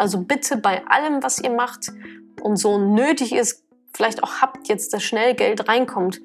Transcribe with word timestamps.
Also 0.00 0.22
bitte 0.22 0.56
bei 0.56 0.82
allem, 0.86 1.22
was 1.22 1.40
ihr 1.40 1.50
macht 1.50 1.92
und 2.40 2.56
so 2.56 2.78
nötig 2.78 3.34
ist, 3.34 3.62
vielleicht 3.92 4.22
auch 4.22 4.40
habt 4.40 4.66
jetzt, 4.66 4.94
dass 4.94 5.02
schnell 5.02 5.34
Geld 5.34 5.68
reinkommt, 5.68 6.22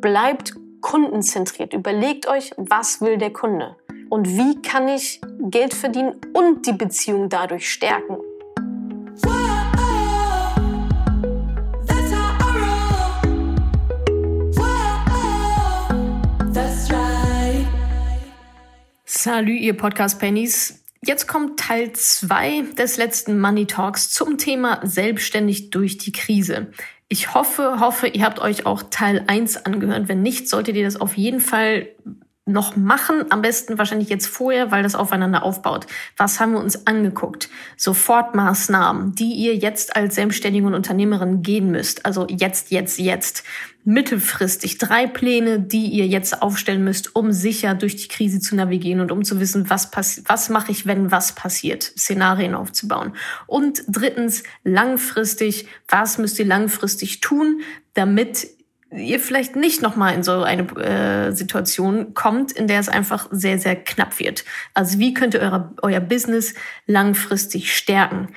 bleibt 0.00 0.54
kundenzentriert. 0.82 1.72
Überlegt 1.74 2.28
euch, 2.28 2.52
was 2.56 3.00
will 3.00 3.18
der 3.18 3.32
Kunde 3.32 3.74
und 4.08 4.28
wie 4.28 4.62
kann 4.62 4.86
ich 4.86 5.20
Geld 5.40 5.74
verdienen 5.74 6.14
und 6.32 6.64
die 6.64 6.72
Beziehung 6.72 7.28
dadurch 7.28 7.68
stärken. 7.68 8.18
Salut, 19.04 19.48
ihr 19.48 19.76
Podcast-Pennies. 19.76 20.84
Jetzt 21.08 21.26
kommt 21.26 21.58
Teil 21.58 21.94
2 21.94 22.74
des 22.76 22.98
letzten 22.98 23.40
Money 23.40 23.64
Talks 23.64 24.10
zum 24.10 24.36
Thema 24.36 24.78
selbstständig 24.82 25.70
durch 25.70 25.96
die 25.96 26.12
Krise. 26.12 26.66
Ich 27.08 27.32
hoffe, 27.32 27.80
hoffe, 27.80 28.08
ihr 28.08 28.26
habt 28.26 28.40
euch 28.40 28.66
auch 28.66 28.82
Teil 28.90 29.24
1 29.26 29.64
angehört. 29.64 30.08
Wenn 30.08 30.20
nicht, 30.20 30.50
solltet 30.50 30.76
ihr 30.76 30.84
das 30.84 31.00
auf 31.00 31.16
jeden 31.16 31.40
Fall 31.40 31.88
noch 32.48 32.76
machen. 32.76 33.26
Am 33.30 33.42
besten 33.42 33.78
wahrscheinlich 33.78 34.08
jetzt 34.08 34.26
vorher, 34.26 34.70
weil 34.70 34.82
das 34.82 34.94
aufeinander 34.94 35.42
aufbaut. 35.42 35.86
Was 36.16 36.40
haben 36.40 36.52
wir 36.52 36.60
uns 36.60 36.86
angeguckt? 36.86 37.48
Sofortmaßnahmen, 37.76 39.14
die 39.14 39.32
ihr 39.34 39.54
jetzt 39.56 39.94
als 39.94 40.14
Selbstständige 40.14 40.66
und 40.66 40.74
Unternehmerin 40.74 41.42
gehen 41.42 41.70
müsst. 41.70 42.04
Also 42.06 42.26
jetzt, 42.28 42.70
jetzt, 42.70 42.98
jetzt. 42.98 43.44
Mittelfristig 43.84 44.76
drei 44.76 45.06
Pläne, 45.06 45.60
die 45.60 45.86
ihr 45.86 46.06
jetzt 46.06 46.42
aufstellen 46.42 46.84
müsst, 46.84 47.16
um 47.16 47.32
sicher 47.32 47.74
durch 47.74 47.96
die 47.96 48.08
Krise 48.08 48.38
zu 48.38 48.54
navigieren 48.54 49.00
und 49.00 49.10
um 49.10 49.24
zu 49.24 49.40
wissen, 49.40 49.70
was 49.70 49.90
passiert, 49.90 50.28
was 50.28 50.50
mache 50.50 50.72
ich, 50.72 50.84
wenn 50.84 51.10
was 51.10 51.34
passiert, 51.34 51.84
Szenarien 51.84 52.54
aufzubauen. 52.54 53.14
Und 53.46 53.84
drittens, 53.88 54.42
langfristig, 54.62 55.68
was 55.88 56.18
müsst 56.18 56.38
ihr 56.38 56.44
langfristig 56.44 57.20
tun, 57.20 57.62
damit 57.94 58.48
ihr 58.90 59.20
vielleicht 59.20 59.56
nicht 59.56 59.82
nochmal 59.82 60.14
in 60.14 60.22
so 60.22 60.42
eine 60.42 60.62
äh, 60.76 61.32
Situation 61.32 62.14
kommt, 62.14 62.52
in 62.52 62.68
der 62.68 62.80
es 62.80 62.88
einfach 62.88 63.28
sehr, 63.30 63.58
sehr 63.58 63.76
knapp 63.76 64.18
wird. 64.18 64.44
Also 64.74 64.98
wie 64.98 65.14
könnt 65.14 65.34
ihr 65.34 65.40
eure, 65.40 65.74
euer 65.82 66.00
Business 66.00 66.54
langfristig 66.86 67.76
stärken? 67.76 68.28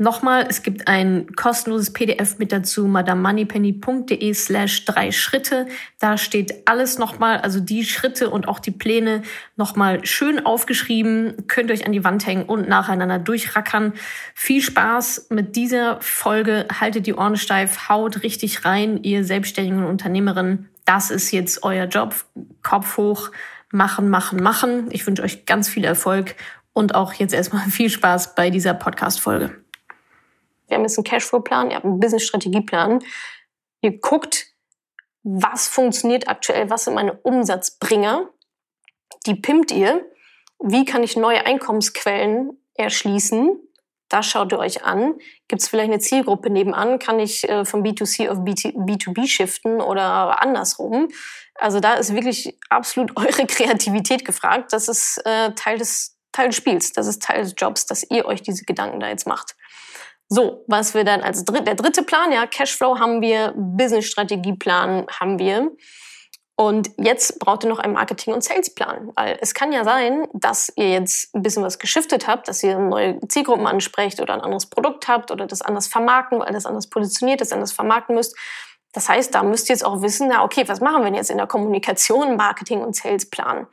Nochmal, 0.00 0.46
es 0.48 0.62
gibt 0.62 0.88
ein 0.88 1.26
kostenloses 1.36 1.92
PDF 1.92 2.38
mit 2.38 2.52
dazu, 2.52 2.86
madamoneypenny.de 2.86 4.32
slash 4.32 4.86
drei 4.86 5.12
Schritte. 5.12 5.66
Da 5.98 6.16
steht 6.16 6.66
alles 6.66 6.96
nochmal, 6.96 7.36
also 7.36 7.60
die 7.60 7.84
Schritte 7.84 8.30
und 8.30 8.48
auch 8.48 8.60
die 8.60 8.70
Pläne 8.70 9.20
nochmal 9.56 10.02
schön 10.06 10.46
aufgeschrieben. 10.46 11.46
Könnt 11.48 11.68
ihr 11.68 11.74
euch 11.74 11.84
an 11.84 11.92
die 11.92 12.02
Wand 12.02 12.26
hängen 12.26 12.44
und 12.44 12.66
nacheinander 12.66 13.18
durchrackern. 13.18 13.92
Viel 14.34 14.62
Spaß 14.62 15.26
mit 15.28 15.54
dieser 15.54 16.00
Folge. 16.00 16.66
Haltet 16.80 17.06
die 17.06 17.12
Ohren 17.12 17.36
steif, 17.36 17.90
haut 17.90 18.22
richtig 18.22 18.64
rein, 18.64 19.02
ihr 19.02 19.22
selbstständigen 19.22 19.84
Unternehmerin. 19.84 20.70
Das 20.86 21.10
ist 21.10 21.30
jetzt 21.30 21.62
euer 21.62 21.84
Job. 21.84 22.14
Kopf 22.62 22.96
hoch, 22.96 23.32
machen, 23.70 24.08
machen, 24.08 24.42
machen. 24.42 24.88
Ich 24.92 25.06
wünsche 25.06 25.22
euch 25.22 25.44
ganz 25.44 25.68
viel 25.68 25.84
Erfolg 25.84 26.36
und 26.72 26.94
auch 26.94 27.12
jetzt 27.12 27.34
erstmal 27.34 27.64
viel 27.68 27.90
Spaß 27.90 28.34
bei 28.34 28.48
dieser 28.48 28.72
Podcast-Folge. 28.72 29.60
Wir 30.70 30.76
haben 30.76 30.84
jetzt 30.84 30.96
einen 30.96 31.04
Cashflow-Plan, 31.04 31.70
ihr 31.70 31.76
habt 31.76 31.84
einen 31.84 32.00
Business-Strategieplan. 32.00 33.00
Ihr 33.82 33.98
guckt, 33.98 34.46
was 35.22 35.68
funktioniert 35.68 36.28
aktuell, 36.28 36.70
was 36.70 36.84
sind 36.84 36.94
meine 36.94 37.14
Umsatzbringer. 37.14 38.28
Die 39.26 39.34
pimpt 39.34 39.72
ihr. 39.72 40.06
Wie 40.60 40.84
kann 40.84 41.02
ich 41.02 41.16
neue 41.16 41.44
Einkommensquellen 41.44 42.52
erschließen? 42.74 43.58
Das 44.08 44.26
schaut 44.26 44.52
ihr 44.52 44.58
euch 44.58 44.84
an. 44.84 45.14
Gibt 45.48 45.62
es 45.62 45.68
vielleicht 45.68 45.90
eine 45.90 46.00
Zielgruppe 46.00 46.50
nebenan? 46.50 46.98
Kann 46.98 47.20
ich 47.20 47.48
äh, 47.48 47.64
von 47.64 47.84
B2C 47.84 48.28
auf 48.28 48.38
B2B 48.38 49.26
shiften 49.26 49.80
oder 49.80 50.42
andersrum? 50.42 51.08
Also 51.54 51.80
da 51.80 51.94
ist 51.94 52.14
wirklich 52.14 52.58
absolut 52.68 53.16
eure 53.16 53.46
Kreativität 53.46 54.24
gefragt. 54.24 54.72
Das 54.72 54.88
ist 54.88 55.18
äh, 55.24 55.52
Teil, 55.54 55.78
des, 55.78 56.18
Teil 56.32 56.48
des 56.48 56.56
Spiels, 56.56 56.92
das 56.92 57.06
ist 57.06 57.22
Teil 57.22 57.42
des 57.42 57.54
Jobs, 57.56 57.86
dass 57.86 58.08
ihr 58.10 58.24
euch 58.26 58.42
diese 58.42 58.64
Gedanken 58.64 59.00
da 59.00 59.08
jetzt 59.08 59.26
macht. 59.26 59.54
So, 60.32 60.64
was 60.68 60.94
wir 60.94 61.02
dann 61.02 61.22
als 61.22 61.44
dritt, 61.44 61.66
der 61.66 61.74
dritte 61.74 62.04
Plan, 62.04 62.30
ja, 62.30 62.46
Cashflow 62.46 63.00
haben 63.00 63.20
wir, 63.20 63.52
Business-Strategieplan 63.56 65.08
haben 65.18 65.40
wir. 65.40 65.72
Und 66.54 66.90
jetzt 66.98 67.40
braucht 67.40 67.64
ihr 67.64 67.68
noch 67.68 67.80
einen 67.80 67.94
Marketing- 67.94 68.34
und 68.34 68.44
Salesplan, 68.44 69.10
weil 69.16 69.38
es 69.40 69.54
kann 69.54 69.72
ja 69.72 69.82
sein, 69.82 70.28
dass 70.32 70.72
ihr 70.76 70.90
jetzt 70.90 71.34
ein 71.34 71.42
bisschen 71.42 71.64
was 71.64 71.80
geschiftet 71.80 72.28
habt, 72.28 72.46
dass 72.46 72.62
ihr 72.62 72.78
neue 72.78 73.18
Zielgruppen 73.26 73.66
ansprecht 73.66 74.20
oder 74.20 74.34
ein 74.34 74.40
anderes 74.40 74.66
Produkt 74.66 75.08
habt 75.08 75.32
oder 75.32 75.46
das 75.46 75.62
anders 75.62 75.88
vermarkten, 75.88 76.38
weil 76.38 76.52
das 76.52 76.66
anders 76.66 76.88
positioniert, 76.88 77.40
das 77.40 77.50
anders 77.50 77.72
vermarkten 77.72 78.14
müsst. 78.14 78.36
Das 78.92 79.08
heißt, 79.08 79.34
da 79.34 79.42
müsst 79.42 79.68
ihr 79.68 79.74
jetzt 79.74 79.84
auch 79.84 80.00
wissen, 80.02 80.28
na 80.28 80.44
okay, 80.44 80.68
was 80.68 80.80
machen 80.80 81.00
wir 81.00 81.06
denn 81.06 81.14
jetzt 81.14 81.30
in 81.30 81.38
der 81.38 81.48
Kommunikation, 81.48 82.36
Marketing 82.36 82.82
und 82.82 82.94
Salesplan? 82.94 83.66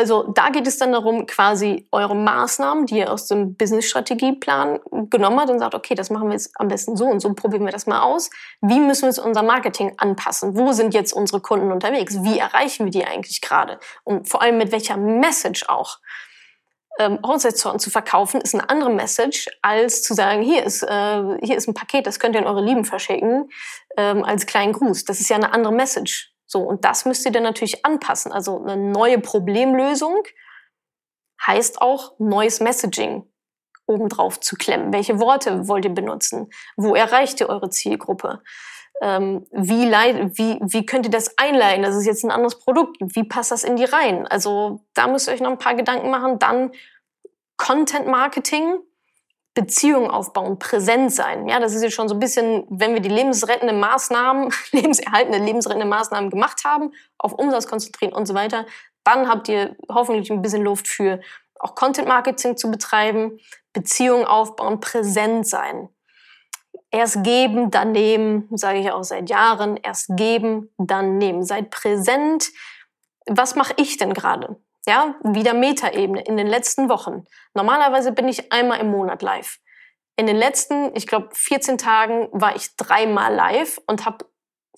Also 0.00 0.22
da 0.22 0.48
geht 0.48 0.66
es 0.66 0.78
dann 0.78 0.92
darum, 0.92 1.26
quasi 1.26 1.86
eure 1.92 2.16
Maßnahmen, 2.16 2.86
die 2.86 3.00
ihr 3.00 3.12
aus 3.12 3.26
dem 3.26 3.54
Business-Strategieplan 3.54 4.80
genommen 5.10 5.38
habt 5.38 5.50
und 5.50 5.58
sagt, 5.58 5.74
okay, 5.74 5.94
das 5.94 6.08
machen 6.08 6.28
wir 6.28 6.32
jetzt 6.32 6.52
am 6.54 6.68
besten 6.68 6.96
so 6.96 7.04
und 7.04 7.20
so, 7.20 7.34
probieren 7.34 7.66
wir 7.66 7.70
das 7.70 7.86
mal 7.86 8.00
aus. 8.00 8.30
Wie 8.62 8.80
müssen 8.80 9.02
wir 9.02 9.08
jetzt 9.08 9.18
unser 9.18 9.42
Marketing 9.42 9.92
anpassen? 9.98 10.56
Wo 10.56 10.72
sind 10.72 10.94
jetzt 10.94 11.12
unsere 11.12 11.42
Kunden 11.42 11.70
unterwegs? 11.70 12.22
Wie 12.22 12.38
erreichen 12.38 12.86
wir 12.86 12.90
die 12.90 13.04
eigentlich 13.04 13.42
gerade? 13.42 13.78
Und 14.02 14.26
vor 14.26 14.40
allem 14.40 14.56
mit 14.56 14.72
welcher 14.72 14.96
Message 14.96 15.68
auch? 15.68 15.98
Ähm, 16.98 17.18
zu 17.22 17.90
verkaufen 17.90 18.40
ist 18.40 18.54
eine 18.54 18.70
andere 18.70 18.88
Message, 18.90 19.50
als 19.60 20.02
zu 20.02 20.14
sagen, 20.14 20.40
hier 20.40 20.64
ist, 20.64 20.82
äh, 20.82 21.22
hier 21.42 21.58
ist 21.58 21.68
ein 21.68 21.74
Paket, 21.74 22.06
das 22.06 22.18
könnt 22.18 22.34
ihr 22.36 22.40
an 22.40 22.46
eure 22.46 22.64
Lieben 22.64 22.86
verschicken, 22.86 23.50
ähm, 23.98 24.24
als 24.24 24.46
kleinen 24.46 24.72
Gruß. 24.72 25.04
Das 25.04 25.20
ist 25.20 25.28
ja 25.28 25.36
eine 25.36 25.52
andere 25.52 25.74
Message. 25.74 26.29
So, 26.52 26.62
und 26.62 26.84
das 26.84 27.04
müsst 27.04 27.24
ihr 27.24 27.30
dann 27.30 27.44
natürlich 27.44 27.84
anpassen. 27.86 28.32
Also 28.32 28.60
eine 28.60 28.76
neue 28.76 29.20
Problemlösung 29.20 30.24
heißt 31.46 31.80
auch 31.80 32.18
neues 32.18 32.58
Messaging 32.58 33.24
obendrauf 33.86 34.40
zu 34.40 34.56
klemmen. 34.56 34.92
Welche 34.92 35.20
Worte 35.20 35.68
wollt 35.68 35.84
ihr 35.84 35.94
benutzen? 35.94 36.50
Wo 36.76 36.96
erreicht 36.96 37.40
ihr 37.40 37.48
eure 37.48 37.70
Zielgruppe? 37.70 38.42
Ähm, 39.00 39.46
wie, 39.52 39.92
wie, 39.92 40.58
wie 40.60 40.86
könnt 40.86 41.06
ihr 41.06 41.12
das 41.12 41.38
einleiten? 41.38 41.84
Das 41.84 41.94
ist 41.94 42.06
jetzt 42.06 42.24
ein 42.24 42.32
anderes 42.32 42.58
Produkt. 42.58 42.96
Wie 43.00 43.22
passt 43.22 43.52
das 43.52 43.62
in 43.62 43.76
die 43.76 43.84
Reihen? 43.84 44.26
Also 44.26 44.84
da 44.94 45.06
müsst 45.06 45.28
ihr 45.28 45.34
euch 45.34 45.40
noch 45.40 45.52
ein 45.52 45.58
paar 45.58 45.76
Gedanken 45.76 46.10
machen. 46.10 46.40
Dann 46.40 46.72
Content 47.58 48.08
Marketing 48.08 48.80
Beziehungen 49.60 50.10
aufbauen, 50.10 50.58
präsent 50.58 51.12
sein. 51.12 51.46
Ja, 51.46 51.60
das 51.60 51.74
ist 51.74 51.82
ja 51.82 51.90
schon 51.90 52.08
so 52.08 52.14
ein 52.14 52.18
bisschen, 52.18 52.64
wenn 52.70 52.94
wir 52.94 53.00
die 53.00 53.10
lebensrettenden 53.10 53.78
Maßnahmen, 53.78 54.50
lebenserhaltende, 54.72 55.38
lebensrettende 55.38 55.86
Maßnahmen 55.86 56.30
gemacht 56.30 56.64
haben, 56.64 56.92
auf 57.18 57.34
Umsatz 57.34 57.66
konzentrieren 57.66 58.14
und 58.14 58.24
so 58.24 58.32
weiter, 58.32 58.64
dann 59.04 59.28
habt 59.28 59.48
ihr 59.48 59.76
hoffentlich 59.90 60.30
ein 60.30 60.40
bisschen 60.40 60.62
Luft 60.62 60.88
für 60.88 61.20
auch 61.58 61.74
Content 61.74 62.08
Marketing 62.08 62.56
zu 62.56 62.70
betreiben, 62.70 63.38
Beziehungen 63.74 64.24
aufbauen, 64.24 64.80
präsent 64.80 65.46
sein. 65.46 65.90
Erst 66.90 67.22
geben, 67.22 67.70
dann 67.70 67.92
nehmen, 67.92 68.48
sage 68.56 68.78
ich 68.78 68.90
auch 68.90 69.04
seit 69.04 69.28
Jahren. 69.28 69.76
Erst 69.76 70.08
geben, 70.16 70.70
dann 70.78 71.18
nehmen. 71.18 71.44
Seid 71.44 71.70
präsent. 71.70 72.48
Was 73.26 73.56
mache 73.56 73.74
ich 73.76 73.98
denn 73.98 74.14
gerade? 74.14 74.56
Ja, 74.86 75.14
wieder 75.22 75.54
Metaebene 75.54 76.22
in 76.22 76.36
den 76.36 76.46
letzten 76.46 76.88
Wochen. 76.88 77.24
Normalerweise 77.54 78.12
bin 78.12 78.28
ich 78.28 78.52
einmal 78.52 78.80
im 78.80 78.90
Monat 78.90 79.22
live. 79.22 79.58
In 80.16 80.26
den 80.26 80.36
letzten, 80.36 80.94
ich 80.96 81.06
glaube, 81.06 81.28
14 81.32 81.78
Tagen 81.78 82.28
war 82.32 82.56
ich 82.56 82.76
dreimal 82.76 83.34
live 83.34 83.80
und 83.86 84.06
habe 84.06 84.26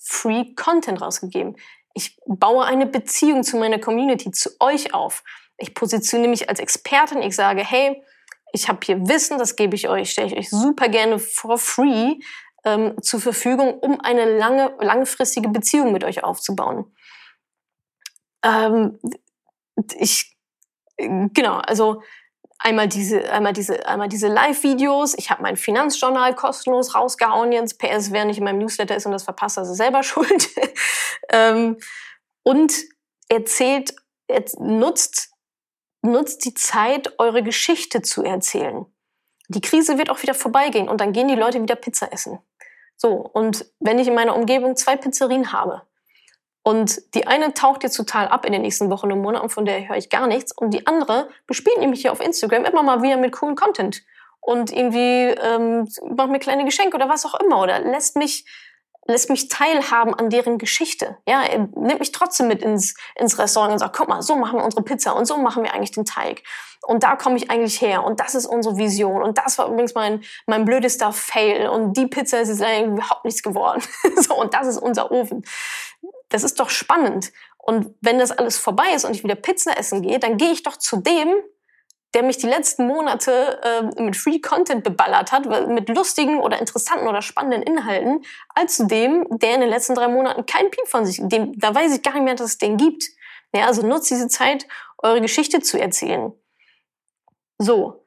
Free 0.01 0.53
Content 0.55 1.01
rausgegeben. 1.01 1.55
Ich 1.93 2.17
baue 2.25 2.65
eine 2.65 2.85
Beziehung 2.85 3.43
zu 3.43 3.57
meiner 3.57 3.79
Community, 3.79 4.31
zu 4.31 4.49
euch 4.59 4.93
auf. 4.93 5.23
Ich 5.57 5.73
positioniere 5.73 6.29
mich 6.29 6.49
als 6.49 6.59
Expertin. 6.59 7.21
Ich 7.21 7.35
sage, 7.35 7.63
hey, 7.63 8.03
ich 8.51 8.67
habe 8.67 8.79
hier 8.83 9.07
Wissen, 9.07 9.37
das 9.37 9.55
gebe 9.55 9.75
ich 9.75 9.87
euch, 9.89 10.11
stelle 10.11 10.27
ich 10.27 10.37
euch 10.37 10.49
super 10.49 10.89
gerne 10.89 11.19
for 11.19 11.57
free 11.57 12.19
ähm, 12.65 13.01
zur 13.01 13.19
Verfügung, 13.19 13.79
um 13.79 13.99
eine 14.01 14.37
lange, 14.37 14.75
langfristige 14.79 15.49
Beziehung 15.49 15.91
mit 15.91 16.03
euch 16.03 16.23
aufzubauen. 16.23 16.85
Ähm, 18.43 18.99
ich, 19.97 20.37
genau, 20.97 21.57
also 21.57 22.01
einmal 22.59 22.87
diese, 22.87 23.31
einmal 23.31 23.53
diese, 23.53 23.85
einmal 23.87 24.09
diese 24.09 24.27
Live-Videos. 24.27 25.15
Ich 25.17 25.29
habe 25.29 25.41
mein 25.41 25.57
Finanzjournal 25.57 26.35
kostenlos 26.35 26.95
rausgehauen 26.95 27.51
jetzt. 27.51 27.77
PS, 27.77 28.11
wer 28.11 28.25
nicht 28.25 28.37
in 28.37 28.43
meinem 28.43 28.59
Newsletter 28.59 28.95
ist 28.95 29.05
und 29.05 29.11
das 29.11 29.23
verpasst, 29.23 29.57
ist 29.57 29.75
selber 29.75 30.03
schuld. 30.03 30.49
ähm, 31.29 31.77
und 32.43 32.73
erzählt, 33.29 33.95
nutzt, 34.59 35.31
nutzt 36.01 36.45
die 36.45 36.53
Zeit, 36.53 37.19
eure 37.19 37.43
Geschichte 37.43 38.01
zu 38.01 38.23
erzählen. 38.23 38.85
Die 39.49 39.61
Krise 39.61 39.97
wird 39.97 40.09
auch 40.09 40.21
wieder 40.21 40.33
vorbeigehen 40.33 40.89
und 40.89 41.01
dann 41.01 41.13
gehen 41.13 41.27
die 41.27 41.35
Leute 41.35 41.61
wieder 41.61 41.75
Pizza 41.75 42.11
essen. 42.11 42.39
So, 42.95 43.09
und 43.09 43.65
wenn 43.79 43.99
ich 43.99 44.07
in 44.07 44.15
meiner 44.15 44.35
Umgebung 44.35 44.75
zwei 44.75 44.95
Pizzerien 44.95 45.51
habe, 45.51 45.81
und 46.63 47.13
die 47.13 47.27
eine 47.27 47.53
taucht 47.53 47.83
jetzt 47.83 47.97
total 47.97 48.27
ab 48.29 48.45
in 48.45 48.53
den 48.53 48.61
nächsten 48.61 48.89
Wochen 48.89 49.11
und 49.11 49.21
Monaten, 49.21 49.49
von 49.49 49.65
der 49.65 49.87
höre 49.87 49.97
ich 49.97 50.09
gar 50.09 50.27
nichts. 50.27 50.53
Und 50.53 50.73
die 50.73 50.87
andere 50.87 51.27
bespielt 51.45 51.77
nämlich 51.77 52.01
hier 52.01 52.13
auf 52.13 52.21
Instagram 52.21 52.63
immer 52.63 52.83
mal 52.83 53.01
wieder 53.01 53.17
mit 53.17 53.33
coolen 53.33 53.55
Content. 53.55 54.03
und 54.39 54.71
irgendwie 54.71 55.35
ähm, 55.41 55.87
macht 56.15 56.29
mir 56.29 56.39
kleine 56.39 56.65
Geschenke 56.65 56.95
oder 56.95 57.09
was 57.09 57.25
auch 57.25 57.39
immer 57.39 57.61
oder 57.61 57.79
lässt 57.79 58.15
mich 58.15 58.45
lässt 59.05 59.29
mich 59.29 59.49
teilhaben 59.49 60.13
an 60.13 60.29
deren 60.29 60.57
Geschichte. 60.57 61.17
Ja, 61.27 61.43
nimmt 61.75 61.99
mich 61.99 62.11
trotzdem 62.11 62.47
mit 62.47 62.61
ins, 62.61 62.95
ins 63.15 63.37
Restaurant 63.37 63.73
und 63.73 63.79
sagt, 63.79 63.95
guck 63.95 64.07
mal, 64.07 64.21
so 64.21 64.35
machen 64.35 64.59
wir 64.59 64.65
unsere 64.65 64.83
Pizza 64.83 65.15
und 65.15 65.25
so 65.25 65.37
machen 65.37 65.63
wir 65.63 65.73
eigentlich 65.73 65.91
den 65.91 66.05
Teig. 66.05 66.43
Und 66.85 67.03
da 67.03 67.15
komme 67.15 67.37
ich 67.37 67.49
eigentlich 67.49 67.81
her 67.81 68.03
und 68.03 68.19
das 68.19 68.35
ist 68.35 68.45
unsere 68.45 68.77
Vision. 68.77 69.23
Und 69.23 69.37
das 69.37 69.57
war 69.57 69.67
übrigens 69.67 69.93
mein, 69.93 70.21
mein 70.47 70.65
blödester 70.65 71.13
Fail. 71.13 71.69
Und 71.69 71.95
die 71.95 72.07
Pizza 72.07 72.41
ist 72.41 72.49
jetzt 72.49 72.61
eigentlich 72.61 72.87
überhaupt 72.87 73.25
nichts 73.25 73.41
geworden. 73.41 73.81
so, 74.17 74.35
und 74.35 74.53
das 74.53 74.67
ist 74.67 74.77
unser 74.77 75.11
Ofen. 75.11 75.43
Das 76.33 76.43
ist 76.43 76.59
doch 76.59 76.71
spannend. 76.71 77.31
Und 77.59 77.93
wenn 78.01 78.17
das 78.17 78.31
alles 78.31 78.57
vorbei 78.57 78.91
ist 78.95 79.05
und 79.05 79.15
ich 79.15 79.23
wieder 79.23 79.35
Pizza 79.35 79.77
essen 79.77 80.01
gehe, 80.01 80.17
dann 80.17 80.37
gehe 80.37 80.51
ich 80.51 80.63
doch 80.63 80.77
zu 80.77 80.97
dem, 80.97 81.31
der 82.15 82.23
mich 82.23 82.37
die 82.37 82.47
letzten 82.47 82.87
Monate 82.87 83.61
äh, 83.61 84.01
mit 84.01 84.17
Free 84.17 84.39
Content 84.39 84.83
beballert 84.83 85.31
hat, 85.31 85.45
mit 85.67 85.89
lustigen 85.89 86.39
oder 86.39 86.59
interessanten 86.59 87.07
oder 87.07 87.21
spannenden 87.21 87.61
Inhalten, 87.61 88.25
als 88.49 88.77
zu 88.77 88.87
dem, 88.87 89.27
der 89.29 89.53
in 89.53 89.61
den 89.61 89.69
letzten 89.69 89.93
drei 89.93 90.07
Monaten 90.07 90.47
keinen 90.47 90.71
Piep 90.71 90.87
von 90.87 91.05
sich, 91.05 91.19
dem, 91.21 91.57
da 91.59 91.73
weiß 91.73 91.95
ich 91.95 92.01
gar 92.01 92.13
nicht 92.13 92.23
mehr, 92.23 92.35
dass 92.35 92.47
es 92.47 92.57
den 92.57 92.77
gibt. 92.77 93.05
Ja, 93.53 93.67
also 93.67 93.85
nutzt 93.85 94.09
diese 94.09 94.27
Zeit, 94.27 94.67
eure 94.97 95.21
Geschichte 95.21 95.59
zu 95.61 95.79
erzählen. 95.79 96.33
So, 97.59 98.03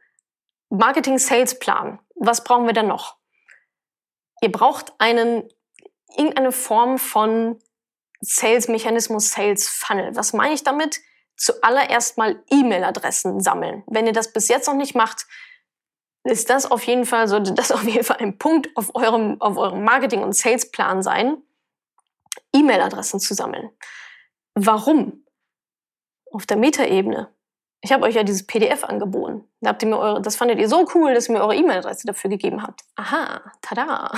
Marketing-Sales-Plan. 0.71 2.01
Was 2.17 2.43
brauchen 2.43 2.67
wir 2.67 2.73
denn 2.73 2.89
noch? 2.89 3.17
Ihr 4.41 4.51
braucht 4.51 4.93
einen, 4.99 5.49
irgendeine 6.17 6.51
Form 6.51 6.99
von 6.99 7.61
Sales-Mechanismus, 8.29 9.31
Sales-Funnel. 9.31 10.17
Was 10.17 10.33
meine 10.33 10.55
ich 10.55 10.65
damit? 10.65 11.01
zuallererst 11.37 12.19
mal 12.19 12.43
E-Mail-Adressen 12.51 13.41
sammeln. 13.41 13.85
Wenn 13.87 14.07
ihr 14.07 14.13
das 14.13 14.33
bis 14.33 14.49
jetzt 14.49 14.67
noch 14.67 14.75
nicht 14.75 14.95
macht, 14.95 15.27
ist 16.25 16.51
das 16.51 16.71
auf 16.71 16.83
jeden 16.85 17.05
Fall, 17.05 17.29
sollte 17.29 17.53
das 17.53 17.71
auf 17.73 17.85
jeden 17.85 18.05
Fall 18.05 18.19
ein 18.19 18.39
Punkt 18.39 18.69
auf 18.77 18.95
eurem, 18.95 19.41
auf 19.41 19.57
eurem 19.57 19.85
Marketing- 19.85 20.23
und 20.23 20.35
Salesplan 20.35 21.03
sein, 21.03 21.43
E-Mail-Adressen 22.55 23.21
zu 23.21 23.35
sammeln. 23.35 23.71
Warum? 24.55 25.25
Auf 26.33 26.47
der 26.47 26.57
Metaebene. 26.57 27.33
Ich 27.83 27.93
habe 27.93 28.05
euch 28.05 28.15
ja 28.15 28.25
dieses 28.25 28.47
PDF 28.47 28.85
angeboten. 28.85 29.45
Da 29.61 29.71
habt 29.71 29.83
ihr 29.83 29.89
mir 29.89 29.99
eure, 29.99 30.23
das 30.23 30.37
fandet 30.37 30.59
ihr 30.59 30.69
so 30.69 30.87
cool, 30.95 31.15
dass 31.15 31.29
ihr 31.29 31.35
mir 31.35 31.43
eure 31.43 31.55
E-Mail-Adresse 31.55 32.07
dafür 32.07 32.31
gegeben 32.31 32.63
habt. 32.63 32.81
Aha, 32.97 33.43
tada. 33.61 34.11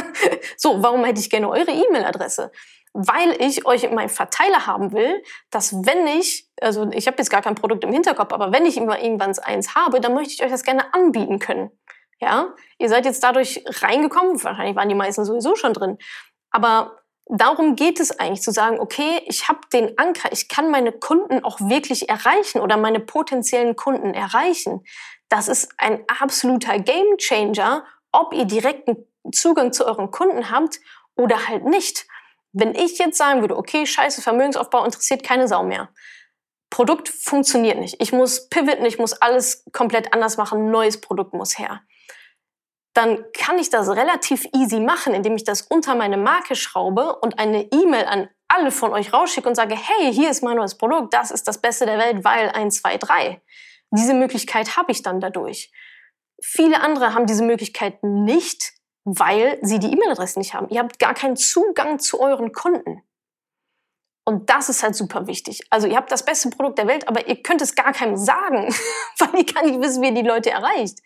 so, 0.56 0.82
warum 0.82 1.04
hätte 1.04 1.20
ich 1.20 1.30
gerne 1.30 1.48
eure 1.48 1.70
E-Mail-Adresse? 1.70 2.52
weil 2.92 3.40
ich 3.40 3.66
euch 3.66 3.84
in 3.84 3.94
meinem 3.94 4.08
Verteiler 4.08 4.66
haben 4.66 4.92
will, 4.92 5.22
dass 5.50 5.72
wenn 5.86 6.06
ich, 6.06 6.48
also 6.60 6.90
ich 6.90 7.06
habe 7.06 7.18
jetzt 7.18 7.30
gar 7.30 7.42
kein 7.42 7.54
Produkt 7.54 7.84
im 7.84 7.92
Hinterkopf, 7.92 8.32
aber 8.32 8.52
wenn 8.52 8.66
ich 8.66 8.76
irgendwann 8.76 9.38
eins 9.38 9.74
habe, 9.74 10.00
dann 10.00 10.14
möchte 10.14 10.34
ich 10.34 10.42
euch 10.42 10.50
das 10.50 10.64
gerne 10.64 10.92
anbieten 10.92 11.38
können. 11.38 11.70
Ja, 12.20 12.54
ihr 12.78 12.88
seid 12.88 13.04
jetzt 13.04 13.22
dadurch 13.22 13.64
reingekommen, 13.82 14.42
wahrscheinlich 14.42 14.74
waren 14.74 14.88
die 14.88 14.96
meisten 14.96 15.24
sowieso 15.24 15.54
schon 15.54 15.72
drin, 15.72 15.98
aber 16.50 16.97
darum 17.28 17.76
geht 17.76 18.00
es 18.00 18.18
eigentlich 18.18 18.42
zu 18.42 18.50
sagen, 18.50 18.80
okay, 18.80 19.22
ich 19.26 19.48
habe 19.48 19.60
den 19.72 19.98
Anker, 19.98 20.30
ich 20.32 20.48
kann 20.48 20.70
meine 20.70 20.92
Kunden 20.92 21.44
auch 21.44 21.60
wirklich 21.60 22.08
erreichen 22.08 22.60
oder 22.60 22.76
meine 22.76 23.00
potenziellen 23.00 23.76
Kunden 23.76 24.14
erreichen. 24.14 24.84
Das 25.28 25.48
ist 25.48 25.68
ein 25.78 26.02
absoluter 26.20 26.78
Gamechanger, 26.78 27.84
ob 28.12 28.32
ihr 28.32 28.46
direkten 28.46 29.06
Zugang 29.32 29.72
zu 29.72 29.86
euren 29.86 30.10
Kunden 30.10 30.50
habt 30.50 30.80
oder 31.16 31.48
halt 31.48 31.64
nicht. 31.64 32.06
Wenn 32.52 32.74
ich 32.74 32.98
jetzt 32.98 33.18
sagen 33.18 33.42
würde, 33.42 33.56
okay, 33.56 33.84
scheiße, 33.84 34.22
Vermögensaufbau 34.22 34.84
interessiert 34.84 35.22
keine 35.22 35.48
Sau 35.48 35.62
mehr. 35.62 35.90
Produkt 36.70 37.08
funktioniert 37.08 37.78
nicht. 37.78 37.96
Ich 38.00 38.12
muss 38.12 38.48
pivoten, 38.48 38.84
ich 38.84 38.98
muss 38.98 39.14
alles 39.14 39.64
komplett 39.72 40.12
anders 40.12 40.36
machen, 40.36 40.70
neues 40.70 41.00
Produkt 41.00 41.34
muss 41.34 41.58
her. 41.58 41.82
Dann 42.98 43.24
kann 43.32 43.60
ich 43.60 43.70
das 43.70 43.88
relativ 43.90 44.48
easy 44.52 44.80
machen, 44.80 45.14
indem 45.14 45.36
ich 45.36 45.44
das 45.44 45.62
unter 45.62 45.94
meine 45.94 46.16
Marke 46.16 46.56
schraube 46.56 47.14
und 47.20 47.38
eine 47.38 47.62
E-Mail 47.70 48.04
an 48.06 48.28
alle 48.48 48.72
von 48.72 48.92
euch 48.92 49.12
rausschicke 49.12 49.48
und 49.48 49.54
sage, 49.54 49.76
hey, 49.76 50.12
hier 50.12 50.28
ist 50.30 50.42
mein 50.42 50.56
neues 50.56 50.76
Produkt, 50.76 51.14
das 51.14 51.30
ist 51.30 51.46
das 51.46 51.58
Beste 51.58 51.86
der 51.86 51.96
Welt, 51.98 52.24
weil 52.24 52.48
1, 52.48 52.82
2, 52.82 52.98
3. 52.98 53.40
Diese 53.92 54.14
Möglichkeit 54.14 54.76
habe 54.76 54.90
ich 54.90 55.02
dann 55.02 55.20
dadurch. 55.20 55.70
Viele 56.42 56.80
andere 56.80 57.14
haben 57.14 57.26
diese 57.26 57.44
Möglichkeit 57.44 58.02
nicht, 58.02 58.72
weil 59.04 59.60
sie 59.62 59.78
die 59.78 59.92
E-Mail-Adresse 59.92 60.40
nicht 60.40 60.54
haben. 60.54 60.68
Ihr 60.68 60.80
habt 60.80 60.98
gar 60.98 61.14
keinen 61.14 61.36
Zugang 61.36 62.00
zu 62.00 62.18
euren 62.18 62.50
Kunden. 62.50 63.04
Und 64.24 64.50
das 64.50 64.68
ist 64.68 64.82
halt 64.82 64.96
super 64.96 65.28
wichtig. 65.28 65.60
Also 65.70 65.86
ihr 65.86 65.96
habt 65.96 66.10
das 66.10 66.24
beste 66.24 66.50
Produkt 66.50 66.78
der 66.78 66.88
Welt, 66.88 67.06
aber 67.06 67.28
ihr 67.28 67.44
könnt 67.44 67.62
es 67.62 67.76
gar 67.76 67.92
keinem 67.92 68.16
sagen, 68.16 68.74
weil 69.18 69.36
ihr 69.36 69.46
gar 69.46 69.62
nicht 69.62 69.80
wissen, 69.80 70.02
wie 70.02 70.08
ihr 70.08 70.14
die 70.14 70.28
Leute 70.28 70.50
erreicht. 70.50 70.98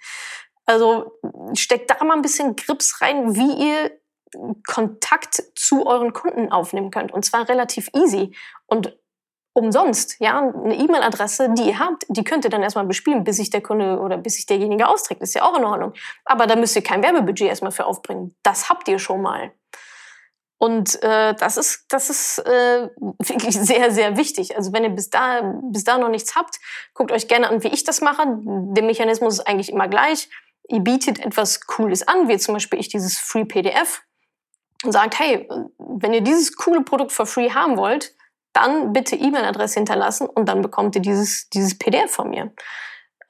Also 0.67 1.19
steckt 1.55 1.91
da 1.91 2.03
mal 2.05 2.15
ein 2.15 2.23
bisschen 2.23 2.57
Grips 2.57 3.01
rein, 3.01 3.35
wie 3.35 3.71
ihr 3.71 3.91
Kontakt 4.67 5.43
zu 5.55 5.87
euren 5.87 6.13
Kunden 6.13 6.51
aufnehmen 6.51 6.91
könnt. 6.91 7.13
Und 7.13 7.25
zwar 7.25 7.49
relativ 7.49 7.91
easy. 7.95 8.35
Und 8.67 8.97
umsonst, 9.55 10.17
ja, 10.19 10.39
eine 10.39 10.75
E-Mail-Adresse, 10.75 11.51
die 11.53 11.69
ihr 11.69 11.79
habt, 11.79 12.05
die 12.09 12.25
könnt 12.25 12.45
ihr 12.45 12.51
dann 12.51 12.63
erstmal 12.63 12.87
bespielen, 12.87 13.25
bis 13.25 13.37
sich 13.37 13.51
der 13.51 13.61
Kunde 13.61 13.99
oder 13.99 14.17
bis 14.17 14.35
sich 14.37 14.47
derjenige 14.47 14.89
austrägt. 14.89 15.21
ist 15.21 15.35
ja 15.35 15.43
auch 15.43 15.57
in 15.59 15.65
Ordnung. 15.65 15.93
Aber 16.25 16.47
da 16.47 16.57
müsst 16.57 16.75
ihr 16.77 16.83
kein 16.83 17.03
Werbebudget 17.03 17.49
erstmal 17.49 17.73
für 17.73 17.85
aufbringen. 17.85 18.35
Das 18.43 18.71
habt 18.71 18.89
ihr 18.89 18.99
schon 18.99 19.21
mal. 19.21 19.53
Und 20.57 21.03
äh, 21.03 21.35
das 21.35 21.57
ist, 21.57 21.87
das 21.89 22.09
ist 22.09 22.39
äh, 22.39 22.89
wirklich 23.19 23.59
sehr, 23.59 23.91
sehr 23.91 24.17
wichtig. 24.17 24.57
Also 24.57 24.73
wenn 24.73 24.85
ihr 24.85 24.91
bis 24.91 25.11
da, 25.11 25.43
bis 25.65 25.85
da 25.85 25.99
noch 25.99 26.09
nichts 26.09 26.35
habt, 26.37 26.61
guckt 26.95 27.13
euch 27.13 27.29
gerne 27.29 27.49
an, 27.49 27.63
wie 27.63 27.69
ich 27.69 27.85
das 27.85 28.01
mache. 28.01 28.23
Der 28.27 28.85
Mechanismus 28.85 29.35
ist 29.35 29.47
eigentlich 29.47 29.71
immer 29.71 29.89
gleich. 29.89 30.31
Ihr 30.69 30.81
bietet 30.81 31.19
etwas 31.19 31.67
Cooles 31.67 32.07
an, 32.07 32.29
wie 32.29 32.39
zum 32.39 32.55
Beispiel 32.55 32.79
ich 32.79 32.89
dieses 32.89 33.19
Free 33.19 33.45
PDF 33.45 34.03
und 34.85 34.93
sagt, 34.93 35.19
hey, 35.19 35.49
wenn 35.79 36.13
ihr 36.13 36.21
dieses 36.21 36.57
coole 36.57 36.83
Produkt 36.83 37.13
for 37.13 37.27
free 37.27 37.51
haben 37.51 37.77
wollt, 37.77 38.15
dann 38.53 38.93
bitte 38.93 39.17
E-Mail-Adresse 39.17 39.75
hinterlassen 39.75 40.27
und 40.27 40.49
dann 40.49 40.63
bekommt 40.63 40.95
ihr 40.95 41.03
dieses, 41.03 41.49
dieses 41.51 41.79
PDF 41.79 42.11
von 42.11 42.31
mir. 42.31 42.53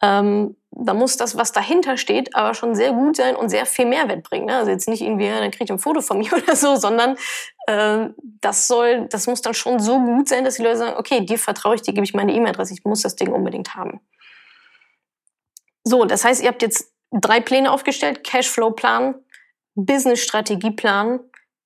Ähm, 0.03 0.57
da 0.73 0.95
muss 0.95 1.17
das, 1.17 1.37
was 1.37 1.53
dahinter 1.53 1.97
steht, 1.97 2.35
aber 2.35 2.55
schon 2.55 2.75
sehr 2.75 2.93
gut 2.93 3.17
sein 3.17 3.37
und 3.37 3.51
sehr 3.51 3.67
viel 3.67 3.87
Mehrwert 3.87 4.25
bringen. 4.25 4.47
Ne? 4.47 4.57
Also 4.57 4.71
jetzt 4.71 4.89
nicht 4.89 5.03
irgendwie, 5.03 5.29
dann 5.29 5.51
kriegt 5.51 5.71
ihr 5.71 5.77
ein 5.77 5.79
Foto 5.79 6.01
von 6.01 6.19
mir 6.19 6.33
oder 6.33 6.57
so, 6.57 6.77
sondern 6.77 7.17
äh, 7.67 8.09
das 8.41 8.67
soll, 8.67 9.07
das 9.09 9.27
muss 9.27 9.43
dann 9.43 9.55
schon 9.55 9.79
so 9.79 10.01
gut 10.01 10.29
sein, 10.29 10.45
dass 10.45 10.57
die 10.57 10.63
Leute 10.63 10.79
sagen, 10.79 10.97
okay, 10.99 11.21
dir 11.21 11.39
vertraue 11.39 11.77
ich, 11.77 11.83
dir 11.83 11.95
gebe 11.95 12.05
ich 12.05 12.15
meine 12.15 12.33
E-Mail-Adresse, 12.33 12.75
ich 12.75 12.85
muss 12.85 13.03
das 13.03 13.15
Ding 13.15 13.33
unbedingt 13.33 13.77
haben. 13.77 14.01
So, 15.85 16.05
das 16.05 16.25
heißt, 16.25 16.43
ihr 16.43 16.49
habt 16.49 16.63
jetzt 16.63 16.92
drei 17.13 17.41
Pläne 17.41 17.71
aufgestellt: 17.71 18.25
Cashflow-Plan, 18.25 19.15
Business-Strategie-Plan, 19.75 21.21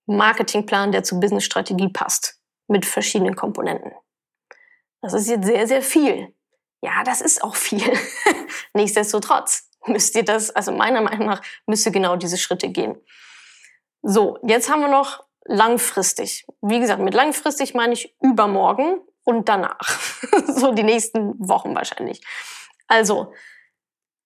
Marketing-Plan, 0.07 0.93
der 0.93 1.03
zur 1.03 1.21
Business-Strategie 1.21 1.89
passt 1.89 2.41
mit 2.69 2.85
verschiedenen 2.85 3.37
Komponenten. 3.37 3.93
Das 5.03 5.15
ist 5.15 5.29
jetzt 5.29 5.47
sehr, 5.47 5.67
sehr 5.67 5.83
viel. 5.83 6.35
Ja, 6.83 7.05
das 7.05 7.21
ist 7.21 7.43
auch 7.43 7.57
viel. 7.57 7.93
Nichtsdestotrotz 8.75 9.71
müsst 9.87 10.15
ihr 10.15 10.25
das, 10.25 10.51
also 10.51 10.73
meiner 10.73 11.01
Meinung 11.01 11.27
nach, 11.27 11.43
müsst 11.67 11.87
ihr 11.87 11.93
genau 11.93 12.17
diese 12.17 12.39
Schritte 12.39 12.69
gehen. 12.69 12.97
So, 14.03 14.39
jetzt 14.43 14.71
haben 14.71 14.81
wir 14.81 14.89
noch 14.89 15.25
langfristig. 15.45 16.47
Wie 16.61 16.81
gesagt, 16.81 17.01
mit 17.01 17.15
langfristig 17.15 17.75
meine 17.75 17.93
ich 17.93 18.15
übermorgen 18.21 19.01
und 19.25 19.49
danach. 19.49 19.99
so 20.47 20.73
die 20.73 20.83
nächsten 20.83 21.35
Wochen 21.49 21.75
wahrscheinlich. 21.75 22.21
Also, 22.89 23.33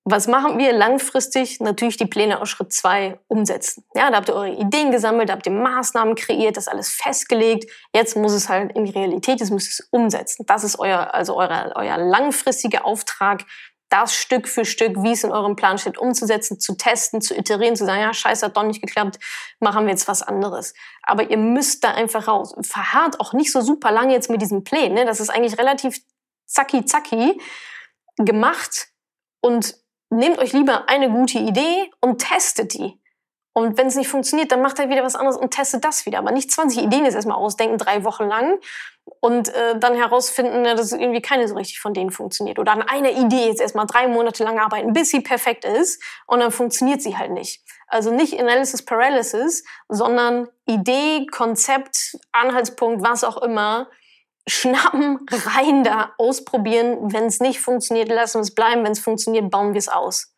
was 0.04 0.26
machen 0.26 0.58
wir 0.58 0.72
langfristig? 0.72 1.60
Natürlich 1.60 1.96
die 1.96 2.06
Pläne 2.06 2.40
aus 2.40 2.48
Schritt 2.48 2.72
zwei 2.72 3.20
umsetzen. 3.28 3.84
Ja, 3.94 4.10
da 4.10 4.16
habt 4.16 4.28
ihr 4.28 4.34
eure 4.34 4.54
Ideen 4.54 4.90
gesammelt, 4.90 5.28
da 5.28 5.34
habt 5.34 5.46
ihr 5.46 5.52
Maßnahmen 5.52 6.14
kreiert, 6.14 6.56
das 6.56 6.68
alles 6.68 6.88
festgelegt. 6.88 7.70
Jetzt 7.94 8.16
muss 8.16 8.32
es 8.32 8.48
halt 8.48 8.72
in 8.74 8.86
die 8.86 8.92
Realität, 8.92 9.40
jetzt 9.40 9.50
müsst 9.50 9.68
ihr 9.68 9.84
es 9.84 9.88
umsetzen. 9.90 10.46
Das 10.46 10.64
ist 10.64 10.78
euer, 10.78 11.12
also 11.12 11.36
euer, 11.36 11.72
euer 11.74 11.98
langfristiger 11.98 12.86
Auftrag, 12.86 13.44
das 13.90 14.14
Stück 14.14 14.48
für 14.48 14.64
Stück, 14.64 15.02
wie 15.02 15.12
es 15.12 15.24
in 15.24 15.32
eurem 15.32 15.56
Plan 15.56 15.76
steht, 15.76 15.98
umzusetzen, 15.98 16.60
zu 16.60 16.76
testen, 16.76 17.20
zu 17.20 17.36
iterieren, 17.36 17.74
zu 17.74 17.84
sagen, 17.84 18.00
ja, 18.00 18.14
scheiße, 18.14 18.46
hat 18.46 18.56
doch 18.56 18.62
nicht 18.62 18.80
geklappt, 18.80 19.18
machen 19.58 19.84
wir 19.84 19.90
jetzt 19.90 20.08
was 20.08 20.22
anderes. 20.22 20.74
Aber 21.02 21.28
ihr 21.28 21.36
müsst 21.36 21.82
da 21.82 21.90
einfach 21.90 22.28
raus. 22.28 22.54
Verharrt 22.62 23.20
auch 23.20 23.32
nicht 23.32 23.50
so 23.50 23.60
super 23.60 23.90
lange 23.90 24.14
jetzt 24.14 24.30
mit 24.30 24.40
diesem 24.40 24.62
Plänen. 24.62 24.94
Ne? 24.94 25.04
Das 25.04 25.18
ist 25.18 25.28
eigentlich 25.28 25.58
relativ 25.58 26.00
zacki 26.46 26.84
zacki 26.84 27.40
gemacht 28.16 28.88
und 29.40 29.74
nehmt 30.10 30.38
euch 30.38 30.52
lieber 30.52 30.88
eine 30.88 31.10
gute 31.10 31.38
Idee 31.38 31.90
und 32.00 32.20
testet 32.20 32.74
die. 32.74 33.00
Und 33.52 33.76
wenn 33.78 33.88
es 33.88 33.96
nicht 33.96 34.08
funktioniert, 34.08 34.52
dann 34.52 34.62
macht 34.62 34.78
er 34.78 34.90
wieder 34.90 35.02
was 35.02 35.16
anderes 35.16 35.36
und 35.36 35.50
testet 35.50 35.84
das 35.84 36.06
wieder. 36.06 36.18
Aber 36.18 36.30
nicht 36.30 36.52
20 36.52 36.84
Ideen 36.84 37.04
jetzt 37.04 37.14
erstmal 37.14 37.36
ausdenken, 37.36 37.78
drei 37.78 38.04
Wochen 38.04 38.24
lang 38.24 38.60
und 39.18 39.48
äh, 39.48 39.78
dann 39.78 39.96
herausfinden, 39.96 40.62
dass 40.62 40.92
irgendwie 40.92 41.20
keine 41.20 41.48
so 41.48 41.56
richtig 41.56 41.80
von 41.80 41.92
denen 41.92 42.10
funktioniert. 42.10 42.58
Oder 42.58 42.72
an 42.72 42.82
einer 42.82 43.10
Idee 43.10 43.48
jetzt 43.48 43.60
erstmal 43.60 43.86
drei 43.86 44.06
Monate 44.06 44.44
lang 44.44 44.58
arbeiten, 44.60 44.92
bis 44.92 45.10
sie 45.10 45.20
perfekt 45.20 45.64
ist 45.64 46.00
und 46.26 46.40
dann 46.40 46.52
funktioniert 46.52 47.02
sie 47.02 47.16
halt 47.16 47.32
nicht. 47.32 47.62
Also 47.88 48.12
nicht 48.12 48.38
Analysis 48.38 48.84
Paralysis, 48.84 49.64
sondern 49.88 50.48
Idee, 50.66 51.26
Konzept, 51.26 52.18
Anhaltspunkt, 52.30 53.02
was 53.02 53.24
auch 53.24 53.42
immer, 53.42 53.88
schnappen, 54.46 55.26
rein 55.30 55.84
da, 55.84 56.12
ausprobieren. 56.18 57.12
Wenn 57.12 57.24
es 57.26 57.40
nicht 57.40 57.60
funktioniert, 57.60 58.08
lassen 58.08 58.38
wir 58.38 58.42
es 58.42 58.54
bleiben. 58.54 58.84
Wenn 58.84 58.92
es 58.92 59.00
funktioniert, 59.00 59.50
bauen 59.50 59.74
wir 59.74 59.78
es 59.78 59.88
aus. 59.88 60.34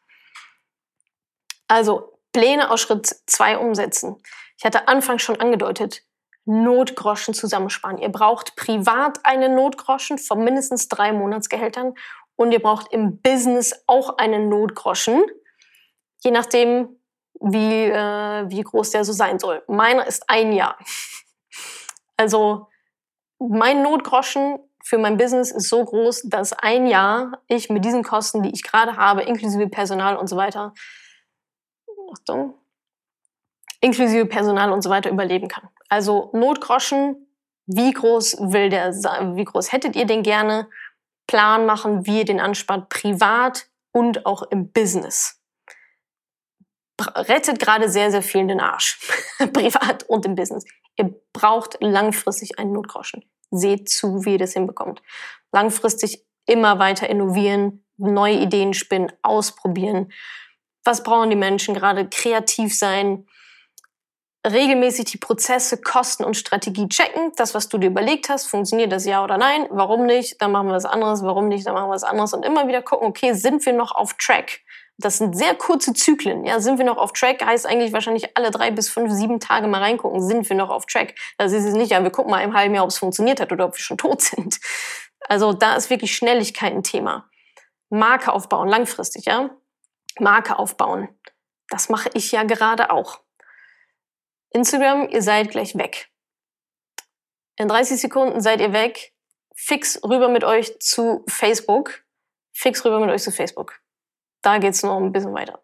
Also 1.69 2.19
Pläne 2.33 2.71
aus 2.71 2.81
Schritt 2.81 3.07
zwei 3.27 3.59
umsetzen. 3.59 4.23
Ich 4.59 4.65
hatte 4.65 4.89
anfangs 4.89 5.23
schon 5.23 5.41
angedeutet, 5.41 6.03
Notgroschen 6.45 7.35
zusammensparen. 7.35 7.99
Ihr 7.99 8.09
braucht 8.11 8.57
privat 8.57 9.25
einen 9.25 9.55
Notgroschen 9.55 10.19
von 10.19 10.43
mindestens 10.43 10.89
drei 10.89 11.13
Monatsgehältern 11.13 11.95
und 12.37 12.53
ihr 12.53 12.61
braucht 12.61 12.93
im 12.93 13.21
Business 13.21 13.85
auch 13.87 14.19
einen 14.19 14.49
Notgroschen, 14.49 15.23
je 16.23 16.31
nachdem, 16.31 17.01
wie, 17.41 17.85
äh, 17.85 18.49
wie 18.49 18.63
groß 18.63 18.91
der 18.91 19.05
so 19.05 19.13
sein 19.13 19.39
soll. 19.39 19.63
Meiner 19.69 20.07
ist 20.07 20.29
ein 20.29 20.53
Jahr. 20.53 20.79
Also 22.17 22.69
mein 23.49 23.83
Notgroschen 23.83 24.59
für 24.85 24.99
mein 24.99 25.17
Business 25.17 25.51
ist 25.51 25.69
so 25.69 25.85
groß, 25.85 26.23
dass 26.25 26.53
ein 26.53 26.87
Jahr 26.87 27.41
ich 27.47 27.71
mit 27.71 27.85
diesen 27.85 28.03
Kosten, 28.03 28.43
die 28.43 28.51
ich 28.51 28.63
gerade 28.63 28.97
habe, 28.97 29.23
inklusive 29.23 29.69
Personal 29.69 30.17
und 30.17 30.29
so 30.29 30.37
weiter, 30.37 30.75
Achtung, 32.13 32.55
inklusive 33.81 34.27
Personal 34.27 34.73
und 34.73 34.83
so 34.83 34.91
weiter 34.91 35.11
überleben 35.11 35.49
kann. 35.49 35.69
Also 35.89 36.31
Notgroschen, 36.33 37.29
wie 37.67 37.93
groß 37.93 38.39
will 38.53 38.69
der 38.69 38.93
sein, 38.93 39.37
wie 39.37 39.45
groß 39.45 39.73
hättet 39.73 39.97
ihr 39.97 40.07
den 40.07 40.23
gerne? 40.23 40.69
Plan 41.29 41.65
machen, 41.65 42.05
wie 42.05 42.19
ihr 42.19 42.25
den 42.25 42.41
anspart, 42.41 42.89
privat 42.89 43.69
und 43.93 44.27
auch 44.27 44.43
im 44.43 44.73
Business. 44.73 45.41
Rettet 47.01 47.59
gerade 47.61 47.89
sehr, 47.89 48.11
sehr 48.11 48.23
viel 48.23 48.47
den 48.47 48.61
Arsch. 48.61 48.99
privat 49.53 50.03
und 50.05 50.27
im 50.27 50.35
Business. 50.35 50.65
Ihr 50.97 51.15
braucht 51.33 51.79
langfristig 51.81 52.59
einen 52.59 52.73
Notgroschen. 52.73 53.25
Seht 53.51 53.89
zu, 53.89 54.25
wie 54.25 54.33
ihr 54.33 54.39
das 54.39 54.53
hinbekommt. 54.53 55.03
Langfristig 55.53 56.25
immer 56.47 56.79
weiter 56.79 57.09
innovieren, 57.09 57.85
neue 57.97 58.39
Ideen 58.39 58.75
spinnen, 58.75 59.13
ausprobieren. 59.23 60.13
Was 60.85 61.03
brauchen 61.03 61.31
die 61.31 61.37
Menschen 61.37 61.75
gerade? 61.75 62.09
Kreativ 62.09 62.77
sein, 62.77 63.27
regelmäßig 64.47 65.05
die 65.07 65.19
Prozesse, 65.19 65.81
Kosten 65.81 66.25
und 66.25 66.37
Strategie 66.37 66.89
checken. 66.89 67.33
Das, 67.37 67.55
was 67.55 67.69
du 67.69 67.79
dir 67.79 67.89
überlegt 67.89 68.29
hast, 68.29 68.47
funktioniert 68.47 68.91
das 68.91 69.07
ja 69.07 69.23
oder 69.23 69.39
nein? 69.39 69.67
Warum 69.71 70.07
nicht? 70.07 70.41
Dann 70.43 70.53
machen 70.53 70.69
wir 70.69 70.75
was 70.75 70.85
anderes. 70.85 71.23
Warum 71.23 71.49
nicht? 71.49 71.67
Dann 71.67 71.75
machen 71.75 71.89
wir 71.89 71.95
was 71.95 72.05
anderes. 72.05 72.33
Und 72.33 72.45
immer 72.45 72.67
wieder 72.67 72.83
gucken, 72.83 73.07
okay, 73.07 73.35
sind 73.35 73.65
wir 73.65 73.73
noch 73.73 73.93
auf 73.95 74.15
Track? 74.15 74.61
Das 74.99 75.19
sind 75.19 75.37
sehr 75.37 75.55
kurze 75.55 75.95
Zyklen. 75.95 76.45
Ja, 76.45 76.61
sind 76.61 76.79
wir 76.79 76.85
noch 76.85 76.99
auf 76.99 77.13
Track? 77.13 77.45
Heißt 77.45 77.67
eigentlich 77.67 77.93
wahrscheinlich 77.93 78.37
alle 78.37 78.51
drei 78.51 78.71
bis 78.71 78.89
fünf, 78.89 79.11
sieben 79.13 79.41
Tage 79.41 79.67
mal 79.67 79.81
reingucken. 79.81 80.23
Sind 80.23 80.49
wir 80.49 80.57
noch 80.57 80.71
auf 80.71 80.87
Track? 80.87 81.15
Das 81.39 81.53
ist 81.53 81.65
es 81.65 81.75
nicht, 81.75 81.91
ja, 81.91 82.03
wir 82.03 82.11
gucken 82.11 82.31
mal 82.31 82.43
im 82.43 82.55
halben 82.55 82.75
Jahr, 82.75 82.85
ob 82.85 82.91
es 82.91 82.99
funktioniert 82.99 83.41
hat 83.41 83.53
oder 83.53 83.67
ob 83.67 83.75
wir 83.75 83.83
schon 83.83 83.99
tot 83.99 84.21
sind. 84.23 84.61
Also 85.29 85.53
da 85.53 85.75
ist 85.75 85.91
wirklich 85.91 86.15
Schnelligkeit 86.15 86.73
ein 86.73 86.83
Thema. 86.83 87.29
Marke 87.89 88.33
aufbauen, 88.33 88.69
langfristig, 88.69 89.27
ja. 89.27 89.51
Marke 90.19 90.59
aufbauen. 90.59 91.09
Das 91.69 91.89
mache 91.89 92.11
ich 92.15 92.33
ja 92.33 92.43
gerade 92.43 92.91
auch. 92.91 93.21
Instagram, 94.51 95.09
ihr 95.09 95.23
seid 95.23 95.51
gleich 95.51 95.77
weg. 95.77 96.11
In 97.57 97.69
30 97.69 98.01
Sekunden 98.01 98.41
seid 98.41 98.61
ihr 98.61 98.73
weg. 98.73 99.15
Fix 99.55 100.03
rüber 100.03 100.29
mit 100.29 100.45
euch 100.45 100.79
zu 100.81 101.25
Facebook. 101.29 102.05
Fix 102.53 102.85
rüber 102.85 103.01
mit 103.01 103.11
euch 103.11 103.23
zu 103.23 103.31
Facebook. 103.31 103.82
Da 104.43 104.59
geht's 104.59 104.83
noch 104.83 104.99
ein 104.99 105.13
bisschen 105.13 105.33
weiter. 105.35 105.61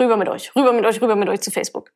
rüber 0.00 0.16
mit 0.16 0.28
euch, 0.28 0.54
rüber 0.54 0.72
mit 0.72 0.84
euch, 0.84 1.00
rüber 1.00 1.16
mit 1.16 1.28
euch 1.28 1.40
zu 1.40 1.50
Facebook. 1.50 1.92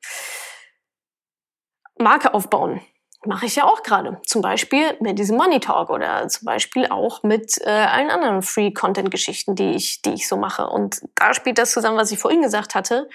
Marke 1.98 2.34
aufbauen. 2.34 2.80
Mache 3.26 3.44
ich 3.44 3.56
ja 3.56 3.64
auch 3.64 3.82
gerade. 3.82 4.18
Zum 4.26 4.40
Beispiel 4.40 4.96
mit 5.00 5.18
diesem 5.18 5.36
Money 5.36 5.60
Talk 5.60 5.90
oder 5.90 6.26
zum 6.28 6.46
Beispiel 6.46 6.86
auch 6.86 7.22
mit 7.22 7.60
äh, 7.60 7.68
allen 7.68 8.10
anderen 8.10 8.40
Free-Content-Geschichten, 8.40 9.54
die 9.54 9.72
ich, 9.72 10.00
die 10.00 10.14
ich 10.14 10.26
so 10.26 10.38
mache. 10.38 10.66
Und 10.66 11.02
da 11.16 11.34
spielt 11.34 11.58
das 11.58 11.72
zusammen, 11.72 11.98
was 11.98 12.10
ich 12.10 12.18
vorhin 12.18 12.40
gesagt 12.40 12.74
hatte 12.74 13.10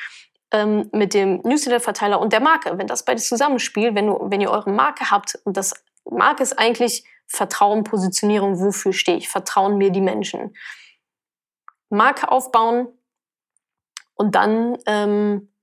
ähm, 0.51 0.89
mit 0.91 1.15
dem 1.15 1.41
Newsletter-Verteiler 1.43 2.19
und 2.19 2.33
der 2.33 2.39
Marke. 2.39 2.77
Wenn 2.77 2.85
das 2.85 3.03
beides 3.03 3.27
zusammenspielt, 3.27 3.95
wenn, 3.95 4.07
du, 4.07 4.19
wenn 4.29 4.41
ihr 4.41 4.51
eure 4.51 4.69
Marke 4.69 5.09
habt, 5.09 5.39
und 5.43 5.57
das 5.57 5.73
Marke 6.09 6.43
ist 6.43 6.57
eigentlich 6.59 7.03
Vertrauen, 7.25 7.83
Positionierung, 7.83 8.59
wofür 8.59 8.93
stehe 8.93 9.17
ich? 9.17 9.27
Vertrauen 9.27 9.79
mir 9.79 9.89
die 9.89 10.01
Menschen. 10.01 10.55
Marke 11.89 12.31
aufbauen 12.31 12.87
und 14.15 14.35
dann 14.35 14.77
ähm, 14.85 15.53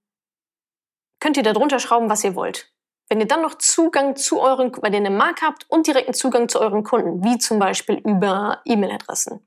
könnt 1.20 1.36
ihr 1.36 1.42
da 1.42 1.52
drunter 1.52 1.78
schrauben, 1.78 2.10
was 2.10 2.24
ihr 2.24 2.34
wollt. 2.34 2.72
Wenn 3.08 3.20
ihr 3.20 3.26
dann 3.26 3.42
noch 3.42 3.56
Zugang 3.56 4.16
zu 4.16 4.40
euren, 4.40 4.72
weil 4.80 4.92
ihr 4.92 5.00
eine 5.00 5.10
Marke 5.10 5.46
habt 5.46 5.68
und 5.68 5.86
direkten 5.86 6.14
Zugang 6.14 6.48
zu 6.48 6.60
euren 6.60 6.82
Kunden, 6.82 7.22
wie 7.24 7.38
zum 7.38 7.58
Beispiel 7.58 7.96
über 7.96 8.62
E-Mail-Adressen, 8.64 9.46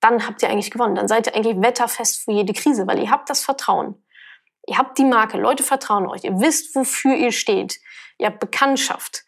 dann 0.00 0.26
habt 0.26 0.42
ihr 0.42 0.48
eigentlich 0.48 0.70
gewonnen. 0.70 0.94
Dann 0.94 1.08
seid 1.08 1.26
ihr 1.26 1.34
eigentlich 1.34 1.60
wetterfest 1.60 2.24
für 2.24 2.32
jede 2.32 2.52
Krise, 2.52 2.86
weil 2.86 2.98
ihr 2.98 3.10
habt 3.10 3.30
das 3.30 3.44
Vertrauen. 3.44 4.02
Ihr 4.66 4.78
habt 4.78 4.98
die 4.98 5.04
Marke, 5.04 5.38
Leute 5.38 5.62
vertrauen 5.62 6.06
euch, 6.06 6.24
ihr 6.24 6.38
wisst, 6.38 6.74
wofür 6.74 7.14
ihr 7.14 7.32
steht, 7.32 7.80
ihr 8.18 8.26
habt 8.26 8.38
Bekanntschaft. 8.38 9.24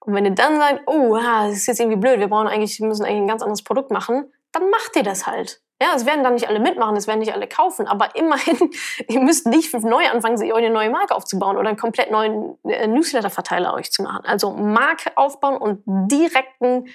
Und 0.00 0.14
wenn 0.14 0.24
ihr 0.24 0.34
dann 0.34 0.56
sagt, 0.56 0.82
oh, 0.86 1.16
das 1.16 1.52
ist 1.52 1.66
jetzt 1.66 1.80
irgendwie 1.80 1.98
blöd, 1.98 2.20
wir 2.20 2.28
brauchen 2.28 2.46
eigentlich, 2.48 2.78
wir 2.78 2.86
müssen 2.86 3.04
eigentlich 3.04 3.22
ein 3.22 3.28
ganz 3.28 3.42
anderes 3.42 3.62
Produkt 3.62 3.90
machen, 3.90 4.32
dann 4.52 4.70
macht 4.70 4.96
ihr 4.96 5.02
das 5.02 5.26
halt. 5.26 5.60
Ja, 5.80 5.92
es 5.94 6.06
werden 6.06 6.24
dann 6.24 6.34
nicht 6.34 6.48
alle 6.48 6.58
mitmachen, 6.58 6.96
es 6.96 7.06
werden 7.06 7.20
nicht 7.20 7.32
alle 7.32 7.46
kaufen, 7.46 7.86
aber 7.86 8.14
immerhin, 8.16 8.70
ihr 9.08 9.20
müsst 9.20 9.46
nicht 9.46 9.72
neu 9.74 10.08
anfangen, 10.08 10.42
euch 10.42 10.52
eine 10.52 10.70
neue 10.70 10.90
Marke 10.90 11.14
aufzubauen 11.14 11.56
oder 11.56 11.68
einen 11.68 11.78
komplett 11.78 12.10
neuen 12.10 12.58
äh, 12.64 12.86
Newsletter-Verteiler 12.86 13.74
euch 13.74 13.92
zu 13.92 14.02
machen. 14.02 14.24
Also 14.24 14.52
Marke 14.52 15.16
aufbauen 15.16 15.56
und 15.56 15.82
direkten 15.86 16.88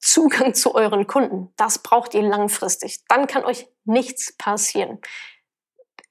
Zugang 0.00 0.54
zu 0.54 0.74
euren 0.74 1.06
Kunden. 1.06 1.52
Das 1.56 1.80
braucht 1.80 2.14
ihr 2.14 2.22
langfristig. 2.22 3.00
Dann 3.08 3.26
kann 3.26 3.44
euch 3.44 3.68
nichts 3.84 4.36
passieren. 4.36 5.00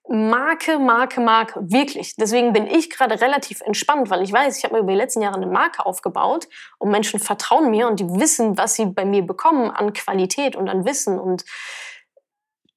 Marke, 0.10 0.80
Marke, 0.80 1.20
Marke, 1.20 1.60
wirklich. 1.70 2.16
Deswegen 2.16 2.54
bin 2.54 2.66
ich 2.66 2.90
gerade 2.90 3.20
relativ 3.20 3.62
entspannt, 3.62 4.10
weil 4.10 4.24
ich 4.24 4.32
weiß, 4.32 4.58
ich 4.58 4.64
habe 4.64 4.76
mir 4.76 4.80
über 4.82 4.92
die 4.94 4.98
letzten 4.98 5.22
Jahre 5.22 5.36
eine 5.36 5.48
Marke 5.48 5.86
aufgebaut 5.86 6.48
und 6.78 6.92
Menschen 6.92 7.20
vertrauen 7.20 7.70
mir 7.70 7.88
und 7.88 8.00
die 8.00 8.08
wissen, 8.08 8.58
was 8.58 8.76
sie 8.76 8.86
bei 8.86 9.04
mir 9.04 9.24
bekommen 9.24 9.70
an 9.70 9.92
Qualität 9.94 10.56
und 10.56 10.70
an 10.70 10.86
Wissen 10.86 11.20
und 11.20 11.44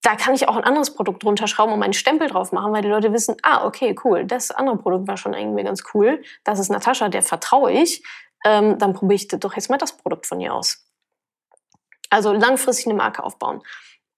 da 0.02 0.16
kann 0.16 0.34
ich 0.34 0.48
auch 0.48 0.56
ein 0.56 0.64
anderes 0.64 0.94
Produkt 0.94 1.22
drunter 1.22 1.46
schrauben 1.46 1.74
und 1.74 1.78
meinen 1.78 1.92
Stempel 1.92 2.28
drauf 2.28 2.52
machen, 2.52 2.72
weil 2.72 2.82
die 2.82 2.88
Leute 2.88 3.12
wissen, 3.12 3.36
ah, 3.42 3.66
okay, 3.66 3.94
cool, 4.02 4.24
das 4.24 4.50
andere 4.50 4.78
Produkt 4.78 5.06
war 5.06 5.18
schon 5.18 5.34
irgendwie 5.34 5.62
ganz 5.62 5.84
cool. 5.92 6.22
Das 6.42 6.58
ist 6.58 6.70
Natascha, 6.70 7.10
der 7.10 7.22
vertraue 7.22 7.70
ich. 7.70 8.02
Ähm, 8.44 8.78
dann 8.78 8.94
probiere 8.94 9.16
ich 9.16 9.28
doch 9.28 9.54
jetzt 9.54 9.68
mal 9.68 9.76
das 9.76 9.94
Produkt 9.98 10.26
von 10.26 10.40
ihr 10.40 10.54
aus. 10.54 10.86
Also 12.08 12.32
langfristig 12.32 12.86
eine 12.86 12.94
Marke 12.94 13.22
aufbauen 13.22 13.62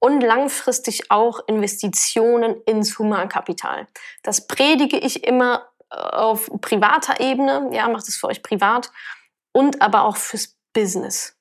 und 0.02 0.20
langfristig 0.20 1.12
auch 1.12 1.46
Investitionen 1.46 2.60
ins 2.66 2.98
Humankapital. 2.98 3.86
Das 4.24 4.48
predige 4.48 4.98
ich 4.98 5.22
immer 5.24 5.68
äh, 5.90 5.96
auf 5.96 6.50
privater 6.60 7.20
Ebene, 7.20 7.70
ja, 7.72 7.88
macht 7.88 8.08
es 8.08 8.16
für 8.16 8.26
euch 8.26 8.42
privat 8.42 8.90
und 9.52 9.80
aber 9.80 10.02
auch 10.02 10.16
fürs 10.16 10.58
Business. 10.72 11.38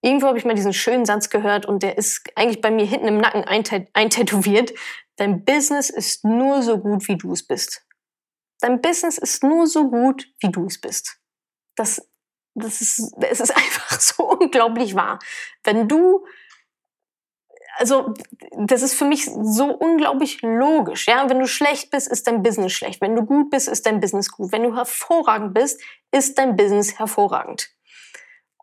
Irgendwo 0.00 0.26
habe 0.26 0.38
ich 0.38 0.44
mal 0.44 0.56
diesen 0.56 0.72
schönen 0.72 1.04
Satz 1.04 1.30
gehört 1.30 1.64
und 1.64 1.84
der 1.84 1.96
ist 1.96 2.28
eigentlich 2.34 2.60
bei 2.60 2.72
mir 2.72 2.86
hinten 2.86 3.06
im 3.06 3.18
Nacken 3.18 3.44
eintätowiert. 3.44 4.72
Dein 5.14 5.44
Business 5.44 5.90
ist 5.90 6.24
nur 6.24 6.62
so 6.62 6.78
gut, 6.78 7.06
wie 7.06 7.16
du 7.16 7.32
es 7.32 7.46
bist. 7.46 7.86
Dein 8.60 8.80
Business 8.80 9.16
ist 9.18 9.44
nur 9.44 9.68
so 9.68 9.88
gut, 9.88 10.26
wie 10.40 10.50
du 10.50 10.66
es 10.66 10.80
bist. 10.80 11.20
Das, 11.76 12.04
das 12.54 12.80
ist, 12.80 13.14
es 13.20 13.40
ist 13.40 13.50
einfach 13.56 14.00
so 14.00 14.24
unglaublich 14.24 14.96
wahr. 14.96 15.20
Wenn 15.62 15.86
du 15.86 16.26
also 17.78 18.14
das 18.56 18.82
ist 18.82 18.94
für 18.94 19.04
mich 19.04 19.26
so 19.26 19.66
unglaublich 19.66 20.42
logisch. 20.42 21.06
Ja, 21.08 21.28
wenn 21.28 21.38
du 21.38 21.46
schlecht 21.46 21.90
bist, 21.90 22.08
ist 22.08 22.26
dein 22.26 22.42
Business 22.42 22.72
schlecht. 22.72 23.00
Wenn 23.00 23.16
du 23.16 23.24
gut 23.24 23.50
bist, 23.50 23.68
ist 23.68 23.86
dein 23.86 24.00
Business 24.00 24.30
gut. 24.30 24.52
Wenn 24.52 24.62
du 24.62 24.76
hervorragend 24.76 25.54
bist, 25.54 25.80
ist 26.10 26.38
dein 26.38 26.56
Business 26.56 26.98
hervorragend. 26.98 27.70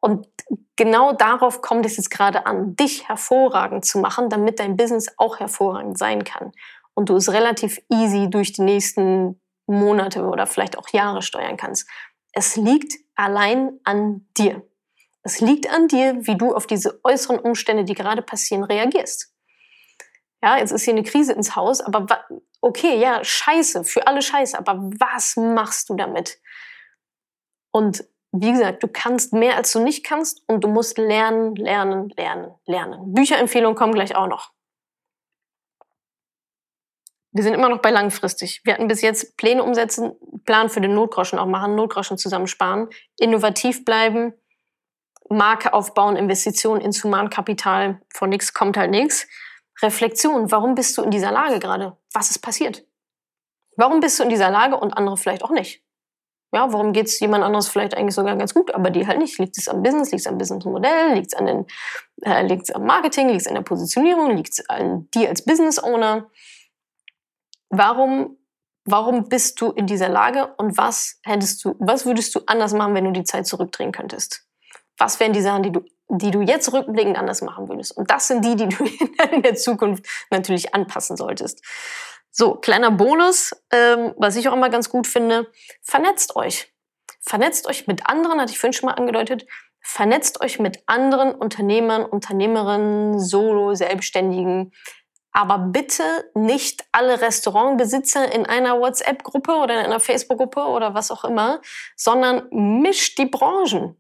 Und 0.01 0.27
genau 0.75 1.13
darauf 1.13 1.61
kommt 1.61 1.85
es 1.85 1.97
jetzt 1.97 2.09
gerade 2.09 2.45
an, 2.45 2.75
dich 2.75 3.09
hervorragend 3.09 3.85
zu 3.85 3.99
machen, 3.99 4.29
damit 4.29 4.59
dein 4.59 4.77
Business 4.77 5.07
auch 5.17 5.39
hervorragend 5.39 5.97
sein 5.97 6.23
kann. 6.23 6.51
Und 6.93 7.09
du 7.09 7.15
es 7.15 7.31
relativ 7.31 7.79
easy 7.89 8.29
durch 8.29 8.53
die 8.53 8.61
nächsten 8.61 9.41
Monate 9.67 10.23
oder 10.23 10.47
vielleicht 10.47 10.77
auch 10.77 10.89
Jahre 10.89 11.21
steuern 11.21 11.57
kannst. 11.57 11.87
Es 12.31 12.55
liegt 12.55 12.93
allein 13.15 13.79
an 13.83 14.27
dir. 14.37 14.63
Es 15.23 15.41
liegt 15.41 15.69
an 15.69 15.87
dir, 15.87 16.25
wie 16.25 16.37
du 16.37 16.55
auf 16.55 16.65
diese 16.65 16.99
äußeren 17.03 17.39
Umstände, 17.39 17.83
die 17.83 17.93
gerade 17.93 18.21
passieren, 18.21 18.63
reagierst. 18.63 19.33
Ja, 20.41 20.57
jetzt 20.57 20.71
ist 20.71 20.83
hier 20.83 20.93
eine 20.93 21.03
Krise 21.03 21.33
ins 21.33 21.55
Haus, 21.55 21.81
aber 21.81 22.25
okay, 22.61 22.97
ja, 22.97 23.23
scheiße, 23.23 23.83
für 23.83 24.07
alle 24.07 24.21
scheiße, 24.21 24.57
aber 24.57 24.75
was 24.99 25.35
machst 25.35 25.89
du 25.89 25.95
damit? 25.95 26.39
Und 27.71 28.05
wie 28.31 28.51
gesagt, 28.51 28.83
du 28.83 28.87
kannst 28.87 29.33
mehr, 29.33 29.55
als 29.55 29.73
du 29.73 29.79
nicht 29.79 30.05
kannst 30.05 30.43
und 30.47 30.63
du 30.63 30.67
musst 30.67 30.97
lernen, 30.97 31.55
lernen, 31.55 32.09
lernen, 32.15 32.53
lernen. 32.65 33.13
Bücherempfehlungen 33.13 33.75
kommen 33.75 33.93
gleich 33.93 34.15
auch 34.15 34.27
noch. 34.27 34.51
Wir 37.31 37.43
sind 37.43 37.53
immer 37.53 37.69
noch 37.69 37.81
bei 37.81 37.91
langfristig. 37.91 38.61
Wir 38.63 38.73
hatten 38.73 38.87
bis 38.87 39.01
jetzt 39.01 39.37
Pläne 39.37 39.63
umsetzen, 39.63 40.13
Plan 40.45 40.69
für 40.69 40.81
den 40.81 40.95
Notgroschen 40.95 41.37
auch 41.37 41.45
machen, 41.45 41.75
Notgroschen 41.75 42.17
zusammensparen, 42.17 42.89
innovativ 43.19 43.85
bleiben, 43.85 44.33
Marke 45.29 45.73
aufbauen, 45.73 46.15
Investitionen 46.15 46.81
ins 46.81 47.03
Humankapital, 47.03 48.01
von 48.13 48.29
nichts 48.29 48.53
kommt 48.53 48.77
halt 48.77 48.91
nichts. 48.91 49.27
Reflexion. 49.81 50.51
Warum 50.51 50.75
bist 50.75 50.97
du 50.97 51.03
in 51.03 51.11
dieser 51.11 51.31
Lage 51.31 51.59
gerade? 51.59 51.97
Was 52.13 52.31
ist 52.31 52.39
passiert? 52.39 52.85
Warum 53.77 54.01
bist 54.01 54.19
du 54.19 54.23
in 54.23 54.29
dieser 54.29 54.49
Lage 54.49 54.75
und 54.75 54.91
andere 54.93 55.15
vielleicht 55.15 55.43
auch 55.43 55.51
nicht? 55.51 55.83
Ja, 56.51 56.73
warum 56.73 56.93
geht 56.93 57.05
es 57.05 57.19
jemand 57.19 57.43
anderes 57.43 57.67
vielleicht 57.67 57.95
eigentlich 57.95 58.15
sogar 58.15 58.35
ganz 58.35 58.55
gut, 58.55 58.73
aber 58.73 58.89
die 58.89 59.05
halt 59.05 59.19
nicht? 59.19 59.37
Liegt 59.37 59.57
es 59.57 59.69
am 59.69 59.83
Business, 59.83 60.11
liegt 60.11 60.21
es 60.21 60.27
am 60.27 60.37
Businessmodell, 60.39 61.13
liegt 61.13 61.27
es 61.27 61.33
an 61.35 61.45
den, 61.45 61.67
äh, 62.23 62.45
liegt 62.45 62.75
am 62.75 62.85
Marketing, 62.85 63.29
liegt 63.29 63.41
es 63.41 63.47
an 63.47 63.53
der 63.53 63.61
Positionierung, 63.61 64.35
liegt 64.35 64.53
es 64.53 64.67
an 64.67 65.07
dir 65.11 65.29
als 65.29 65.45
Business 65.45 65.81
Owner? 65.81 66.29
Warum, 67.69 68.37
warum 68.85 69.29
bist 69.29 69.61
du 69.61 69.71
in 69.71 69.85
dieser 69.85 70.09
Lage 70.09 70.55
und 70.57 70.75
was 70.75 71.19
hättest 71.23 71.63
du, 71.63 71.75
was 71.79 72.07
würdest 72.07 72.33
du 72.33 72.41
anders 72.47 72.73
machen, 72.73 72.95
wenn 72.95 73.05
du 73.05 73.11
die 73.11 73.23
Zeit 73.23 73.45
zurückdrehen 73.45 73.91
könntest? 73.91 74.48
Was 74.99 75.19
wären 75.19 75.33
die 75.33 75.41
Sachen, 75.41 75.63
die 75.63 75.71
du, 75.71 75.83
die 76.09 76.29
du 76.29 76.41
jetzt 76.41 76.71
rückblickend 76.71 77.17
anders 77.17 77.41
machen 77.41 77.67
würdest? 77.67 77.97
Und 77.97 78.11
das 78.11 78.27
sind 78.27 78.45
die, 78.45 78.55
die 78.55 78.67
du 78.69 78.85
in 79.31 79.41
der 79.41 79.55
Zukunft 79.55 80.05
natürlich 80.29 80.75
anpassen 80.75 81.17
solltest. 81.17 81.63
So, 82.31 82.55
kleiner 82.55 82.91
Bonus, 82.91 83.55
ähm, 83.71 84.13
was 84.17 84.35
ich 84.35 84.47
auch 84.47 84.53
immer 84.53 84.69
ganz 84.69 84.89
gut 84.89 85.07
finde, 85.07 85.47
vernetzt 85.81 86.35
euch. 86.35 86.71
Vernetzt 87.21 87.67
euch 87.67 87.87
mit 87.87 88.07
anderen, 88.07 88.39
hatte 88.39 88.51
ich 88.51 88.59
vorhin 88.59 88.73
schon 88.73 88.87
mal 88.87 88.95
angedeutet, 88.95 89.45
vernetzt 89.81 90.41
euch 90.41 90.59
mit 90.59 90.83
anderen 90.85 91.33
Unternehmern, 91.33 92.05
Unternehmerinnen, 92.05 93.19
Solo, 93.19 93.73
Selbstständigen, 93.73 94.71
aber 95.31 95.57
bitte 95.57 96.03
nicht 96.33 96.85
alle 96.91 97.21
Restaurantbesitzer 97.21 98.31
in 98.31 98.45
einer 98.45 98.79
WhatsApp-Gruppe 98.79 99.53
oder 99.53 99.79
in 99.79 99.85
einer 99.85 99.99
Facebook-Gruppe 99.99 100.61
oder 100.61 100.93
was 100.93 101.11
auch 101.11 101.23
immer, 101.23 101.61
sondern 101.95 102.47
mischt 102.51 103.17
die 103.17 103.25
Branchen. 103.25 103.98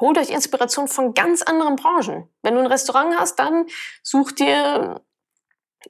Holt 0.00 0.18
euch 0.18 0.30
Inspiration 0.30 0.88
von 0.88 1.14
ganz 1.14 1.42
anderen 1.42 1.76
Branchen. 1.76 2.28
Wenn 2.42 2.54
du 2.54 2.60
ein 2.60 2.66
Restaurant 2.66 3.18
hast, 3.18 3.38
dann 3.38 3.66
such 4.02 4.32
dir 4.32 5.00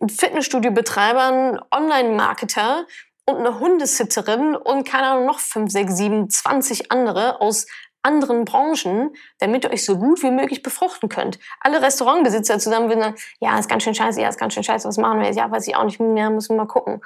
Fitnessstudio-Betreibern, 0.07 1.61
Online-Marketer 1.71 2.87
und 3.25 3.37
eine 3.37 3.59
Hundesitterin 3.59 4.55
und 4.55 4.87
keine 4.87 5.09
Ahnung, 5.09 5.27
noch 5.27 5.41
5, 5.41 5.71
6, 5.71 5.97
7, 5.97 6.31
20 6.31 6.93
andere 6.93 7.41
aus 7.41 7.67
anderen 8.03 8.45
Branchen, 8.45 9.15
damit 9.41 9.65
ihr 9.65 9.73
euch 9.73 9.85
so 9.85 9.99
gut 9.99 10.23
wie 10.23 10.31
möglich 10.31 10.63
befruchten 10.63 11.09
könnt. 11.09 11.41
Alle 11.61 11.83
Restaurantbesitzer 11.83 12.61
zusammen 12.61 12.89
würden 12.89 13.03
sagen, 13.03 13.17
ja, 13.41 13.59
ist 13.59 13.69
ganz 13.69 13.83
schön 13.83 13.97
scheiße, 13.97 14.21
ja, 14.21 14.29
ist 14.29 14.39
ganz 14.39 14.55
schön 14.55 14.63
scheiße, 14.63 14.87
was 14.87 14.97
machen 14.97 15.19
wir 15.19 15.27
jetzt? 15.27 15.37
Ja, 15.37 15.51
weiß 15.51 15.67
ich 15.67 15.75
auch 15.75 15.85
nicht 15.85 15.99
mehr, 15.99 16.31
müssen 16.31 16.55
wir 16.55 16.63
mal 16.63 16.69
gucken. 16.69 17.01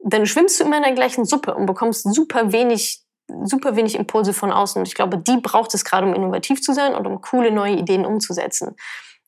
Dann 0.00 0.26
schwimmst 0.26 0.58
du 0.58 0.64
immer 0.64 0.78
in 0.78 0.82
der 0.82 0.92
gleichen 0.94 1.24
Suppe 1.24 1.54
und 1.54 1.66
bekommst 1.66 2.02
super 2.12 2.52
wenig, 2.52 3.04
super 3.44 3.76
wenig 3.76 3.94
Impulse 3.94 4.32
von 4.32 4.52
außen. 4.52 4.84
Ich 4.84 4.94
glaube, 4.94 5.18
die 5.18 5.38
braucht 5.38 5.74
es 5.74 5.84
gerade, 5.84 6.06
um 6.06 6.14
innovativ 6.14 6.62
zu 6.62 6.72
sein 6.72 6.94
und 6.94 7.06
um 7.06 7.20
coole 7.20 7.50
neue 7.50 7.74
Ideen 7.74 8.04
umzusetzen. 8.04 8.76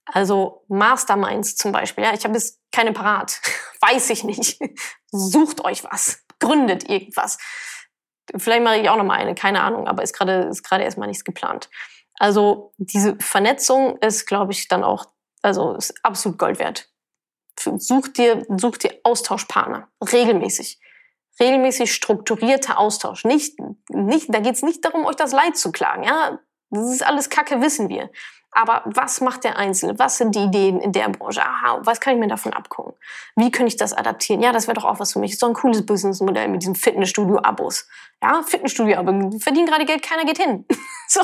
Also 0.07 0.65
Masterminds 0.69 1.57
zum 1.57 1.73
Beispiel. 1.73 2.05
Ja, 2.05 2.13
ich 2.13 2.25
habe 2.25 2.35
jetzt 2.35 2.61
keine 2.73 2.93
parat. 2.93 3.41
Weiß 3.81 4.11
ich 4.11 4.25
nicht. 4.25 4.59
Sucht 5.11 5.65
euch 5.65 5.85
was. 5.85 6.23
Gründet 6.41 6.89
irgendwas. 6.89 7.39
Vielleicht 8.37 8.63
mache 8.63 8.79
ich 8.79 8.89
auch 8.89 8.97
noch 8.97 9.05
mal 9.05 9.19
eine, 9.19 9.35
keine 9.35 9.63
Ahnung, 9.63 9.87
aber 9.87 10.03
ist 10.03 10.15
gerade 10.15 10.45
ist 10.45 10.63
gerade 10.63 10.85
erstmal 10.85 11.09
nichts 11.09 11.25
geplant. 11.25 11.69
Also 12.19 12.73
diese 12.79 13.17
Vernetzung 13.19 13.99
ist, 13.99 14.27
glaube 14.27 14.53
ich, 14.53 14.69
dann 14.69 14.85
auch, 14.85 15.07
also 15.43 15.75
ist 15.75 15.95
absolut 16.05 16.39
Gold 16.39 16.59
wert. 16.59 16.89
Such 17.59 18.09
dir, 18.09 18.47
such 18.57 18.79
dir 18.79 18.99
Austauschpartner 19.05 19.89
regelmäßig, 20.01 20.81
regelmäßig 21.41 21.93
strukturierter 21.93 22.79
Austausch. 22.79 23.25
Nicht, 23.25 23.59
nicht, 23.89 24.33
da 24.33 24.41
geht 24.41 24.55
es 24.55 24.63
nicht 24.63 24.85
darum, 24.85 25.07
euch 25.07 25.17
das 25.17 25.33
Leid 25.33 25.57
zu 25.57 25.73
klagen. 25.73 26.05
Ja, 26.05 26.39
das 26.71 26.91
ist 26.91 27.07
alles 27.07 27.31
Kacke, 27.31 27.61
wissen 27.61 27.89
wir. 27.89 28.11
Aber 28.55 28.83
was 28.85 29.23
macht 29.23 29.45
der 29.45 29.57
Einzelne? 29.57 29.99
Was 29.99 30.19
sind 30.19 30.35
die 30.35 30.45
Ideen 30.45 30.79
in 30.79 30.93
der 30.93 31.09
Branche? 31.09 31.43
Aha, 31.43 31.81
was 31.85 32.01
kann 32.01 32.15
ich 32.15 32.21
mir 32.21 32.29
davon 32.29 32.53
abgucken? 32.53 32.93
Wie 33.35 33.51
könnte 33.51 33.69
ich 33.69 33.79
das 33.79 33.95
adaptieren? 33.95 34.43
Ja, 34.43 34.53
das 34.53 34.67
wäre 34.67 34.75
doch 34.75 34.85
auch 34.85 35.01
was 35.01 35.15
für 35.15 35.21
mich. 35.21 35.39
Doch 35.39 35.49
ein 35.49 35.55
cooles 35.55 35.87
Businessmodell 35.87 36.49
mit 36.49 36.61
diesen 36.61 36.75
Fitnessstudio-Abos. 36.75 37.89
Ja, 38.23 38.43
Fitnessstudio-Abo. 38.43 39.39
Verdienen 39.39 39.67
gerade 39.67 39.87
Geld, 39.87 40.03
keiner 40.03 40.27
geht 40.27 40.39
hin. 40.39 40.67
so. 41.09 41.23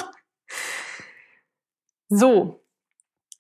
So. 2.09 2.61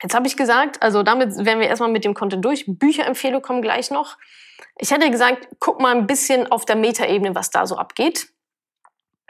Jetzt 0.02 0.14
habe 0.14 0.26
ich 0.26 0.36
gesagt, 0.36 0.82
also 0.82 1.02
damit 1.02 1.44
wären 1.44 1.60
wir 1.60 1.68
erstmal 1.68 1.90
mit 1.90 2.04
dem 2.04 2.14
Content 2.14 2.44
durch. 2.44 2.64
Bücherempfehlungen 2.66 3.42
kommen 3.42 3.62
gleich 3.62 3.90
noch. 3.90 4.16
Ich 4.76 4.90
hätte 4.90 5.10
gesagt, 5.10 5.48
guck 5.58 5.80
mal 5.80 5.96
ein 5.96 6.06
bisschen 6.06 6.50
auf 6.50 6.64
der 6.64 6.76
Metaebene, 6.76 7.34
was 7.34 7.50
da 7.50 7.66
so 7.66 7.76
abgeht. 7.76 8.28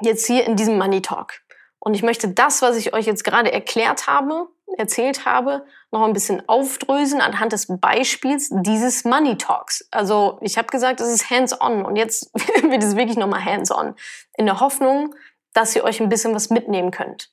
Jetzt 0.01 0.27
hier 0.27 0.45
in 0.45 0.57
diesem 0.57 0.79
Money 0.79 1.01
Talk. 1.01 1.41
Und 1.81 1.95
ich 1.95 2.03
möchte 2.03 2.29
das, 2.29 2.61
was 2.61 2.77
ich 2.77 2.93
euch 2.93 3.07
jetzt 3.07 3.25
gerade 3.25 3.53
erklärt 3.53 4.07
habe, 4.07 4.49
erzählt 4.77 5.25
habe, 5.25 5.65
noch 5.91 6.03
ein 6.03 6.13
bisschen 6.13 6.47
aufdröseln 6.49 7.23
anhand 7.23 7.53
des 7.53 7.67
Beispiels 7.81 8.51
dieses 8.51 9.05
Money 9.05 9.39
Talks. 9.39 9.89
Also 9.91 10.39
ich 10.43 10.59
habe 10.59 10.69
gesagt, 10.69 11.01
es 11.01 11.09
ist 11.09 11.31
hands-on 11.31 11.85
und 11.85 11.97
jetzt 11.97 12.31
wird 12.63 12.83
es 12.83 12.97
wirklich 12.97 13.17
nochmal 13.17 13.45
hands-on. 13.45 13.95
In 14.37 14.47
der 14.47 14.61
Hoffnung, 14.61 15.15
dass 15.55 15.75
ihr 15.75 15.85
euch 15.85 16.01
ein 16.01 16.09
bisschen 16.09 16.35
was 16.35 16.51
mitnehmen 16.51 16.91
könnt. 16.91 17.31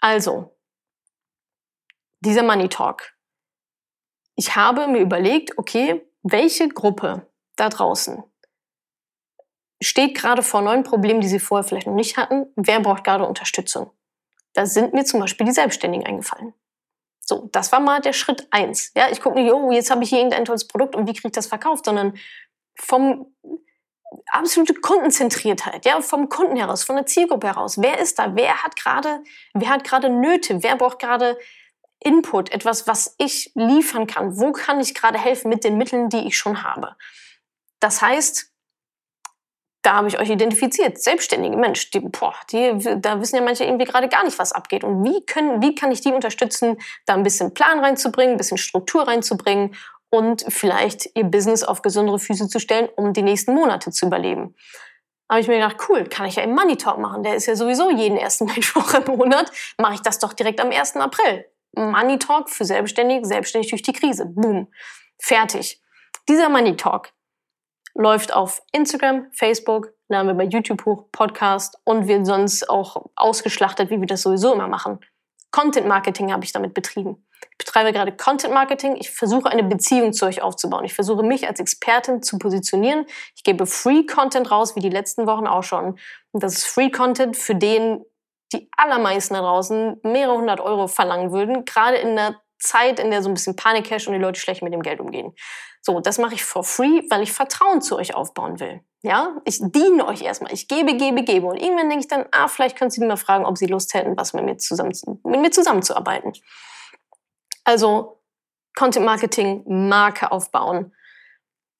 Also, 0.00 0.55
dieser 2.20 2.42
Money 2.42 2.68
Talk. 2.68 3.14
Ich 4.36 4.56
habe 4.56 4.86
mir 4.86 5.00
überlegt, 5.00 5.56
okay, 5.58 6.06
welche 6.22 6.68
Gruppe 6.68 7.26
da 7.56 7.68
draußen 7.68 8.22
steht 9.82 10.16
gerade 10.16 10.42
vor 10.42 10.62
neuen 10.62 10.82
Problemen, 10.82 11.20
die 11.20 11.28
sie 11.28 11.38
vorher 11.38 11.64
vielleicht 11.64 11.86
noch 11.86 11.94
nicht 11.94 12.16
hatten. 12.16 12.46
Wer 12.56 12.80
braucht 12.80 13.04
gerade 13.04 13.26
Unterstützung? 13.26 13.90
Da 14.54 14.66
sind 14.66 14.94
mir 14.94 15.04
zum 15.04 15.20
Beispiel 15.20 15.46
die 15.46 15.52
Selbstständigen 15.52 16.06
eingefallen. 16.06 16.54
So, 17.20 17.48
das 17.52 17.72
war 17.72 17.80
mal 17.80 18.00
der 18.00 18.12
Schritt 18.12 18.46
eins. 18.50 18.92
Ja, 18.96 19.08
ich 19.10 19.20
gucke 19.20 19.40
nicht, 19.40 19.52
oh, 19.52 19.72
jetzt 19.72 19.90
habe 19.90 20.02
ich 20.04 20.10
hier 20.10 20.18
irgendein 20.18 20.44
tolles 20.44 20.66
Produkt 20.66 20.94
und 20.94 21.06
wie 21.06 21.12
kriege 21.12 21.28
ich 21.28 21.32
das 21.32 21.48
verkauft, 21.48 21.84
sondern 21.84 22.16
vom 22.78 23.34
absolute 24.30 24.74
Kundenzentriertheit, 24.74 25.84
ja, 25.84 26.00
vom 26.00 26.28
Kunden 26.28 26.56
heraus, 26.56 26.84
von 26.84 26.96
der 26.96 27.06
Zielgruppe 27.06 27.48
heraus. 27.48 27.82
Wer 27.82 27.98
ist 27.98 28.18
da? 28.18 28.34
Wer 28.36 28.62
hat 28.62 28.76
gerade, 28.76 29.22
wer 29.54 29.68
hat 29.68 29.84
gerade 29.84 30.08
Nöte? 30.08 30.62
Wer 30.62 30.76
braucht 30.76 31.00
gerade 31.00 31.36
Input? 32.00 32.52
Etwas, 32.52 32.86
was 32.86 33.14
ich 33.18 33.52
liefern 33.54 34.06
kann? 34.06 34.38
Wo 34.38 34.52
kann 34.52 34.80
ich 34.80 34.94
gerade 34.94 35.18
helfen 35.18 35.48
mit 35.48 35.64
den 35.64 35.78
Mitteln, 35.78 36.08
die 36.08 36.26
ich 36.26 36.36
schon 36.36 36.62
habe? 36.62 36.96
Das 37.80 38.02
heißt, 38.02 38.52
da 39.86 39.94
habe 39.94 40.08
ich 40.08 40.18
euch 40.18 40.30
identifiziert. 40.30 41.00
Selbstständige 41.00 41.56
Mensch, 41.56 41.92
die, 41.92 42.00
boah, 42.00 42.34
die, 42.50 42.76
da 43.00 43.20
wissen 43.20 43.36
ja 43.36 43.42
manche 43.42 43.64
irgendwie 43.64 43.84
gerade 43.84 44.08
gar 44.08 44.24
nicht, 44.24 44.36
was 44.36 44.50
abgeht. 44.50 44.82
Und 44.82 45.04
wie, 45.04 45.24
können, 45.24 45.62
wie 45.62 45.76
kann 45.76 45.92
ich 45.92 46.00
die 46.00 46.12
unterstützen, 46.12 46.78
da 47.06 47.14
ein 47.14 47.22
bisschen 47.22 47.54
Plan 47.54 47.78
reinzubringen, 47.78 48.34
ein 48.34 48.36
bisschen 48.36 48.58
Struktur 48.58 49.06
reinzubringen 49.06 49.76
und 50.10 50.44
vielleicht 50.48 51.10
ihr 51.14 51.22
Business 51.22 51.62
auf 51.62 51.82
gesundere 51.82 52.18
Füße 52.18 52.48
zu 52.48 52.58
stellen, 52.58 52.88
um 52.96 53.12
die 53.12 53.22
nächsten 53.22 53.54
Monate 53.54 53.92
zu 53.92 54.06
überleben. 54.06 54.56
habe 55.30 55.40
ich 55.40 55.46
mir 55.46 55.54
gedacht, 55.54 55.76
cool, 55.88 56.04
kann 56.04 56.26
ich 56.26 56.34
ja 56.34 56.42
im 56.42 56.54
Money 56.54 56.76
Talk 56.76 56.98
machen. 56.98 57.22
Der 57.22 57.36
ist 57.36 57.46
ja 57.46 57.54
sowieso 57.54 57.88
jeden 57.90 58.18
ersten 58.18 58.46
Mittwoch 58.56 58.92
im 58.94 59.16
Monat. 59.16 59.52
Mache 59.78 59.94
ich 59.94 60.02
das 60.02 60.18
doch 60.18 60.32
direkt 60.32 60.60
am 60.60 60.72
1. 60.72 60.96
April. 60.96 61.44
Money 61.76 62.18
Talk 62.18 62.50
für 62.50 62.64
Selbstständige, 62.64 63.26
selbstständig 63.26 63.70
durch 63.70 63.82
die 63.82 63.92
Krise. 63.92 64.26
Boom. 64.26 64.68
Fertig. 65.18 65.80
Dieser 66.28 66.48
Money 66.48 66.76
Talk 66.76 67.12
läuft 67.94 68.34
auf 68.34 68.62
Instagram, 68.72 69.26
Facebook, 69.32 69.92
laden 70.08 70.26
wir 70.26 70.34
bei 70.34 70.44
YouTube 70.44 70.84
hoch, 70.84 71.04
Podcast 71.12 71.78
und 71.84 72.08
wird 72.08 72.26
sonst 72.26 72.68
auch 72.68 73.06
ausgeschlachtet, 73.14 73.90
wie 73.90 74.00
wir 74.00 74.06
das 74.06 74.22
sowieso 74.22 74.52
immer 74.52 74.68
machen. 74.68 75.00
Content 75.50 75.86
Marketing 75.86 76.32
habe 76.32 76.44
ich 76.44 76.52
damit 76.52 76.74
betrieben. 76.74 77.26
Ich 77.52 77.58
betreibe 77.58 77.92
gerade 77.92 78.12
Content 78.12 78.52
Marketing. 78.52 78.96
Ich 78.96 79.10
versuche 79.10 79.48
eine 79.48 79.62
Beziehung 79.62 80.12
zu 80.12 80.26
euch 80.26 80.42
aufzubauen. 80.42 80.84
Ich 80.84 80.94
versuche 80.94 81.22
mich 81.22 81.48
als 81.48 81.60
Expertin 81.60 82.22
zu 82.22 82.38
positionieren. 82.38 83.06
Ich 83.34 83.44
gebe 83.44 83.66
Free 83.66 84.04
Content 84.04 84.50
raus, 84.50 84.76
wie 84.76 84.80
die 84.80 84.90
letzten 84.90 85.26
Wochen 85.26 85.46
auch 85.46 85.62
schon. 85.62 85.98
Und 86.32 86.42
das 86.42 86.54
ist 86.54 86.66
Free 86.66 86.90
Content, 86.90 87.36
für 87.36 87.54
den 87.54 88.04
die 88.52 88.68
allermeisten 88.76 89.34
da 89.34 89.40
draußen 89.40 90.00
mehrere 90.02 90.36
hundert 90.36 90.60
Euro 90.60 90.86
verlangen 90.86 91.32
würden, 91.32 91.64
gerade 91.64 91.96
in 91.96 92.16
der 92.16 92.40
Zeit, 92.58 93.00
in 93.00 93.10
der 93.10 93.22
so 93.22 93.28
ein 93.28 93.34
bisschen 93.34 93.56
Panik 93.56 93.90
herrscht 93.90 94.06
und 94.06 94.14
die 94.14 94.20
Leute 94.20 94.40
schlecht 94.40 94.62
mit 94.62 94.72
dem 94.72 94.82
Geld 94.82 95.00
umgehen. 95.00 95.34
So, 95.82 96.00
das 96.00 96.18
mache 96.18 96.34
ich 96.34 96.44
for 96.44 96.64
free, 96.64 97.02
weil 97.10 97.22
ich 97.22 97.32
Vertrauen 97.32 97.80
zu 97.80 97.96
euch 97.96 98.14
aufbauen 98.14 98.58
will. 98.58 98.80
Ja, 99.02 99.36
ich 99.44 99.60
diene 99.62 100.06
euch 100.06 100.22
erstmal. 100.22 100.52
Ich 100.52 100.66
gebe, 100.66 100.96
gebe, 100.96 101.22
gebe. 101.22 101.46
Und 101.46 101.58
irgendwann 101.58 101.88
denke 101.88 102.04
ich 102.04 102.08
dann, 102.08 102.26
ah, 102.32 102.48
vielleicht 102.48 102.76
können 102.76 102.90
Sie 102.90 103.00
mir 103.00 103.06
mal 103.06 103.16
fragen, 103.16 103.46
ob 103.46 103.56
Sie 103.56 103.66
Lust 103.66 103.94
hätten, 103.94 104.16
was 104.16 104.32
mit 104.32 104.44
mir, 104.44 104.56
zusammen, 104.56 104.92
mit 105.22 105.40
mir 105.40 105.50
zusammenzuarbeiten. 105.52 106.32
Also, 107.62 108.20
Content 108.74 109.06
Marketing, 109.06 109.62
Marke 109.66 110.32
aufbauen. 110.32 110.92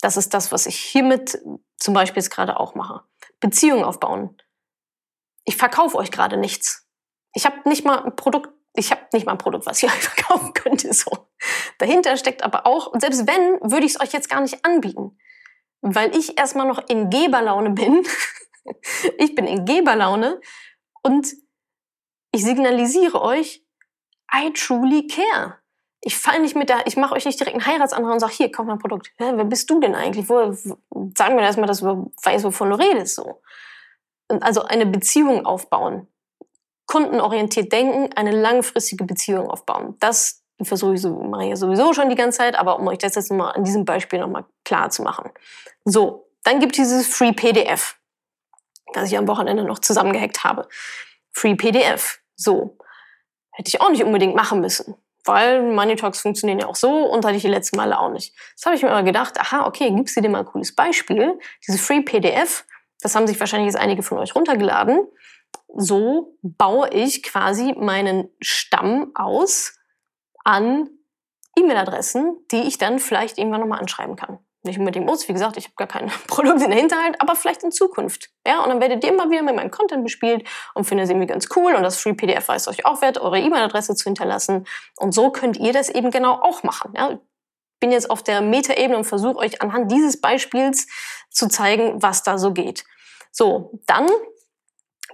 Das 0.01 0.17
ist 0.17 0.35
das, 0.35 0.53
was 0.53 0.67
ich 0.67 0.77
hiermit 0.77 1.41
zum 1.77 1.95
Beispiel 1.95 2.23
jetzt 2.23 2.31
gerade 2.31 2.61
auch 2.61 2.75
mache. 2.77 3.03
Beziehungen 3.41 3.83
aufbauen. 3.83 4.41
Ich 5.47 5.57
verkaufe 5.57 5.97
euch 5.97 6.11
gerade 6.11 6.37
nichts. 6.37 6.87
Ich 7.33 7.47
habe 7.47 7.67
nicht 7.69 7.85
mal 7.85 8.05
ein 8.05 8.15
Produkt 8.15 8.51
ich 8.77 8.91
habe 8.91 9.03
nicht 9.13 9.27
mal 9.27 9.33
ein 9.33 9.39
Produkt, 9.39 9.67
was 9.67 9.83
ich 9.83 9.89
euch 9.91 10.09
verkaufen 10.09 10.53
könnte. 10.55 10.93
So. 10.93 11.29
Dahinter 11.79 12.17
steckt 12.17 12.43
aber 12.43 12.67
auch, 12.67 12.87
und 12.89 13.01
selbst 13.01 13.27
wenn, 13.27 13.59
würde 13.61 13.87
ich 13.87 13.95
es 13.95 14.01
euch 14.01 14.13
jetzt 14.13 14.31
gar 14.31 14.41
nicht 14.41 14.65
anbieten. 14.65 15.19
Weil 15.81 16.17
ich 16.17 16.39
erstmal 16.39 16.67
noch 16.67 16.89
in 16.89 17.11
Geberlaune 17.11 17.71
bin. 17.71 18.07
ich 19.19 19.35
bin 19.35 19.47
in 19.47 19.65
Geberlaune 19.65 20.41
und 21.03 21.29
ich 22.33 22.45
signalisiere 22.45 23.21
euch, 23.21 23.65
I 24.35 24.53
truly 24.53 25.07
care. 25.07 25.59
Ich 26.01 26.17
fall 26.17 26.41
nicht 26.41 26.57
mit 26.57 26.69
der, 26.69 26.87
ich 26.87 26.97
mache 26.97 27.15
euch 27.15 27.25
nicht 27.25 27.39
direkt 27.41 27.57
einen 27.57 27.67
Heiratsantrag 27.67 28.13
und 28.13 28.21
sage, 28.21 28.33
hier, 28.33 28.53
kauf 28.53 28.67
mein 28.67 28.79
Produkt. 28.79 29.13
Ja, 29.19 29.37
wer 29.37 29.45
bist 29.45 29.71
du 29.71 29.81
denn 29.81 29.95
eigentlich? 29.95 30.29
Wo, 30.29 30.53
sagen 30.53 31.37
wir 31.37 31.41
erstmal, 31.41 31.67
dass 31.67 31.81
du 31.81 32.13
weißt, 32.23 32.45
wovon 32.45 32.71
du 32.71 32.79
redest. 32.79 33.17
So. 33.17 33.41
Also 34.29 34.63
eine 34.63 34.87
Beziehung 34.87 35.47
aufbauen. 35.47 36.09
Kundenorientiert 36.87 37.73
denken, 37.73 38.13
eine 38.15 38.31
langfristige 38.31 39.05
Beziehung 39.05 39.51
aufbauen. 39.51 39.97
Das 40.01 40.43
versuche 40.63 40.95
ich 40.95 41.03
so, 41.03 41.11
mache 41.11 41.45
ich 41.45 41.51
ja 41.51 41.57
sowieso 41.57 41.93
schon 41.93 42.09
die 42.09 42.15
ganze 42.15 42.39
Zeit, 42.39 42.57
aber 42.57 42.79
um 42.79 42.87
euch 42.89 42.99
das 42.99 43.15
jetzt 43.15 43.31
mal 43.31 43.51
an 43.51 43.65
diesem 43.65 43.85
Beispiel 43.85 44.21
nochmal 44.21 44.45
klar 44.65 44.91
zu 44.91 45.03
machen. 45.03 45.31
So, 45.85 46.29
dann 46.45 46.61
gibt 46.61 46.79
es 46.79 46.89
dieses 46.89 47.07
Free 47.07 47.33
PDF, 47.33 47.97
das 48.95 49.11
ich 49.11 49.19
am 49.19 49.29
Wochenende 49.29 49.65
noch 49.65 49.81
zusammengehackt 49.81 50.45
habe. 50.45 50.69
Free 51.33 51.55
PDF. 51.55 52.21
So. 52.37 52.79
Hätte 53.53 53.69
ich 53.69 53.81
auch 53.81 53.91
nicht 53.91 54.05
unbedingt 54.05 54.35
machen 54.35 54.61
müssen. 54.61 54.95
Weil 55.25 55.61
Money 55.61 55.97
Talks 55.97 56.21
funktionieren 56.21 56.61
ja 56.61 56.67
auch 56.67 56.77
so 56.77 57.05
und 57.11 57.25
hatte 57.25 57.37
ich 57.37 57.43
die 57.43 57.49
letzten 57.49 57.77
Male 57.77 57.99
auch 57.99 58.11
nicht. 58.11 58.33
Das 58.55 58.65
habe 58.65 58.77
ich 58.77 58.83
mir 58.83 58.91
immer 58.91 59.03
gedacht, 59.03 59.41
aha, 59.41 59.67
okay, 59.67 59.91
gibst 59.91 60.17
du 60.17 60.21
dir 60.21 60.29
mal 60.29 60.41
ein 60.41 60.47
cooles 60.47 60.75
Beispiel. 60.75 61.39
Dieses 61.67 61.85
Free 61.85 62.01
PDF, 62.01 62.65
das 63.01 63.15
haben 63.15 63.27
sich 63.27 63.39
wahrscheinlich 63.39 63.73
jetzt 63.73 63.81
einige 63.81 64.03
von 64.03 64.19
euch 64.19 64.35
runtergeladen. 64.35 65.07
So 65.75 66.37
baue 66.43 66.89
ich 66.91 67.23
quasi 67.23 67.75
meinen 67.77 68.29
Stamm 68.41 69.13
aus 69.15 69.79
an 70.45 70.89
E-Mail-Adressen, 71.59 72.37
die 72.53 72.63
ich 72.63 72.79
dann 72.79 72.99
vielleicht 72.99 73.39
irgendwann 73.39 73.61
nochmal 73.61 73.81
anschreiben 73.81 74.17
kann. 74.17 74.39
Nicht 74.67 74.79
unbedingt 74.79 75.07
muss, 75.07 75.29
wie 75.29 75.33
gesagt, 75.33 75.57
ich 75.57 75.65
habe 75.65 75.75
gar 75.77 75.87
kein 75.87 76.11
Produkt 76.27 76.61
in 76.63 76.71
der 76.71 76.79
Hinterhalt, 76.79 77.21
aber 77.21 77.35
vielleicht 77.37 77.63
in 77.63 77.71
Zukunft. 77.71 78.31
Ja, 78.47 78.63
und 78.63 78.69
dann 78.69 78.81
werdet 78.81 79.05
ihr 79.05 79.11
immer 79.11 79.31
wieder 79.31 79.43
mit 79.43 79.55
meinem 79.55 79.71
Content 79.71 80.05
bespielt 80.05 80.47
und 80.75 80.85
findet 80.85 81.05
es 81.05 81.11
irgendwie 81.11 81.27
ganz 81.27 81.49
cool 81.57 81.75
und 81.75 81.83
das 81.83 81.99
Free 81.99 82.15
PDF 82.15 82.49
weiß 82.49 82.69
euch 82.69 82.85
auch 82.85 83.01
wert, 83.01 83.19
eure 83.19 83.39
E-Mail-Adresse 83.39 83.95
zu 83.95 84.05
hinterlassen. 84.05 84.67
Und 84.97 85.13
so 85.13 85.31
könnt 85.31 85.57
ihr 85.57 85.73
das 85.73 85.89
eben 85.89 86.11
genau 86.11 86.35
auch 86.35 86.63
machen. 86.63 86.93
Ja, 86.97 87.19
bin 87.81 87.93
jetzt 87.93 88.11
auf 88.11 88.23
der 88.23 88.41
Metaebene 88.41 88.97
und 88.97 89.05
versuche 89.05 89.37
euch 89.37 89.63
anhand 89.63 89.91
dieses 89.91 90.21
Beispiels 90.21 90.87
zu 91.31 91.49
zeigen, 91.49 92.03
was 92.03 92.23
da 92.23 92.39
so 92.39 92.53
geht. 92.53 92.85
So, 93.33 93.79
dann 93.87 94.09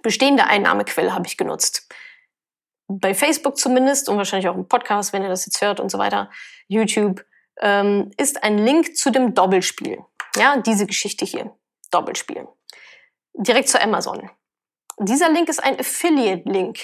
bestehende 0.02 0.44
Einnahmequelle 0.44 1.14
habe 1.14 1.26
ich 1.26 1.36
genutzt 1.36 1.88
bei 3.00 3.14
Facebook 3.14 3.56
zumindest 3.56 4.08
und 4.08 4.16
wahrscheinlich 4.16 4.48
auch 4.48 4.54
im 4.54 4.68
Podcast, 4.68 5.12
wenn 5.12 5.22
ihr 5.22 5.28
das 5.28 5.46
jetzt 5.46 5.60
hört 5.60 5.80
und 5.80 5.90
so 5.90 5.98
weiter, 5.98 6.30
YouTube, 6.68 7.24
ähm, 7.60 8.10
ist 8.16 8.42
ein 8.42 8.58
Link 8.58 8.96
zu 8.96 9.10
dem 9.10 9.34
Doppelspiel. 9.34 9.98
Ja, 10.36 10.56
diese 10.58 10.86
Geschichte 10.86 11.24
hier. 11.24 11.54
Doppelspiel. 11.90 12.48
Direkt 13.34 13.68
zu 13.68 13.80
Amazon. 13.80 14.30
Dieser 14.98 15.30
Link 15.30 15.48
ist 15.48 15.62
ein 15.62 15.78
Affiliate-Link. 15.78 16.78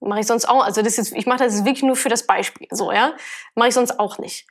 Mache 0.00 0.20
ich 0.20 0.26
sonst 0.26 0.46
auch, 0.46 0.64
also 0.64 0.82
das 0.82 0.98
ist, 0.98 1.12
ich 1.12 1.26
mache 1.26 1.44
das 1.44 1.54
jetzt 1.54 1.64
wirklich 1.64 1.84
nur 1.84 1.96
für 1.96 2.08
das 2.08 2.26
Beispiel, 2.26 2.66
so, 2.70 2.90
ja. 2.90 3.14
Mache 3.54 3.68
ich 3.68 3.74
sonst 3.74 4.00
auch 4.00 4.18
nicht. 4.18 4.46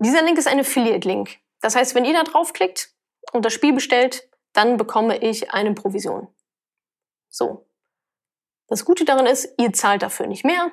Dieser 0.00 0.22
Link 0.22 0.38
ist 0.38 0.46
ein 0.46 0.60
Affiliate-Link. 0.60 1.38
Das 1.60 1.74
heißt, 1.74 1.94
wenn 1.96 2.04
ihr 2.04 2.14
da 2.14 2.22
draufklickt 2.22 2.90
und 3.32 3.44
das 3.44 3.52
Spiel 3.52 3.72
bestellt, 3.72 4.28
dann 4.52 4.76
bekomme 4.76 5.18
ich 5.18 5.52
eine 5.52 5.74
Provision. 5.74 6.28
So. 7.28 7.66
Das 8.68 8.84
Gute 8.84 9.04
daran 9.04 9.26
ist, 9.26 9.54
ihr 9.58 9.72
zahlt 9.72 10.02
dafür 10.02 10.26
nicht 10.28 10.44
mehr. 10.44 10.70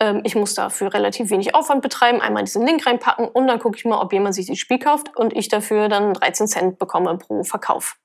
Ähm, 0.00 0.22
ich 0.24 0.34
muss 0.34 0.54
dafür 0.54 0.94
relativ 0.94 1.28
wenig 1.28 1.54
Aufwand 1.54 1.82
betreiben, 1.82 2.22
einmal 2.22 2.44
diesen 2.44 2.66
Link 2.66 2.86
reinpacken 2.86 3.28
und 3.28 3.46
dann 3.46 3.58
gucke 3.58 3.76
ich 3.76 3.84
mal, 3.84 4.00
ob 4.00 4.12
jemand 4.12 4.34
sich 4.34 4.46
das 4.46 4.58
Spiel 4.58 4.78
kauft 4.78 5.14
und 5.16 5.36
ich 5.36 5.48
dafür 5.48 5.88
dann 5.88 6.14
13 6.14 6.46
Cent 6.46 6.78
bekomme 6.78 7.18
pro 7.18 7.44
Verkauf. 7.44 7.98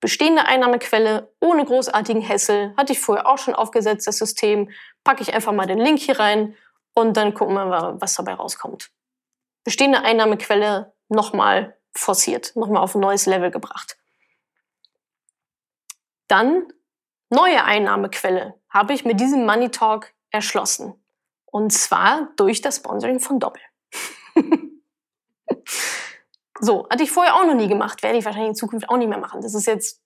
Bestehende 0.00 0.46
Einnahmequelle 0.46 1.32
ohne 1.38 1.64
großartigen 1.64 2.22
Hessel, 2.22 2.74
hatte 2.76 2.92
ich 2.92 2.98
vorher 2.98 3.28
auch 3.28 3.38
schon 3.38 3.54
aufgesetzt, 3.54 4.08
das 4.08 4.18
System. 4.18 4.68
Packe 5.04 5.22
ich 5.22 5.32
einfach 5.32 5.52
mal 5.52 5.66
den 5.66 5.78
Link 5.78 6.00
hier 6.00 6.18
rein 6.18 6.56
und 6.94 7.16
dann 7.16 7.34
gucken 7.34 7.54
wir 7.54 7.66
mal, 7.66 8.00
was 8.00 8.14
dabei 8.14 8.34
rauskommt. 8.34 8.90
Bestehende 9.64 10.02
Einnahmequelle 10.02 10.92
nochmal 11.08 11.76
forciert, 11.94 12.56
nochmal 12.56 12.82
auf 12.82 12.94
ein 12.94 13.00
neues 13.00 13.26
Level 13.26 13.50
gebracht. 13.50 13.96
Dann 16.28 16.66
neue 17.30 17.64
Einnahmequelle 17.64 18.54
habe 18.68 18.94
ich 18.94 19.04
mit 19.04 19.20
diesem 19.20 19.44
Money 19.44 19.70
Talk 19.70 20.12
erschlossen. 20.30 20.94
Und 21.44 21.72
zwar 21.72 22.30
durch 22.36 22.62
das 22.62 22.76
Sponsoring 22.76 23.20
von 23.20 23.38
Doppel. 23.38 23.60
so, 26.60 26.88
hatte 26.88 27.02
ich 27.02 27.10
vorher 27.10 27.36
auch 27.36 27.44
noch 27.44 27.54
nie 27.54 27.68
gemacht, 27.68 28.02
werde 28.02 28.16
ich 28.16 28.24
wahrscheinlich 28.24 28.50
in 28.50 28.54
Zukunft 28.56 28.88
auch 28.88 28.96
nicht 28.96 29.08
mehr 29.08 29.18
machen. 29.18 29.42
Das 29.42 29.54
ist 29.54 29.66
jetzt 29.66 30.00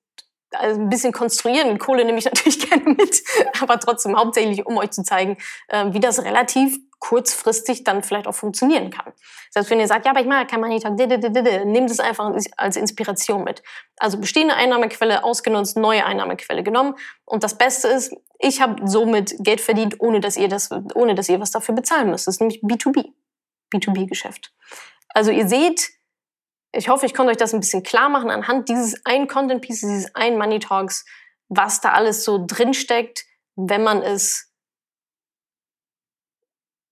also 0.50 0.80
ein 0.80 0.88
bisschen 0.88 1.12
konstruieren. 1.12 1.78
Kohle 1.78 2.04
nehme 2.04 2.18
ich 2.18 2.24
natürlich 2.32 2.68
gerne 2.68 2.90
mit, 2.90 3.22
aber 3.60 3.78
trotzdem 3.78 4.16
hauptsächlich, 4.16 4.66
um 4.66 4.76
euch 4.78 4.90
zu 4.90 5.02
zeigen, 5.04 5.36
äh, 5.68 5.92
wie 5.92 6.00
das 6.00 6.24
relativ 6.24 6.78
kurzfristig 6.98 7.84
dann 7.84 8.02
vielleicht 8.02 8.26
auch 8.26 8.34
funktionieren 8.34 8.90
kann. 8.90 9.12
Selbst 9.50 9.70
wenn 9.70 9.80
ihr 9.80 9.86
sagt, 9.86 10.06
ja, 10.06 10.12
aber 10.12 10.20
ich 10.20 10.26
mache 10.26 10.46
kein 10.46 10.60
Money 10.60 10.80
Talk, 10.80 10.96
nehmt 10.96 11.90
es 11.90 12.00
einfach 12.00 12.32
als 12.56 12.76
Inspiration 12.76 13.44
mit. 13.44 13.62
Also 13.98 14.18
bestehende 14.18 14.54
Einnahmequelle 14.54 15.22
ausgenutzt, 15.22 15.76
neue 15.76 16.04
Einnahmequelle 16.04 16.62
genommen. 16.62 16.94
Und 17.24 17.44
das 17.44 17.58
Beste 17.58 17.88
ist, 17.88 18.14
ich 18.38 18.60
habe 18.60 18.86
somit 18.88 19.34
Geld 19.38 19.60
verdient, 19.60 20.00
ohne 20.00 20.20
dass 20.20 20.36
ihr 20.36 20.48
das, 20.48 20.70
ohne 20.94 21.14
dass 21.14 21.28
ihr 21.28 21.40
was 21.40 21.50
dafür 21.50 21.74
bezahlen 21.74 22.10
müsst. 22.10 22.26
Das 22.26 22.36
ist 22.36 22.40
nämlich 22.40 22.62
B2B. 22.62 23.12
B2B-Geschäft. 23.72 24.52
Also 25.08 25.30
ihr 25.30 25.48
seht, 25.48 25.90
ich 26.72 26.88
hoffe, 26.88 27.06
ich 27.06 27.14
konnte 27.14 27.30
euch 27.30 27.38
das 27.38 27.54
ein 27.54 27.60
bisschen 27.60 27.82
klar 27.82 28.08
machen 28.08 28.30
anhand 28.30 28.68
dieses 28.68 29.04
einen 29.04 29.28
Content 29.28 29.62
Pieces, 29.62 29.88
dieses 29.88 30.14
einen 30.14 30.38
Money 30.38 30.58
Talks, 30.58 31.04
was 31.48 31.80
da 31.80 31.92
alles 31.92 32.24
so 32.24 32.44
drinsteckt, 32.46 33.24
wenn 33.54 33.82
man 33.82 34.02
es 34.02 34.52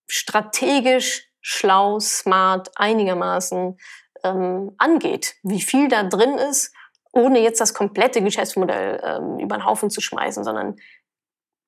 strategisch, 0.07 1.29
schlau, 1.41 2.01
smart, 2.01 2.71
einigermaßen 2.77 3.79
ähm, 4.25 4.75
angeht, 4.79 5.37
wie 5.43 5.61
viel 5.61 5.89
da 5.89 6.03
drin 6.05 6.39
ist, 6.39 6.75
ohne 7.13 7.41
jetzt 7.41 7.61
das 7.61 7.75
komplette 7.75 8.23
Geschäftsmodell 8.23 9.01
ähm, 9.05 9.39
über 9.39 9.57
den 9.57 9.65
Haufen 9.65 9.91
zu 9.91 10.01
schmeißen, 10.01 10.43
sondern 10.43 10.77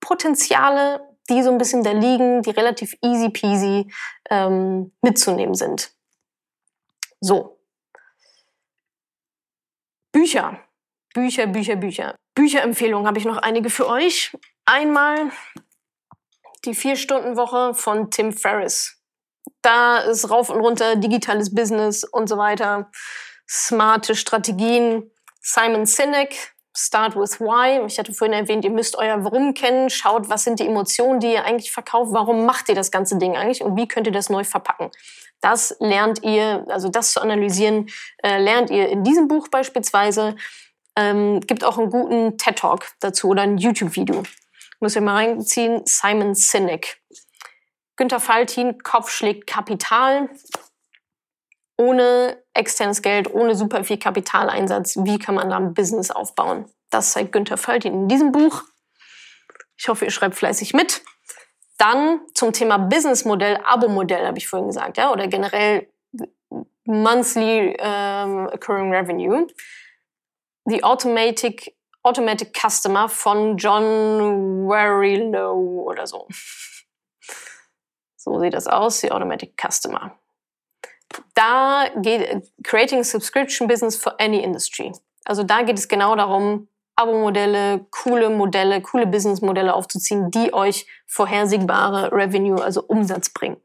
Potenziale, 0.00 1.00
die 1.28 1.42
so 1.42 1.50
ein 1.50 1.58
bisschen 1.58 1.82
da 1.82 1.92
liegen, 1.92 2.42
die 2.42 2.50
relativ 2.50 2.96
easy 3.02 3.30
peasy 3.30 3.92
ähm, 4.30 4.92
mitzunehmen 5.02 5.54
sind. 5.54 5.92
So. 7.20 7.58
Bücher. 10.12 10.60
Bücher, 11.14 11.46
Bücher, 11.46 11.76
Bücher. 11.76 12.14
Bücherempfehlungen 12.34 13.06
habe 13.06 13.18
ich 13.18 13.24
noch 13.24 13.38
einige 13.38 13.70
für 13.70 13.88
euch. 13.88 14.36
Einmal 14.64 15.30
die 16.64 16.74
Vier-Stunden-Woche 16.74 17.74
von 17.74 18.10
Tim 18.10 18.32
Ferriss. 18.32 19.00
Da 19.62 19.98
ist 19.98 20.30
rauf 20.30 20.50
und 20.50 20.60
runter 20.60 20.96
digitales 20.96 21.54
Business 21.54 22.04
und 22.04 22.28
so 22.28 22.38
weiter, 22.38 22.90
smarte 23.48 24.14
Strategien. 24.14 25.10
Simon 25.40 25.86
Sinek, 25.86 26.56
Start 26.76 27.16
with 27.16 27.40
Why. 27.40 27.86
Ich 27.86 27.98
hatte 27.98 28.12
vorhin 28.12 28.34
erwähnt, 28.34 28.64
ihr 28.64 28.70
müsst 28.70 28.96
euer 28.96 29.24
Warum 29.24 29.54
kennen. 29.54 29.88
Schaut, 29.88 30.28
was 30.28 30.44
sind 30.44 30.60
die 30.60 30.66
Emotionen, 30.66 31.20
die 31.20 31.32
ihr 31.32 31.44
eigentlich 31.44 31.72
verkauft? 31.72 32.12
Warum 32.12 32.44
macht 32.44 32.68
ihr 32.68 32.74
das 32.74 32.90
ganze 32.90 33.16
Ding 33.16 33.34
eigentlich? 33.34 33.62
Und 33.62 33.76
wie 33.76 33.88
könnt 33.88 34.06
ihr 34.06 34.12
das 34.12 34.28
neu 34.28 34.44
verpacken? 34.44 34.90
Das 35.40 35.74
lernt 35.80 36.22
ihr, 36.22 36.66
also 36.68 36.90
das 36.90 37.12
zu 37.12 37.20
analysieren, 37.22 37.88
äh, 38.22 38.38
lernt 38.38 38.70
ihr 38.70 38.88
in 38.88 39.04
diesem 39.04 39.26
Buch 39.26 39.48
beispielsweise. 39.48 40.36
Ähm, 40.96 41.40
gibt 41.40 41.64
auch 41.64 41.78
einen 41.78 41.90
guten 41.90 42.36
TED 42.36 42.58
Talk 42.58 42.86
dazu 43.00 43.28
oder 43.28 43.42
ein 43.42 43.56
YouTube-Video. 43.56 44.22
Muss 44.80 44.96
ich 44.96 45.02
mal 45.02 45.14
reinziehen. 45.14 45.82
Simon 45.84 46.34
Sinek. 46.34 47.00
Günter 47.96 48.20
Faltin, 48.20 48.82
Kopf 48.82 49.10
schlägt 49.10 49.46
Kapital. 49.46 50.28
Ohne 51.78 52.42
externes 52.54 53.02
Geld, 53.02 53.32
ohne 53.32 53.54
super 53.54 53.84
viel 53.84 53.98
Kapitaleinsatz, 53.98 54.96
wie 55.04 55.18
kann 55.18 55.34
man 55.34 55.50
da 55.50 55.56
ein 55.56 55.74
Business 55.74 56.10
aufbauen? 56.10 56.70
Das 56.90 57.12
zeigt 57.12 57.32
Günter 57.32 57.58
Faltin 57.58 57.92
in 57.92 58.08
diesem 58.08 58.32
Buch. 58.32 58.62
Ich 59.76 59.88
hoffe, 59.88 60.06
ihr 60.06 60.10
schreibt 60.10 60.36
fleißig 60.36 60.72
mit. 60.72 61.02
Dann 61.76 62.20
zum 62.34 62.52
Thema 62.52 62.78
Businessmodell, 62.78 63.60
Abo-Modell, 63.62 64.26
habe 64.26 64.38
ich 64.38 64.48
vorhin 64.48 64.68
gesagt, 64.68 64.96
ja, 64.96 65.12
oder 65.12 65.28
generell 65.28 65.86
Monthly 66.84 67.76
um, 67.78 68.46
Occurring 68.46 68.94
Revenue. 68.94 69.46
The 70.64 70.82
Automatic 70.82 71.75
Automatic 72.06 72.56
Customer 72.56 73.08
von 73.08 73.56
John 73.56 74.68
Warrilow 74.68 75.82
oder 75.88 76.06
so. 76.06 76.28
So 78.16 78.38
sieht 78.38 78.54
das 78.54 78.68
aus, 78.68 79.00
die 79.00 79.10
Automatic 79.10 79.60
Customer. 79.60 80.16
Da 81.34 81.88
geht 81.96 82.48
Creating 82.62 83.02
Subscription 83.02 83.66
Business 83.66 83.96
for 83.96 84.20
any 84.20 84.42
Industry. 84.42 84.92
Also 85.24 85.42
da 85.42 85.62
geht 85.62 85.78
es 85.78 85.88
genau 85.88 86.14
darum, 86.14 86.68
Abo-Modelle, 86.94 87.86
coole 87.90 88.30
Modelle, 88.30 88.80
coole 88.80 89.06
Business-Modelle 89.06 89.74
aufzuziehen, 89.74 90.30
die 90.30 90.54
euch 90.54 90.86
vorhersehbare 91.06 92.12
Revenue, 92.12 92.62
also 92.62 92.84
Umsatz 92.84 93.30
bringen. 93.30 93.60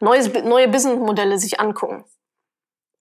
Neues, 0.00 0.32
neue 0.32 0.68
Business-Modelle 0.68 1.38
sich 1.38 1.60
angucken. 1.60 2.04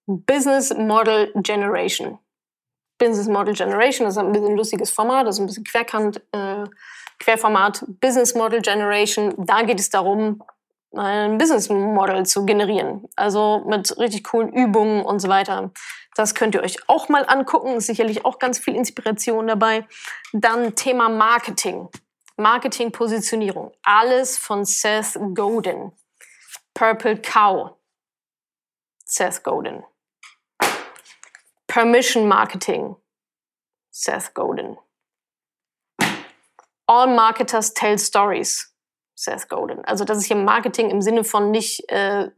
Business 0.05 0.73
Model 0.73 1.31
Generation. 1.35 2.19
Business 2.97 3.27
Model 3.27 3.53
Generation, 3.53 4.05
das 4.05 4.15
ist 4.15 4.23
ein 4.23 4.31
bisschen 4.31 4.55
lustiges 4.55 4.91
Format, 4.91 5.27
das 5.27 5.35
ist 5.35 5.41
ein 5.41 5.47
bisschen 5.47 5.63
Querkant, 5.63 6.21
äh, 6.31 6.63
Querformat 7.19 7.83
Business 8.01 8.35
Model 8.35 8.61
Generation. 8.61 9.33
Da 9.37 9.63
geht 9.63 9.79
es 9.79 9.89
darum, 9.89 10.41
ein 10.93 11.37
Business 11.37 11.69
Model 11.69 12.25
zu 12.25 12.45
generieren. 12.45 13.07
Also 13.15 13.63
mit 13.67 13.97
richtig 13.97 14.23
coolen 14.25 14.51
Übungen 14.51 15.03
und 15.03 15.19
so 15.19 15.27
weiter. 15.27 15.71
Das 16.15 16.35
könnt 16.35 16.55
ihr 16.55 16.63
euch 16.63 16.77
auch 16.87 17.09
mal 17.09 17.25
angucken. 17.27 17.75
Ist 17.75 17.87
sicherlich 17.87 18.25
auch 18.25 18.39
ganz 18.39 18.59
viel 18.59 18.75
Inspiration 18.75 19.47
dabei. 19.47 19.85
Dann 20.31 20.75
Thema 20.75 21.09
Marketing. 21.09 21.89
Marketing-Positionierung. 22.37 23.71
Alles 23.83 24.37
von 24.37 24.65
Seth 24.65 25.17
Godin. 25.33 25.91
Purple 26.73 27.21
Cow. 27.21 27.71
Seth 29.05 29.43
Godin. 29.43 29.83
Permission 31.75 32.25
Marketing. 32.29 32.95
Seth 33.91 34.33
Godin. 34.33 34.77
All 36.87 37.07
Marketers 37.07 37.73
Tell 37.73 37.97
Stories. 37.99 38.73
Seth 39.13 39.49
Godin. 39.49 39.83
Also 39.83 40.05
das 40.05 40.19
ist 40.19 40.27
hier 40.27 40.37
Marketing 40.37 40.89
im 40.89 41.01
Sinne 41.01 41.25
von 41.25 41.51
nicht 41.51 41.83
äh, 41.91 42.29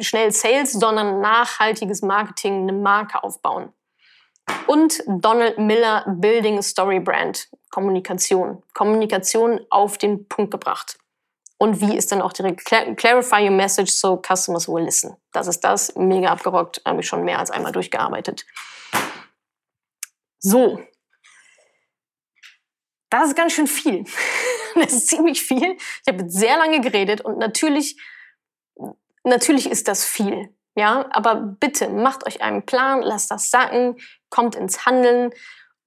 schnell 0.00 0.32
Sales, 0.32 0.72
sondern 0.72 1.20
nachhaltiges 1.20 2.00
Marketing, 2.00 2.62
eine 2.62 2.72
Marke 2.72 3.22
aufbauen. 3.22 3.74
Und 4.66 5.02
Donald 5.06 5.58
Miller 5.58 6.06
Building 6.08 6.56
a 6.56 6.62
Story 6.62 6.98
Brand. 6.98 7.50
Kommunikation. 7.68 8.62
Kommunikation 8.72 9.60
auf 9.68 9.98
den 9.98 10.28
Punkt 10.28 10.50
gebracht. 10.50 10.96
Und 11.62 11.80
wie 11.80 11.96
ist 11.96 12.10
dann 12.10 12.20
auch 12.20 12.32
direkt 12.32 12.64
Clarify 12.64 13.44
your 13.44 13.52
message 13.52 13.92
so 13.92 14.20
customers 14.20 14.66
will 14.66 14.82
listen. 14.82 15.16
Das 15.30 15.46
ist 15.46 15.60
das. 15.60 15.94
Mega 15.94 16.28
abgerockt. 16.28 16.82
Habe 16.84 17.02
ich 17.02 17.06
schon 17.06 17.22
mehr 17.22 17.38
als 17.38 17.52
einmal 17.52 17.70
durchgearbeitet. 17.70 18.44
So. 20.40 20.82
Das 23.10 23.28
ist 23.28 23.36
ganz 23.36 23.52
schön 23.52 23.68
viel. 23.68 24.04
Das 24.74 24.92
ist 24.92 25.06
ziemlich 25.06 25.40
viel. 25.40 25.76
Ich 25.76 26.12
habe 26.12 26.28
sehr 26.28 26.56
lange 26.56 26.80
geredet 26.80 27.20
und 27.20 27.38
natürlich, 27.38 27.96
natürlich 29.22 29.70
ist 29.70 29.86
das 29.86 30.04
viel. 30.04 30.52
Ja, 30.74 31.10
aber 31.12 31.34
bitte 31.36 31.90
macht 31.90 32.26
euch 32.26 32.40
einen 32.40 32.64
Plan, 32.64 33.02
lasst 33.02 33.30
das 33.30 33.50
sacken, 33.50 33.96
kommt 34.30 34.56
ins 34.56 34.84
Handeln. 34.86 35.30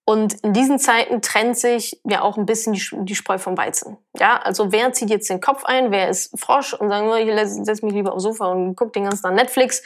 Und 0.07 0.35
in 0.43 0.53
diesen 0.53 0.77
Zeiten 0.77 1.21
trennt 1.23 1.57
sich 1.57 1.99
ja 2.03 2.21
auch 2.21 2.37
ein 2.37 2.45
bisschen 2.45 2.73
die, 2.73 2.85
die 3.05 3.15
Spreu 3.15 3.39
vom 3.39 3.57
Weizen. 3.57 3.97
Ja, 4.17 4.37
also 4.37 4.71
wer 4.71 4.93
zieht 4.93 5.09
jetzt 5.09 5.29
den 5.29 5.41
Kopf 5.41 5.65
ein, 5.65 5.89
wer 5.89 6.09
ist 6.09 6.39
Frosch 6.39 6.73
und 6.73 6.89
sagt, 6.89 7.07
oh, 7.07 7.15
ich 7.15 7.49
setze 7.65 7.83
mich 7.83 7.95
lieber 7.95 8.13
aufs 8.13 8.23
Sofa 8.23 8.45
und 8.51 8.75
gucke 8.75 8.91
den 8.91 9.05
ganzen 9.05 9.23
Tag 9.23 9.33
Netflix. 9.33 9.81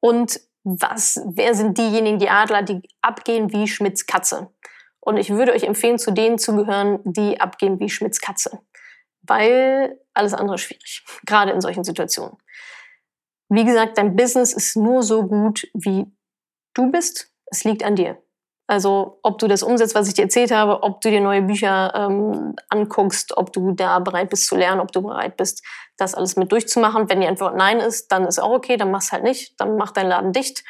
Und 0.00 0.38
was, 0.64 1.22
wer 1.24 1.54
sind 1.54 1.78
diejenigen, 1.78 2.18
die 2.18 2.28
Adler, 2.28 2.62
die 2.62 2.82
abgehen 3.00 3.52
wie 3.52 3.66
Schmidts 3.66 4.06
Katze? 4.06 4.50
Und 5.00 5.16
ich 5.16 5.30
würde 5.30 5.52
euch 5.52 5.64
empfehlen, 5.64 5.98
zu 5.98 6.10
denen 6.10 6.38
zu 6.38 6.56
gehören, 6.56 7.00
die 7.04 7.40
abgehen 7.40 7.80
wie 7.80 7.88
Schmidts 7.88 8.20
Katze. 8.20 8.60
Weil 9.22 9.98
alles 10.12 10.34
andere 10.34 10.56
ist 10.56 10.62
schwierig. 10.62 11.04
Gerade 11.26 11.52
in 11.52 11.60
solchen 11.62 11.84
Situationen. 11.84 12.36
Wie 13.48 13.64
gesagt, 13.64 13.96
dein 13.96 14.16
Business 14.16 14.52
ist 14.52 14.76
nur 14.76 15.02
so 15.02 15.26
gut, 15.26 15.68
wie 15.74 16.06
du 16.74 16.90
bist. 16.90 17.30
Es 17.46 17.64
liegt 17.64 17.82
an 17.82 17.96
dir. 17.96 18.18
Also 18.66 19.18
ob 19.22 19.38
du 19.38 19.46
das 19.46 19.62
umsetzt, 19.62 19.94
was 19.94 20.08
ich 20.08 20.14
dir 20.14 20.22
erzählt 20.22 20.50
habe, 20.50 20.82
ob 20.82 21.02
du 21.02 21.10
dir 21.10 21.20
neue 21.20 21.42
Bücher 21.42 21.92
ähm, 21.94 22.56
anguckst, 22.70 23.36
ob 23.36 23.52
du 23.52 23.72
da 23.72 23.98
bereit 23.98 24.30
bist 24.30 24.46
zu 24.46 24.56
lernen, 24.56 24.80
ob 24.80 24.90
du 24.90 25.02
bereit 25.02 25.36
bist, 25.36 25.62
das 25.98 26.14
alles 26.14 26.36
mit 26.36 26.50
durchzumachen. 26.50 27.10
Wenn 27.10 27.20
die 27.20 27.26
Antwort 27.26 27.56
nein 27.56 27.78
ist, 27.80 28.10
dann 28.10 28.24
ist 28.24 28.38
auch 28.38 28.50
okay, 28.50 28.78
dann 28.78 28.90
mach's 28.90 29.12
halt 29.12 29.22
nicht, 29.22 29.60
dann 29.60 29.76
mach 29.76 29.90
deinen 29.90 30.08
Laden 30.08 30.32
dicht. 30.32 30.64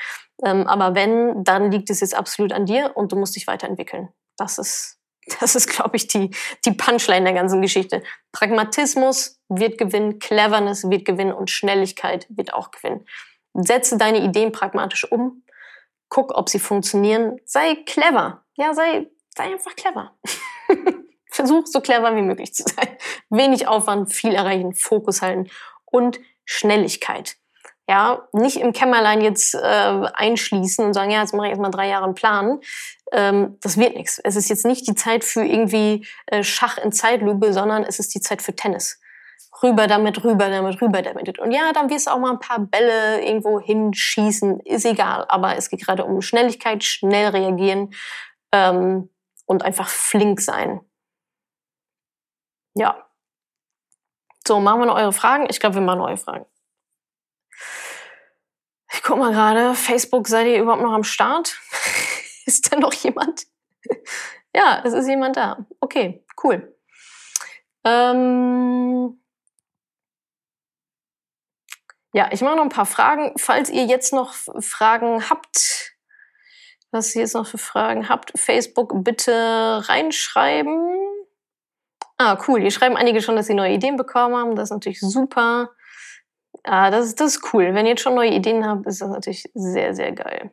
Ähm, 0.44 0.66
aber 0.66 0.96
wenn, 0.96 1.44
dann 1.44 1.70
liegt 1.70 1.88
es 1.90 2.00
jetzt 2.00 2.16
absolut 2.16 2.52
an 2.52 2.66
dir 2.66 2.96
und 2.96 3.12
du 3.12 3.16
musst 3.16 3.37
dich 3.37 3.46
weiterentwickeln. 3.46 4.09
Das 4.37 4.59
ist, 4.59 4.98
das 5.40 5.54
ist, 5.54 5.68
glaube 5.68 5.96
ich, 5.96 6.09
die, 6.09 6.30
die 6.64 6.72
Punchline 6.72 7.24
der 7.24 7.35
ganzen 7.35 7.62
Geschichte. 7.62 8.02
Pragmatismus 8.33 9.38
wird 9.48 9.78
gewinnen, 9.78 10.18
Cleverness 10.18 10.90
wird 10.90 11.04
gewinnen 11.04 11.33
und 11.33 11.50
Schnelligkeit 11.50 12.26
wird 12.28 12.52
auch 12.54 12.72
gewinnen. 12.72 13.07
Setze 13.54 13.96
deine 13.96 14.18
Ideen 14.18 14.50
pragmatisch 14.50 15.11
um. 15.12 15.43
Guck, 16.14 16.38
ob 16.38 16.48
sie 16.48 16.61
funktionieren. 16.61 17.40
Sei 17.44 17.74
clever. 17.87 18.44
Ja, 18.55 18.72
sei, 18.72 19.11
sei 19.37 19.46
einfach 19.46 19.74
clever. 19.74 20.12
Versuch 21.29 21.66
so 21.66 21.81
clever 21.81 22.14
wie 22.14 22.22
möglich 22.22 22.55
zu 22.55 22.62
sein. 22.62 22.87
Wenig 23.31 23.66
Aufwand, 23.66 24.14
viel 24.14 24.33
erreichen, 24.33 24.74
Fokus 24.74 25.22
halten 25.22 25.50
und 25.87 26.20
Schnelligkeit. 26.44 27.35
Ja, 27.88 28.29
nicht 28.33 28.59
im 28.59 28.72
Kämmerlein 28.72 29.22
jetzt 29.22 29.57
äh, 29.57 29.59
einschließen 29.59 30.85
und 30.85 30.94
sagen, 30.94 31.11
ja, 31.11 31.20
jetzt 31.20 31.35
mache 31.35 31.48
ich 31.48 31.50
erstmal 31.50 31.72
drei 31.72 31.88
Jahre 31.88 32.05
einen 32.05 32.14
Plan. 32.14 32.61
Ähm, 33.11 33.59
das 33.61 33.77
wird 33.77 33.96
nichts. 33.96 34.20
Es 34.22 34.37
ist 34.37 34.48
jetzt 34.48 34.64
nicht 34.64 34.87
die 34.87 34.94
Zeit 34.94 35.24
für 35.24 35.44
irgendwie 35.44 36.07
äh, 36.27 36.44
Schach 36.44 36.79
in 36.79 36.92
Zeitlupe, 36.92 37.53
sondern 37.53 37.83
es 37.83 37.98
ist 37.98 38.14
die 38.14 38.20
Zeit 38.20 38.40
für 38.40 38.55
Tennis. 38.55 39.00
Rüber 39.62 39.87
damit, 39.87 40.23
rüber 40.25 40.51
damit, 40.51 40.81
rüber 40.83 41.01
damit. 41.03 41.38
Und 41.38 41.53
ja, 41.53 41.73
dann 41.73 41.88
wirst 41.88 42.07
du 42.07 42.11
auch 42.11 42.18
mal 42.18 42.33
ein 42.33 42.40
paar 42.40 42.59
Bälle 42.59 43.25
irgendwo 43.25 43.61
hinschießen, 43.61 44.61
ist 44.61 44.85
egal. 44.85 45.25
Aber 45.29 45.57
es 45.57 45.70
geht 45.70 45.85
gerade 45.85 46.05
um 46.05 46.20
Schnelligkeit, 46.20 46.83
schnell 46.83 47.29
reagieren 47.29 47.94
ähm, 48.53 49.11
und 49.47 49.62
einfach 49.62 49.88
flink 49.88 50.40
sein. 50.40 50.81
Ja. 52.75 53.09
So, 54.47 54.61
machen 54.61 54.81
wir 54.81 54.87
noch 54.87 54.97
eure 54.97 55.12
Fragen? 55.12 55.47
Ich 55.49 55.61
glaube, 55.61 55.77
wir 55.77 55.83
machen 55.83 56.01
eure 56.01 56.16
Fragen. 56.16 56.47
Ich 58.92 59.03
guck 59.03 59.18
mal 59.18 59.33
gerade, 59.33 59.75
Facebook, 59.75 60.29
seid 60.29 60.47
ihr 60.47 60.61
überhaupt 60.61 60.83
noch 60.83 60.92
am 60.92 61.05
Start? 61.05 61.59
ist 62.44 62.73
da 62.73 62.77
noch 62.79 62.92
jemand? 62.92 63.47
ja, 64.55 64.83
es 64.85 64.92
ist 64.92 65.09
jemand 65.09 65.37
da. 65.37 65.64
Okay, 65.81 66.25
cool. 66.42 66.77
Ähm 67.85 69.23
ja, 72.14 72.29
ich 72.31 72.42
mache 72.42 72.55
noch 72.55 72.62
ein 72.62 72.68
paar 72.68 72.87
Fragen. 72.87 73.33
Falls 73.37 73.68
ihr 73.70 73.87
jetzt 73.87 74.12
noch 74.12 74.35
Fragen 74.35 75.29
habt, 75.29 75.96
was 76.92 77.12
ihr 77.16 77.22
jetzt 77.22 77.35
noch 77.35 77.44
für 77.44 77.59
Fragen 77.59 78.09
habt, 78.09 78.38
Facebook 78.38 78.92
bitte 79.03 79.83
reinschreiben. 79.88 80.96
Ah, 82.16 82.38
cool. 82.46 82.61
Hier 82.61 82.70
schreiben 82.70 82.96
einige 82.96 83.20
schon, 83.20 83.35
dass 83.35 83.48
sie 83.48 83.55
neue 83.55 83.72
Ideen 83.72 83.96
bekommen 83.96 84.37
haben. 84.37 84.55
Das 84.55 84.68
ist 84.68 84.74
natürlich 84.74 85.00
super. 85.00 85.70
Ah, 86.62 86.92
das, 86.92 87.07
ist, 87.07 87.20
das 87.20 87.35
ist 87.35 87.53
cool. 87.53 87.74
Wenn 87.74 87.85
ihr 87.85 87.90
jetzt 87.90 88.03
schon 88.03 88.14
neue 88.14 88.31
Ideen 88.31 88.64
habt, 88.64 88.87
ist 88.87 89.00
das 89.00 89.09
natürlich 89.09 89.50
sehr, 89.53 89.92
sehr 89.96 90.12
geil. 90.12 90.53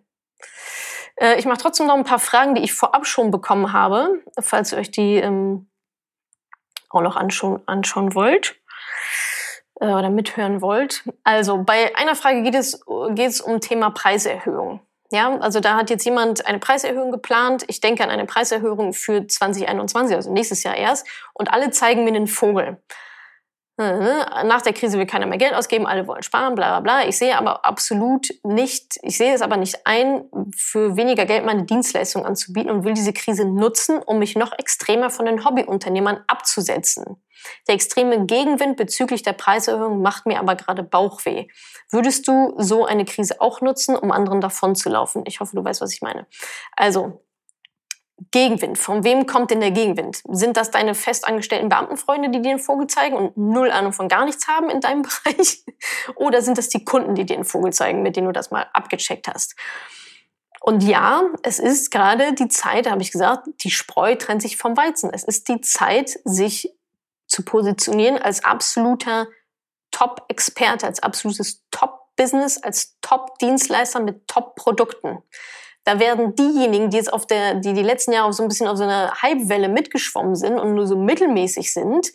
Äh, 1.18 1.38
ich 1.38 1.46
mache 1.46 1.60
trotzdem 1.60 1.86
noch 1.86 1.96
ein 1.96 2.06
paar 2.06 2.18
Fragen, 2.18 2.56
die 2.56 2.64
ich 2.64 2.74
vorab 2.74 3.06
schon 3.06 3.30
bekommen 3.30 3.72
habe, 3.72 4.24
falls 4.40 4.72
ihr 4.72 4.80
euch 4.80 4.90
die 4.90 5.18
ähm, 5.18 5.70
auch 6.90 7.02
noch 7.02 7.18
anschauen, 7.18 7.62
anschauen 7.68 8.16
wollt 8.16 8.61
äh, 9.82 9.88
oder 9.88 10.10
mithören 10.10 10.62
wollt. 10.62 11.04
Also 11.24 11.64
bei 11.64 11.96
einer 11.98 12.16
Frage 12.16 12.44
geht 12.44 12.56
es, 12.56 12.86
geht 13.10 13.30
es 13.30 13.42
um 13.42 13.60
Thema 13.60 13.90
Preiserhöhung. 13.90 14.80
Ja, 15.12 15.38
also 15.40 15.60
da 15.60 15.76
hat 15.76 15.90
jetzt 15.90 16.06
jemand 16.06 16.46
eine 16.46 16.60
Preiserhöhung 16.60 17.12
geplant. 17.12 17.66
Ich 17.68 17.82
denke 17.82 18.04
an 18.04 18.10
eine 18.10 18.26
Preiserhöhung 18.26 18.94
für 18.94 19.28
2021, 19.28 20.16
also 20.16 20.32
nächstes 20.32 20.64
Jahr 20.64 20.78
erst. 20.78 21.06
Und 21.34 21.52
alle 21.52 21.72
zeigen 21.72 22.06
mir 22.06 22.12
einen 22.12 22.28
Vogel. 22.28 22.78
Ne? 23.82 24.26
Nach 24.46 24.62
der 24.62 24.74
Krise 24.74 24.98
will 24.98 25.06
keiner 25.06 25.26
mehr 25.26 25.38
Geld 25.38 25.54
ausgeben, 25.54 25.88
alle 25.88 26.08
wollen 26.08 26.24
sparen, 26.24 26.56
bla 26.56 26.80
bla 26.80 26.80
bla. 26.80 27.08
Ich 27.08 27.18
sehe 27.18 27.38
aber 27.38 27.66
absolut 27.66 28.30
nicht, 28.44 28.98
ich 29.02 29.18
sehe 29.18 29.34
es 29.34 29.42
aber 29.42 29.58
nicht 29.58 29.86
ein, 29.86 30.26
für 30.56 30.96
weniger 30.96 31.26
Geld 31.26 31.46
meine 31.46 31.64
Dienstleistung 31.64 32.26
anzubieten 32.26 32.72
und 32.72 32.84
will 32.84 32.94
diese 32.94 33.14
Krise 33.14 33.46
nutzen, 33.46 34.00
um 34.00 34.20
mich 34.20 34.36
noch 34.36 34.52
extremer 34.58 35.10
von 35.10 35.26
den 35.26 35.44
Hobbyunternehmern 35.46 36.24
abzusetzen. 36.28 37.22
Der 37.68 37.76
extreme 37.76 38.26
Gegenwind 38.26 38.78
bezüglich 38.78 39.24
der 39.24 39.34
Preiserhöhung 39.34 40.02
macht 40.02 40.26
mir 40.26 40.40
aber 40.40 40.56
gerade 40.56 40.84
Bauchweh. 40.84 41.48
Würdest 41.90 42.28
du 42.28 42.54
so 42.58 42.86
eine 42.86 43.06
Krise 43.06 43.42
auch 43.42 43.62
nutzen, 43.62 43.96
um 43.96 44.12
anderen 44.12 44.42
davon 44.42 44.76
zu 44.76 44.90
laufen? 44.90 45.24
Ich 45.26 45.40
hoffe, 45.40 45.56
du 45.56 45.64
weißt, 45.64 45.82
was 45.82 45.94
ich 45.94 46.02
meine. 46.02 46.28
Also, 46.76 47.24
Gegenwind. 48.30 48.78
Von 48.78 49.04
wem 49.04 49.26
kommt 49.26 49.50
denn 49.50 49.62
der 49.62 49.72
Gegenwind? 49.72 50.22
Sind 50.30 50.56
das 50.58 50.70
deine 50.70 50.94
festangestellten 50.94 51.70
Beamtenfreunde, 51.70 52.30
die 52.30 52.42
dir 52.42 52.52
den 52.52 52.60
Vogel 52.60 52.88
zeigen 52.88 53.16
und 53.16 53.36
null 53.36 53.72
Ahnung 53.72 53.94
von 53.94 54.08
gar 54.08 54.26
nichts 54.26 54.48
haben 54.48 54.70
in 54.70 54.80
deinem 54.80 55.02
Bereich? 55.24 55.64
Oder 56.16 56.42
sind 56.42 56.58
das 56.58 56.70
die 56.70 56.86
Kunden, 56.86 57.16
die 57.16 57.26
dir 57.26 57.38
den 57.38 57.46
Vogel 57.46 57.74
zeigen, 57.74 58.04
mit 58.04 58.16
denen 58.16 58.28
du 58.28 58.34
das 58.34 58.52
mal 58.52 58.68
abgecheckt 58.74 59.28
hast? 59.28 59.56
Und 60.60 60.84
ja, 60.84 61.24
es 61.42 61.58
ist 61.58 61.90
gerade 61.90 62.34
die 62.34 62.48
Zeit, 62.48 62.88
habe 62.88 63.02
ich 63.02 63.12
gesagt, 63.12 63.48
die 63.64 63.72
Spreu 63.72 64.16
trennt 64.16 64.44
sich 64.44 64.58
vom 64.58 64.78
Weizen. 64.78 65.10
Es 65.12 65.24
ist 65.24 65.48
die 65.48 65.60
Zeit, 65.62 66.20
sich 66.24 66.72
zu 67.26 67.44
positionieren 67.44 68.20
als 68.20 68.44
absoluter 68.44 69.28
Top-Experte, 69.90 70.86
als 70.86 71.02
absolutes 71.02 71.64
Top-Business, 71.72 72.62
als 72.62 73.00
Top-Dienstleister 73.02 74.02
mit 74.02 74.28
Top-Produkten 74.28 75.24
da 75.84 76.00
werden 76.00 76.36
diejenigen, 76.36 76.90
die 76.90 76.98
jetzt 76.98 77.12
auf 77.12 77.26
der, 77.26 77.56
die 77.56 77.74
die 77.74 77.82
letzten 77.82 78.12
Jahre 78.12 78.32
so 78.34 78.44
ein 78.44 78.50
bisschen 78.50 78.68
auf 78.68 78.78
so 78.78 78.84
einer 78.84 79.14
Hypewelle 79.22 79.70
mitgeschwommen 79.70 80.36
sind 80.36 80.60
und 80.60 80.76
nur 80.76 80.88
so 80.88 80.96
mittelmäßig 80.98 81.74
sind, 81.74 82.12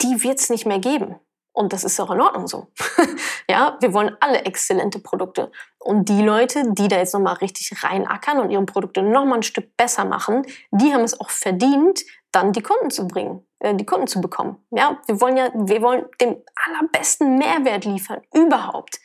die 0.00 0.22
wird 0.22 0.40
es 0.40 0.50
nicht 0.50 0.66
mehr 0.66 0.80
geben. 0.80 1.16
Und 1.54 1.72
das 1.72 1.84
ist 1.84 2.00
auch 2.00 2.10
in 2.10 2.20
Ordnung 2.20 2.48
so. 2.48 2.68
ja, 3.48 3.76
wir 3.80 3.92
wollen 3.92 4.16
alle 4.20 4.44
exzellente 4.44 4.98
Produkte. 4.98 5.52
Und 5.78 6.08
die 6.08 6.22
Leute, 6.22 6.72
die 6.72 6.88
da 6.88 6.96
jetzt 6.96 7.12
nochmal 7.12 7.34
richtig 7.34 7.84
reinackern 7.84 8.40
und 8.40 8.50
ihre 8.50 8.64
Produkte 8.64 9.02
nochmal 9.02 9.40
ein 9.40 9.42
Stück 9.42 9.76
besser 9.76 10.06
machen, 10.06 10.46
die 10.70 10.94
haben 10.94 11.04
es 11.04 11.20
auch 11.20 11.30
verdient, 11.30 12.04
dann 12.32 12.52
die 12.52 12.62
Kunden 12.62 12.90
zu 12.90 13.06
bringen. 13.06 13.46
äh, 13.58 13.74
die 13.74 13.84
Kunden 13.84 14.06
zu 14.06 14.20
bekommen. 14.20 14.64
Ja, 14.70 15.00
wir 15.06 15.20
wollen 15.20 15.36
ja, 15.36 15.50
wir 15.54 15.82
wollen 15.82 16.06
den 16.20 16.42
allerbesten 16.66 17.36
Mehrwert 17.36 17.84
liefern 17.84 18.22
überhaupt. 18.32 18.98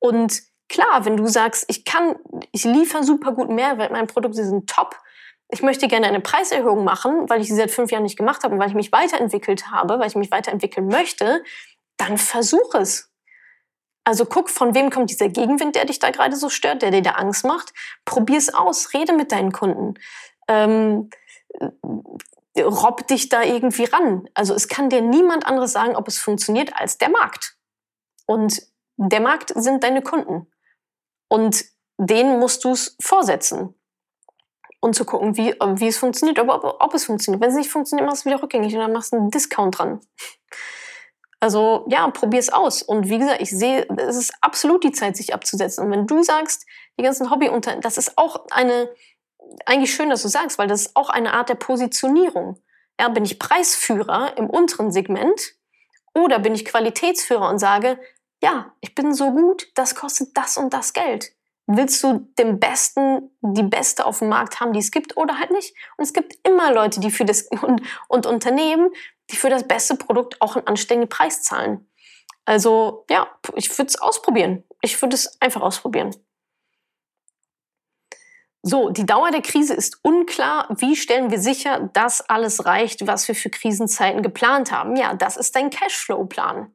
Und 0.00 0.42
klar, 0.68 1.04
wenn 1.04 1.16
du 1.16 1.26
sagst, 1.26 1.64
ich 1.68 1.84
kann, 1.84 2.16
ich 2.52 2.64
liefere 2.64 3.04
super 3.04 3.32
guten 3.32 3.54
Mehrwert, 3.54 3.92
meine 3.92 4.06
Produkte 4.06 4.44
sind 4.44 4.68
top, 4.68 4.96
ich 5.50 5.62
möchte 5.62 5.88
gerne 5.88 6.06
eine 6.06 6.20
Preiserhöhung 6.20 6.84
machen, 6.84 7.28
weil 7.30 7.40
ich 7.40 7.48
sie 7.48 7.54
seit 7.54 7.70
fünf 7.70 7.90
Jahren 7.90 8.02
nicht 8.02 8.18
gemacht 8.18 8.44
habe 8.44 8.54
und 8.54 8.60
weil 8.60 8.68
ich 8.68 8.74
mich 8.74 8.92
weiterentwickelt 8.92 9.70
habe, 9.70 9.98
weil 9.98 10.08
ich 10.08 10.14
mich 10.14 10.30
weiterentwickeln 10.30 10.88
möchte, 10.88 11.42
dann 11.96 12.18
versuch 12.18 12.74
es. 12.74 13.10
Also 14.04 14.24
guck, 14.24 14.50
von 14.50 14.74
wem 14.74 14.90
kommt 14.90 15.10
dieser 15.10 15.28
Gegenwind, 15.28 15.74
der 15.74 15.84
dich 15.84 15.98
da 15.98 16.10
gerade 16.10 16.36
so 16.36 16.48
stört, 16.48 16.82
der 16.82 16.90
dir 16.90 17.02
da 17.02 17.12
Angst 17.12 17.44
macht. 17.44 17.72
Probier 18.04 18.38
es 18.38 18.52
aus, 18.52 18.94
rede 18.94 19.12
mit 19.12 19.32
deinen 19.32 19.52
Kunden. 19.52 19.94
Ähm, 20.48 21.10
robb 22.58 23.06
dich 23.06 23.28
da 23.28 23.42
irgendwie 23.42 23.84
ran. 23.84 24.28
Also 24.34 24.54
es 24.54 24.68
kann 24.68 24.90
dir 24.90 25.00
niemand 25.00 25.46
anderes 25.46 25.72
sagen, 25.72 25.96
ob 25.96 26.08
es 26.08 26.18
funktioniert, 26.18 26.74
als 26.74 26.98
der 26.98 27.10
Markt. 27.10 27.56
Und 28.26 28.62
der 28.96 29.20
Markt 29.20 29.52
sind 29.54 29.84
deine 29.84 30.02
Kunden. 30.02 30.46
Und 31.28 31.64
denen 31.98 32.38
musst 32.38 32.64
du 32.64 32.72
es 32.72 32.96
vorsetzen 33.00 33.74
und 34.80 34.94
zu 34.94 35.04
gucken, 35.04 35.36
wie, 35.36 35.54
wie 35.54 35.88
es 35.88 35.98
funktioniert, 35.98 36.38
ob, 36.38 36.48
ob, 36.48 36.76
ob 36.80 36.94
es 36.94 37.04
funktioniert. 37.04 37.42
Wenn 37.42 37.50
es 37.50 37.56
nicht 37.56 37.70
funktioniert, 37.70 38.08
machst 38.08 38.24
du 38.24 38.30
wieder 38.30 38.42
rückgängig 38.42 38.74
und 38.74 38.80
dann 38.80 38.92
machst 38.92 39.12
du 39.12 39.16
einen 39.16 39.30
Discount 39.30 39.78
dran. 39.78 40.00
Also 41.40 41.84
ja, 41.88 42.08
probier 42.10 42.40
es 42.40 42.50
aus. 42.50 42.82
Und 42.82 43.08
wie 43.08 43.18
gesagt, 43.18 43.40
ich 43.40 43.50
sehe, 43.50 43.86
es 43.96 44.16
ist 44.16 44.32
absolut 44.40 44.82
die 44.82 44.92
Zeit, 44.92 45.16
sich 45.16 45.34
abzusetzen. 45.34 45.84
Und 45.84 45.90
wenn 45.92 46.06
du 46.06 46.22
sagst, 46.22 46.66
die 46.98 47.04
ganzen 47.04 47.30
Hobbyunter, 47.30 47.76
das 47.76 47.96
ist 47.96 48.18
auch 48.18 48.46
eine, 48.50 48.88
eigentlich 49.64 49.94
schön, 49.94 50.10
dass 50.10 50.22
du 50.22 50.28
sagst, 50.28 50.58
weil 50.58 50.68
das 50.68 50.86
ist 50.86 50.96
auch 50.96 51.10
eine 51.10 51.34
Art 51.34 51.48
der 51.48 51.54
Positionierung. 51.54 52.60
Ja, 53.00 53.08
bin 53.08 53.24
ich 53.24 53.38
Preisführer 53.38 54.36
im 54.36 54.50
unteren 54.50 54.90
Segment 54.90 55.54
oder 56.14 56.40
bin 56.40 56.54
ich 56.54 56.64
Qualitätsführer 56.64 57.48
und 57.48 57.60
sage, 57.60 57.98
ja, 58.42 58.72
ich 58.80 58.94
bin 58.94 59.14
so 59.14 59.32
gut, 59.32 59.68
das 59.74 59.94
kostet 59.94 60.36
das 60.36 60.56
und 60.56 60.72
das 60.72 60.92
Geld 60.92 61.32
willst 61.68 62.02
du 62.02 62.26
den 62.38 62.58
Besten, 62.58 63.30
die 63.42 63.62
Beste 63.62 64.06
auf 64.06 64.20
dem 64.20 64.30
Markt 64.30 64.58
haben, 64.58 64.72
die 64.72 64.80
es 64.80 64.90
gibt 64.90 65.16
oder 65.16 65.38
halt 65.38 65.50
nicht. 65.50 65.74
Und 65.96 66.04
es 66.04 66.14
gibt 66.14 66.34
immer 66.42 66.72
Leute, 66.72 66.98
die 66.98 67.10
für 67.10 67.26
das 67.26 67.42
und, 67.62 67.82
und 68.08 68.26
Unternehmen, 68.26 68.90
die 69.30 69.36
für 69.36 69.50
das 69.50 69.68
beste 69.68 69.94
Produkt 69.94 70.40
auch 70.40 70.56
einen 70.56 70.66
anständigen 70.66 71.10
Preis 71.10 71.42
zahlen. 71.42 71.86
Also 72.46 73.04
ja, 73.10 73.28
ich 73.54 73.70
würde 73.78 73.88
es 73.88 74.00
ausprobieren. 74.00 74.64
Ich 74.80 75.00
würde 75.02 75.14
es 75.14 75.40
einfach 75.40 75.60
ausprobieren. 75.60 76.16
So, 78.62 78.88
die 78.88 79.06
Dauer 79.06 79.30
der 79.30 79.42
Krise 79.42 79.74
ist 79.74 80.00
unklar. 80.02 80.66
Wie 80.78 80.96
stellen 80.96 81.30
wir 81.30 81.38
sicher, 81.38 81.90
dass 81.92 82.22
alles 82.22 82.64
reicht, 82.64 83.06
was 83.06 83.28
wir 83.28 83.34
für 83.34 83.50
Krisenzeiten 83.50 84.22
geplant 84.22 84.72
haben? 84.72 84.96
Ja, 84.96 85.14
das 85.14 85.36
ist 85.36 85.54
dein 85.54 85.70
Cashflow-Plan. 85.70 86.74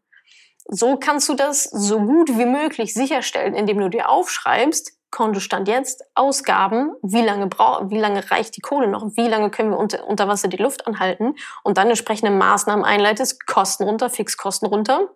So 0.65 0.97
kannst 0.97 1.27
du 1.29 1.33
das 1.33 1.63
so 1.63 1.99
gut 1.99 2.29
wie 2.37 2.45
möglich 2.45 2.93
sicherstellen, 2.93 3.53
indem 3.53 3.79
du 3.79 3.89
dir 3.89 4.09
aufschreibst, 4.09 4.93
Kontostand 5.11 5.67
jetzt, 5.67 6.03
Ausgaben, 6.15 6.95
wie 7.03 7.21
lange, 7.21 7.45
brauch, 7.45 7.91
wie 7.91 7.99
lange 7.99 8.31
reicht 8.31 8.57
die 8.57 8.61
Kohle 8.61 8.87
noch, 8.87 9.15
wie 9.15 9.27
lange 9.27 9.51
können 9.51 9.69
wir 9.69 9.77
unter, 9.77 10.07
unter 10.07 10.27
Wasser 10.27 10.47
die 10.47 10.57
Luft 10.57 10.87
anhalten 10.87 11.35
und 11.63 11.77
dann 11.77 11.89
entsprechende 11.89 12.31
Maßnahmen 12.31 12.83
einleitest, 12.83 13.45
Kosten 13.45 13.83
runter, 13.83 14.09
Fixkosten 14.09 14.67
runter 14.67 15.11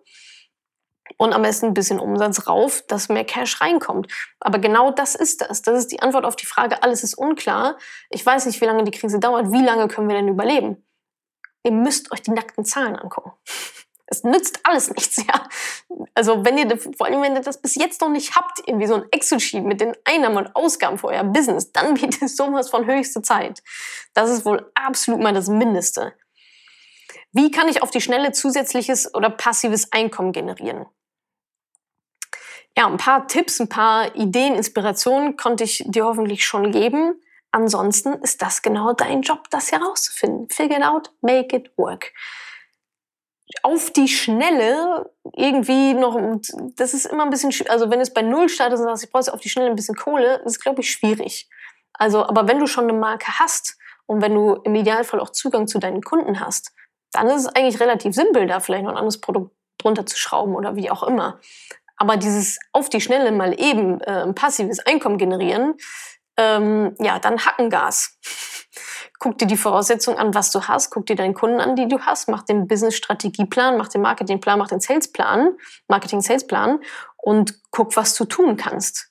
und 1.16 1.32
am 1.32 1.42
besten 1.42 1.66
ein 1.66 1.74
bisschen 1.74 1.98
Umsatz 1.98 2.46
rauf, 2.46 2.84
dass 2.86 3.08
mehr 3.08 3.24
Cash 3.24 3.60
reinkommt. 3.60 4.12
Aber 4.38 4.60
genau 4.60 4.92
das 4.92 5.16
ist 5.16 5.40
das. 5.40 5.62
Das 5.62 5.76
ist 5.76 5.90
die 5.90 6.00
Antwort 6.00 6.24
auf 6.24 6.36
die 6.36 6.46
Frage, 6.46 6.82
alles 6.84 7.02
ist 7.02 7.14
unklar. 7.14 7.76
Ich 8.10 8.24
weiß 8.24 8.46
nicht, 8.46 8.60
wie 8.60 8.66
lange 8.66 8.84
die 8.84 8.92
Krise 8.92 9.18
dauert, 9.18 9.50
wie 9.50 9.64
lange 9.64 9.88
können 9.88 10.08
wir 10.08 10.16
denn 10.16 10.28
überleben? 10.28 10.86
Ihr 11.64 11.72
müsst 11.72 12.12
euch 12.12 12.22
die 12.22 12.30
nackten 12.30 12.64
Zahlen 12.64 12.94
angucken. 12.94 13.32
Es 14.10 14.24
nützt 14.24 14.60
alles 14.64 14.90
nichts, 14.96 15.16
ja. 15.18 15.48
Also 16.14 16.44
wenn 16.44 16.58
ihr, 16.58 16.78
vor 16.96 17.06
allem 17.06 17.22
wenn 17.22 17.36
ihr 17.36 17.42
das 17.42 17.60
bis 17.60 17.74
jetzt 17.74 18.00
noch 18.00 18.08
nicht 18.08 18.34
habt, 18.34 18.60
irgendwie 18.66 18.86
so 18.86 18.94
ein 18.94 19.04
Excel-Sheet 19.10 19.64
mit 19.64 19.80
den 19.80 19.94
Einnahmen 20.04 20.38
und 20.38 20.56
Ausgaben 20.56 20.98
für 20.98 21.08
euer 21.08 21.24
Business, 21.24 21.72
dann 21.72 22.00
wird 22.00 22.20
es 22.22 22.36
sowas 22.36 22.70
von 22.70 22.86
höchste 22.86 23.22
Zeit. 23.22 23.62
Das 24.14 24.30
ist 24.30 24.44
wohl 24.44 24.70
absolut 24.74 25.20
mal 25.20 25.34
das 25.34 25.48
Mindeste. 25.48 26.14
Wie 27.32 27.50
kann 27.50 27.68
ich 27.68 27.82
auf 27.82 27.90
die 27.90 28.00
Schnelle 28.00 28.32
zusätzliches 28.32 29.14
oder 29.14 29.28
passives 29.28 29.92
Einkommen 29.92 30.32
generieren? 30.32 30.86
Ja, 32.76 32.86
ein 32.86 32.96
paar 32.96 33.26
Tipps, 33.26 33.60
ein 33.60 33.68
paar 33.68 34.14
Ideen, 34.16 34.54
Inspirationen 34.54 35.36
konnte 35.36 35.64
ich 35.64 35.84
dir 35.86 36.04
hoffentlich 36.04 36.46
schon 36.46 36.70
geben. 36.70 37.20
Ansonsten 37.50 38.14
ist 38.22 38.40
das 38.40 38.62
genau 38.62 38.92
dein 38.92 39.22
Job, 39.22 39.50
das 39.50 39.72
herauszufinden. 39.72 40.48
Figure 40.48 40.78
it 40.78 40.84
out, 40.84 41.10
make 41.20 41.54
it 41.54 41.70
work 41.76 42.12
auf 43.62 43.90
die 43.90 44.08
Schnelle 44.08 45.10
irgendwie 45.32 45.94
noch, 45.94 46.18
das 46.76 46.94
ist 46.94 47.06
immer 47.06 47.24
ein 47.24 47.30
bisschen, 47.30 47.52
also 47.68 47.90
wenn 47.90 48.00
es 48.00 48.12
bei 48.12 48.22
Null 48.22 48.48
startet 48.48 48.78
und 48.78 48.84
sagst, 48.84 49.04
ich 49.04 49.10
brauche 49.10 49.32
auf 49.32 49.40
die 49.40 49.48
Schnelle 49.48 49.70
ein 49.70 49.76
bisschen 49.76 49.96
Kohle, 49.96 50.42
ist, 50.44 50.60
glaube 50.60 50.80
ich, 50.80 50.90
schwierig. 50.90 51.48
Also, 51.94 52.24
aber 52.24 52.46
wenn 52.46 52.58
du 52.58 52.66
schon 52.66 52.84
eine 52.84 52.98
Marke 52.98 53.38
hast 53.38 53.76
und 54.06 54.22
wenn 54.22 54.34
du 54.34 54.54
im 54.64 54.74
Idealfall 54.74 55.20
auch 55.20 55.30
Zugang 55.30 55.66
zu 55.66 55.78
deinen 55.78 56.02
Kunden 56.02 56.40
hast, 56.40 56.72
dann 57.12 57.26
ist 57.28 57.46
es 57.46 57.46
eigentlich 57.46 57.80
relativ 57.80 58.14
simpel, 58.14 58.46
da 58.46 58.60
vielleicht 58.60 58.84
noch 58.84 58.92
ein 58.92 58.98
anderes 58.98 59.20
Produkt 59.20 59.54
drunter 59.78 60.06
zu 60.06 60.16
schrauben 60.16 60.54
oder 60.54 60.76
wie 60.76 60.90
auch 60.90 61.02
immer. 61.02 61.40
Aber 61.96 62.16
dieses 62.16 62.58
auf 62.72 62.88
die 62.88 63.00
Schnelle 63.00 63.32
mal 63.32 63.58
eben 63.58 64.00
äh, 64.02 64.22
ein 64.22 64.34
passives 64.34 64.78
Einkommen 64.80 65.18
generieren, 65.18 65.74
ähm, 66.36 66.94
ja, 67.00 67.18
dann 67.18 67.44
Hackengas 67.44 68.18
guck 69.18 69.38
dir 69.38 69.46
die 69.46 69.56
Voraussetzungen 69.56 70.18
an, 70.18 70.34
was 70.34 70.50
du 70.50 70.62
hast, 70.62 70.90
guck 70.90 71.06
dir 71.06 71.16
deinen 71.16 71.34
Kunden 71.34 71.60
an, 71.60 71.76
die 71.76 71.88
du 71.88 72.00
hast, 72.00 72.28
mach 72.28 72.42
den 72.42 72.68
Business-Strategieplan, 72.68 73.76
mach 73.76 73.88
den 73.88 74.02
Marketingplan, 74.02 74.58
mach 74.58 74.68
den 74.68 74.80
Salesplan, 74.80 75.56
Marketing-Salesplan 75.88 76.80
und 77.16 77.60
guck, 77.70 77.96
was 77.96 78.14
du 78.14 78.24
tun 78.24 78.56
kannst. 78.56 79.10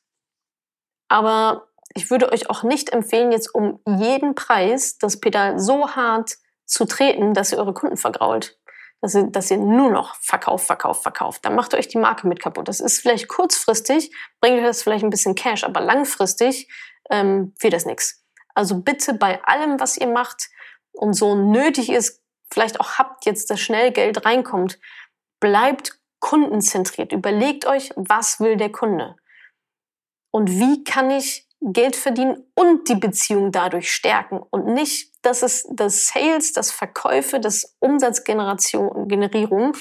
Aber 1.10 1.68
ich 1.94 2.10
würde 2.10 2.32
euch 2.32 2.50
auch 2.50 2.64
nicht 2.64 2.92
empfehlen, 2.92 3.32
jetzt 3.32 3.54
um 3.54 3.80
jeden 3.86 4.36
Preis 4.36 4.98
das 4.98 5.20
Pedal 5.20 5.60
so 5.60 5.96
hart 5.96 6.38
zu 6.66 6.86
treten, 6.86 7.34
dass 7.34 7.52
ihr 7.52 7.58
eure 7.58 7.74
Kunden 7.74 7.98
vergrault. 7.98 8.58
Dass 9.02 9.14
ihr, 9.14 9.28
dass 9.28 9.52
ihr 9.52 9.58
nur 9.58 9.92
noch 9.92 10.16
verkauft, 10.16 10.66
verkauft, 10.66 11.04
verkauft. 11.04 11.46
Dann 11.46 11.56
macht 11.56 11.74
ihr 11.74 11.80
euch 11.80 11.88
die 11.88 12.00
Marke 12.00 12.28
mit 12.28 12.40
kaputt. 12.40 12.68
Das 12.68 12.80
ist 12.80 13.00
vielleicht 13.00 13.28
kurzfristig, 13.28 14.12
bringt 14.42 14.58
euch 14.58 14.66
das 14.66 14.82
vielleicht 14.82 15.04
ein 15.04 15.12
bisschen 15.12 15.36
Cash, 15.36 15.64
aber 15.64 15.82
langfristig 15.82 16.68
ähm, 17.12 17.54
wird 17.60 17.74
das 17.74 17.86
nichts. 17.86 18.27
Also 18.58 18.82
bitte 18.82 19.14
bei 19.14 19.44
allem, 19.44 19.80
was 19.80 19.98
ihr 19.98 20.08
macht 20.08 20.50
und 20.92 21.14
so 21.14 21.36
nötig 21.36 21.92
ist, 21.92 22.24
vielleicht 22.52 22.80
auch 22.80 22.98
habt 22.98 23.28
jetzt, 23.28 23.52
dass 23.52 23.60
schnell 23.60 23.92
Geld 23.92 24.26
reinkommt, 24.26 24.80
bleibt 25.40 26.00
kundenzentriert. 26.18 27.12
Überlegt 27.12 27.68
euch, 27.68 27.92
was 27.96 28.40
will 28.40 28.58
der 28.58 28.72
Kunde? 28.72 29.16
Und 30.32 30.50
wie 30.50 30.84
kann 30.84 31.12
ich 31.12 31.48
Geld 31.62 31.96
verdienen 31.96 32.52
und 32.56 32.90
die 32.90 32.96
Beziehung 32.96 33.52
dadurch 33.52 33.94
stärken 33.94 34.40
und 34.50 34.66
nicht, 34.66 35.14
dass 35.24 35.44
es 35.44 35.68
das 35.72 36.08
Sales, 36.08 36.52
das 36.52 36.72
Verkäufe, 36.72 37.40
das 37.40 37.78
Umsatzgenerierung 37.78 39.74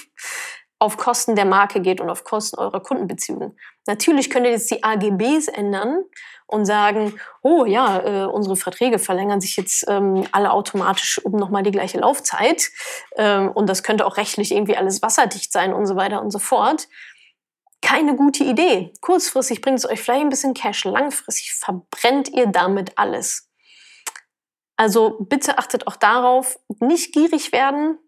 auf 0.79 0.97
Kosten 0.97 1.37
der 1.37 1.47
Marke 1.47 1.81
geht 1.81 2.01
und 2.01 2.11
auf 2.11 2.25
Kosten 2.25 2.59
eurer 2.59 2.81
Kundenbeziehungen. 2.81 3.59
Natürlich 3.87 4.29
könnt 4.29 4.47
ihr 4.47 4.53
jetzt 4.53 4.71
die 4.71 4.85
AGBs 4.85 5.49
ändern 5.49 6.05
und 6.47 6.67
sagen, 6.67 7.19
oh 7.43 7.65
ja, 7.65 8.01
äh, 8.01 8.27
unsere 8.27 8.57
Verträge 8.57 8.99
verlängern 8.99 9.41
sich 9.41 9.57
jetzt 9.57 9.85
ähm, 9.89 10.27
alle 10.33 10.53
automatisch 10.53 11.19
um 11.25 11.33
nochmal 11.33 11.63
die 11.63 11.71
gleiche 11.71 11.99
Laufzeit 11.99 12.71
ähm, 13.17 13.51
und 13.51 13.69
das 13.69 13.83
könnte 13.83 14.07
auch 14.07 14.17
rechtlich 14.17 14.53
irgendwie 14.53 14.77
alles 14.77 15.03
wasserdicht 15.03 15.51
sein 15.51 15.73
und 15.73 15.87
so 15.87 15.97
weiter 15.97 16.21
und 16.21 16.31
so 16.31 16.39
fort. 16.39 16.89
Keine 17.81 18.17
gute 18.17 18.45
Idee. 18.45 18.93
Kurzfristig 19.01 19.61
bringt 19.61 19.79
es 19.79 19.89
euch 19.89 20.03
vielleicht 20.03 20.23
ein 20.23 20.31
bisschen 20.31 20.55
Cash, 20.55 20.85
langfristig 20.85 21.55
verbrennt 21.55 22.29
ihr 22.29 22.47
damit 22.47 22.93
alles. 22.97 23.51
Also 24.77 25.17
bitte 25.21 25.59
achtet 25.59 25.87
auch 25.87 25.97
darauf, 25.97 26.59
nicht 26.81 27.15
gierig 27.15 27.53
werden 27.53 27.99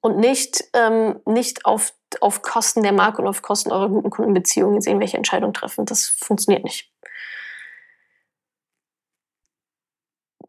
und 0.00 0.18
nicht, 0.18 0.64
ähm, 0.74 1.20
nicht 1.26 1.64
auf, 1.66 1.92
auf 2.20 2.42
Kosten 2.42 2.82
der 2.82 2.92
Marke 2.92 3.22
und 3.22 3.28
auf 3.28 3.42
Kosten 3.42 3.72
eurer 3.72 3.88
guten 3.88 4.10
Kundenbeziehungen 4.10 4.74
jetzt 4.74 4.86
irgendwelche 4.86 5.16
Entscheidungen 5.16 5.54
treffen. 5.54 5.86
Das 5.86 6.06
funktioniert 6.06 6.64
nicht. 6.64 6.90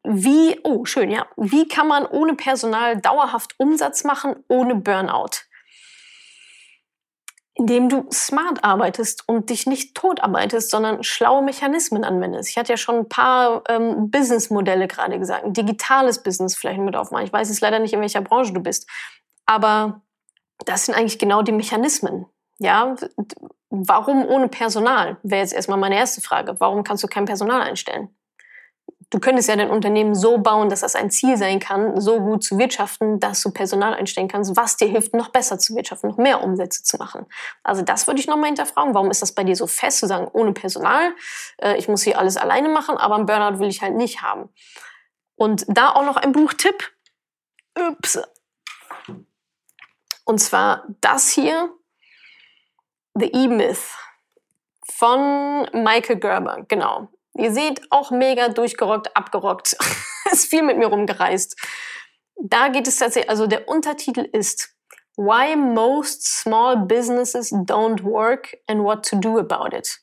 Wie, 0.07 0.59
oh, 0.63 0.85
schön, 0.85 1.09
ja. 1.09 1.25
Wie 1.35 1.67
kann 1.67 1.87
man 1.87 2.05
ohne 2.05 2.35
Personal 2.35 2.97
dauerhaft 2.97 3.55
Umsatz 3.57 4.03
machen, 4.03 4.35
ohne 4.47 4.75
Burnout? 4.75 5.41
Indem 7.55 7.89
du 7.89 8.07
smart 8.11 8.63
arbeitest 8.63 9.27
und 9.27 9.49
dich 9.49 9.65
nicht 9.65 9.95
tot 9.95 10.21
arbeitest, 10.21 10.69
sondern 10.69 11.01
schlaue 11.01 11.41
Mechanismen 11.41 12.03
anwendest. 12.03 12.49
Ich 12.49 12.57
hatte 12.57 12.73
ja 12.73 12.77
schon 12.77 12.97
ein 12.97 13.09
paar 13.09 13.63
ähm, 13.67 14.11
Businessmodelle 14.11 14.87
gerade 14.87 15.17
gesagt. 15.17 15.45
Ein 15.45 15.53
digitales 15.53 16.21
Business 16.21 16.55
vielleicht 16.55 16.79
mit 16.79 16.95
aufmachen. 16.95 17.25
Ich 17.25 17.33
weiß 17.33 17.49
jetzt 17.49 17.61
leider 17.61 17.79
nicht, 17.79 17.93
in 17.93 18.01
welcher 18.01 18.21
Branche 18.21 18.53
du 18.53 18.59
bist. 18.59 18.87
Aber 19.45 20.01
das 20.65 20.85
sind 20.85 20.95
eigentlich 20.95 21.19
genau 21.19 21.41
die 21.41 21.51
Mechanismen. 21.51 22.25
Ja, 22.59 22.95
warum 23.69 24.25
ohne 24.25 24.47
Personal? 24.47 25.17
Wäre 25.23 25.41
jetzt 25.41 25.53
erstmal 25.53 25.77
meine 25.77 25.97
erste 25.97 26.21
Frage. 26.21 26.59
Warum 26.59 26.83
kannst 26.83 27.03
du 27.03 27.07
kein 27.07 27.25
Personal 27.25 27.61
einstellen? 27.61 28.09
du 29.09 29.19
könntest 29.19 29.47
ja 29.47 29.55
dein 29.55 29.69
Unternehmen 29.69 30.15
so 30.15 30.37
bauen, 30.37 30.69
dass 30.69 30.81
das 30.81 30.95
ein 30.95 31.09
Ziel 31.09 31.37
sein 31.37 31.59
kann, 31.59 31.99
so 31.99 32.19
gut 32.19 32.43
zu 32.43 32.57
wirtschaften, 32.57 33.19
dass 33.19 33.41
du 33.41 33.51
Personal 33.51 33.93
einstellen 33.93 34.27
kannst, 34.27 34.55
was 34.55 34.77
dir 34.77 34.87
hilft, 34.87 35.13
noch 35.13 35.29
besser 35.29 35.57
zu 35.57 35.75
wirtschaften, 35.75 36.09
noch 36.09 36.17
mehr 36.17 36.43
Umsätze 36.43 36.83
zu 36.83 36.97
machen. 36.97 37.25
Also 37.63 37.81
das 37.81 38.07
würde 38.07 38.19
ich 38.19 38.27
nochmal 38.27 38.47
hinterfragen. 38.47 38.93
Warum 38.93 39.11
ist 39.11 39.21
das 39.21 39.33
bei 39.33 39.43
dir 39.43 39.55
so 39.55 39.67
fest, 39.67 39.99
zu 39.99 40.07
sagen, 40.07 40.27
ohne 40.33 40.53
Personal, 40.53 41.13
äh, 41.57 41.77
ich 41.77 41.87
muss 41.87 42.03
hier 42.03 42.19
alles 42.19 42.37
alleine 42.37 42.69
machen, 42.69 42.97
aber 42.97 43.15
einen 43.15 43.25
Burnout 43.25 43.59
will 43.59 43.69
ich 43.69 43.81
halt 43.81 43.95
nicht 43.95 44.21
haben. 44.21 44.49
Und 45.35 45.65
da 45.67 45.91
auch 45.91 46.05
noch 46.05 46.17
ein 46.17 46.31
Buchtipp. 46.31 46.91
Ups. 47.77 48.19
Und 50.25 50.39
zwar 50.39 50.85
das 51.01 51.29
hier, 51.29 51.71
The 53.13 53.31
E-Myth 53.31 53.97
von 54.91 55.69
Michael 55.71 56.19
Gerber, 56.19 56.65
genau. 56.67 57.07
Ihr 57.37 57.53
seht, 57.53 57.81
auch 57.91 58.11
mega 58.11 58.49
durchgerockt, 58.49 59.15
abgerockt. 59.15 59.77
ist 60.31 60.49
viel 60.49 60.63
mit 60.63 60.77
mir 60.77 60.87
rumgereist. 60.87 61.55
Da 62.37 62.67
geht 62.67 62.87
es 62.87 62.97
tatsächlich, 62.97 63.29
also 63.29 63.47
der 63.47 63.67
Untertitel 63.67 64.21
ist 64.21 64.75
Why 65.17 65.55
most 65.55 66.27
small 66.27 66.75
businesses 66.75 67.53
don't 67.53 68.03
work 68.03 68.57
and 68.67 68.83
what 68.83 69.07
to 69.07 69.15
do 69.15 69.39
about 69.39 69.75
it. 69.75 70.01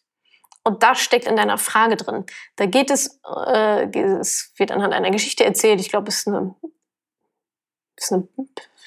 Und 0.64 0.82
das 0.82 1.00
steckt 1.00 1.26
in 1.26 1.36
deiner 1.36 1.58
Frage 1.58 1.96
drin. 1.96 2.24
Da 2.56 2.66
geht 2.66 2.90
es, 2.90 3.20
äh, 3.46 3.86
es 3.98 4.52
wird 4.56 4.70
anhand 4.70 4.94
einer 4.94 5.10
Geschichte 5.10 5.44
erzählt. 5.44 5.80
Ich 5.80 5.90
glaube, 5.90 6.08
es 6.08 6.18
ist 6.18 6.28
eine, 6.28 6.54
eine 8.10 8.26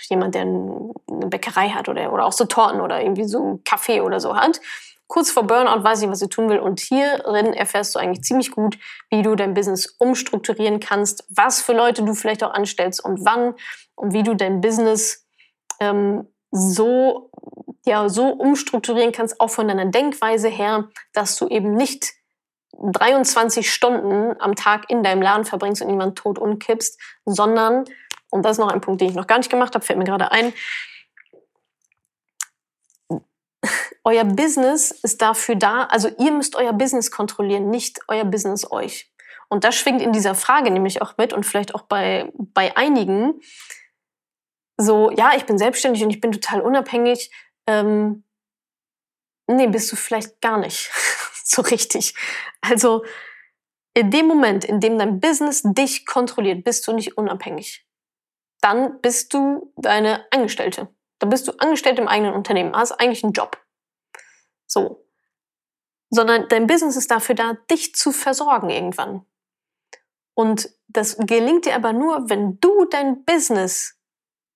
jemand, 0.09 0.35
der 0.35 0.41
eine 0.41 0.93
Bäckerei 1.27 1.69
hat 1.69 1.89
oder, 1.89 2.11
oder 2.11 2.25
auch 2.25 2.33
so 2.33 2.45
Torten 2.45 2.81
oder 2.81 3.01
irgendwie 3.01 3.23
so 3.23 3.39
einen 3.39 3.63
Kaffee 3.63 4.01
oder 4.01 4.19
so 4.19 4.35
hat 4.35 4.59
kurz 5.07 5.31
vor 5.31 5.43
Burnout 5.43 5.83
weiß 5.83 6.01
ich, 6.01 6.09
was 6.09 6.21
ich 6.21 6.29
tun 6.29 6.49
will. 6.49 6.59
Und 6.59 6.79
hierin 6.79 7.53
erfährst 7.53 7.95
du 7.95 7.99
eigentlich 7.99 8.23
ziemlich 8.23 8.51
gut, 8.51 8.77
wie 9.09 9.21
du 9.21 9.35
dein 9.35 9.53
Business 9.53 9.95
umstrukturieren 9.99 10.79
kannst, 10.79 11.25
was 11.29 11.61
für 11.61 11.73
Leute 11.73 12.03
du 12.03 12.13
vielleicht 12.13 12.43
auch 12.43 12.53
anstellst 12.53 13.03
und 13.03 13.25
wann 13.25 13.53
und 13.95 14.13
wie 14.13 14.23
du 14.23 14.35
dein 14.35 14.61
Business 14.61 15.25
ähm, 15.79 16.27
so, 16.51 17.29
ja, 17.85 18.09
so 18.09 18.27
umstrukturieren 18.29 19.11
kannst, 19.11 19.39
auch 19.39 19.49
von 19.49 19.67
deiner 19.67 19.85
Denkweise 19.85 20.47
her, 20.47 20.89
dass 21.13 21.37
du 21.37 21.47
eben 21.47 21.73
nicht 21.73 22.13
23 22.77 23.71
Stunden 23.71 24.35
am 24.39 24.55
Tag 24.55 24.89
in 24.89 25.01
deinem 25.01 25.21
Laden 25.21 25.45
verbringst 25.45 25.81
und 25.81 25.89
irgendwann 25.89 26.15
tot 26.15 26.39
umkippst, 26.39 26.99
sondern, 27.25 27.85
und 28.31 28.43
das 28.43 28.53
ist 28.53 28.59
noch 28.59 28.71
ein 28.71 28.81
Punkt, 28.81 29.01
den 29.01 29.09
ich 29.09 29.15
noch 29.15 29.27
gar 29.27 29.37
nicht 29.37 29.49
gemacht 29.49 29.75
habe, 29.75 29.85
fällt 29.85 29.99
mir 29.99 30.05
gerade 30.05 30.31
ein, 30.31 30.53
euer 34.03 34.23
Business 34.23 34.91
ist 34.91 35.21
dafür 35.21 35.55
da, 35.55 35.85
also 35.85 36.09
ihr 36.19 36.31
müsst 36.31 36.55
euer 36.55 36.73
Business 36.73 37.09
kontrollieren, 37.11 37.69
nicht 37.69 37.99
euer 38.07 38.25
Business 38.25 38.69
euch. 38.71 39.11
Und 39.49 39.63
das 39.63 39.75
schwingt 39.75 40.01
in 40.01 40.11
dieser 40.11 40.35
Frage 40.35 40.71
nämlich 40.71 41.01
auch 41.01 41.17
mit 41.17 41.33
und 41.33 41.45
vielleicht 41.45 41.75
auch 41.75 41.83
bei, 41.83 42.31
bei 42.35 42.75
einigen 42.77 43.41
so, 44.77 45.11
ja, 45.11 45.33
ich 45.35 45.45
bin 45.45 45.57
selbstständig 45.57 46.03
und 46.03 46.09
ich 46.09 46.19
bin 46.19 46.31
total 46.31 46.61
unabhängig. 46.61 47.31
Ähm, 47.65 48.23
nee, 49.47 49.67
bist 49.67 49.91
du 49.91 49.95
vielleicht 49.95 50.41
gar 50.41 50.57
nicht 50.57 50.91
so 51.43 51.61
richtig. 51.61 52.13
Also 52.61 53.05
in 53.93 54.11
dem 54.11 54.27
Moment, 54.27 54.65
in 54.65 54.81
dem 54.81 54.99
dein 54.99 55.19
Business 55.19 55.61
dich 55.63 56.05
kontrolliert, 56.05 56.63
bist 56.63 56.85
du 56.87 56.93
nicht 56.93 57.17
unabhängig. 57.17 57.84
Dann 58.61 59.01
bist 59.01 59.33
du 59.33 59.73
deine 59.77 60.25
Angestellte. 60.31 60.87
Dann 61.19 61.29
bist 61.29 61.47
du 61.47 61.53
angestellt 61.59 61.99
im 61.99 62.07
eigenen 62.07 62.33
Unternehmen, 62.33 62.75
hast 62.75 62.93
eigentlich 62.93 63.23
einen 63.23 63.33
Job. 63.33 63.57
So. 64.67 65.07
Sondern 66.09 66.47
dein 66.49 66.67
Business 66.67 66.95
ist 66.95 67.11
dafür 67.11 67.35
da, 67.35 67.53
dich 67.69 67.95
zu 67.95 68.11
versorgen 68.11 68.69
irgendwann. 68.69 69.25
Und 70.33 70.69
das 70.87 71.17
gelingt 71.17 71.65
dir 71.65 71.75
aber 71.75 71.93
nur, 71.93 72.29
wenn 72.29 72.59
du 72.59 72.85
dein 72.85 73.23
Business 73.25 73.97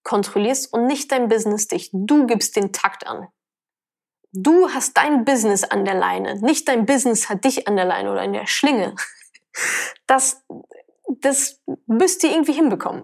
kontrollierst 0.03 0.73
und 0.73 0.85
nicht 0.85 1.11
dein 1.11 1.27
Business 1.27 1.67
dich. 1.67 1.89
Du 1.93 2.25
gibst 2.25 2.55
den 2.55 2.73
Takt 2.73 3.05
an. 3.07 3.27
Du 4.31 4.69
hast 4.69 4.95
dein 4.95 5.25
Business 5.25 5.63
an 5.63 5.85
der 5.85 5.95
Leine, 5.95 6.35
nicht 6.41 6.67
dein 6.67 6.85
Business 6.85 7.29
hat 7.29 7.45
dich 7.45 7.67
an 7.67 7.75
der 7.75 7.85
Leine 7.85 8.11
oder 8.11 8.23
in 8.23 8.33
der 8.33 8.47
Schlinge. 8.47 8.95
Das, 10.05 10.45
das 11.07 11.61
müsst 11.87 12.23
ihr 12.23 12.31
irgendwie 12.31 12.53
hinbekommen. 12.53 13.03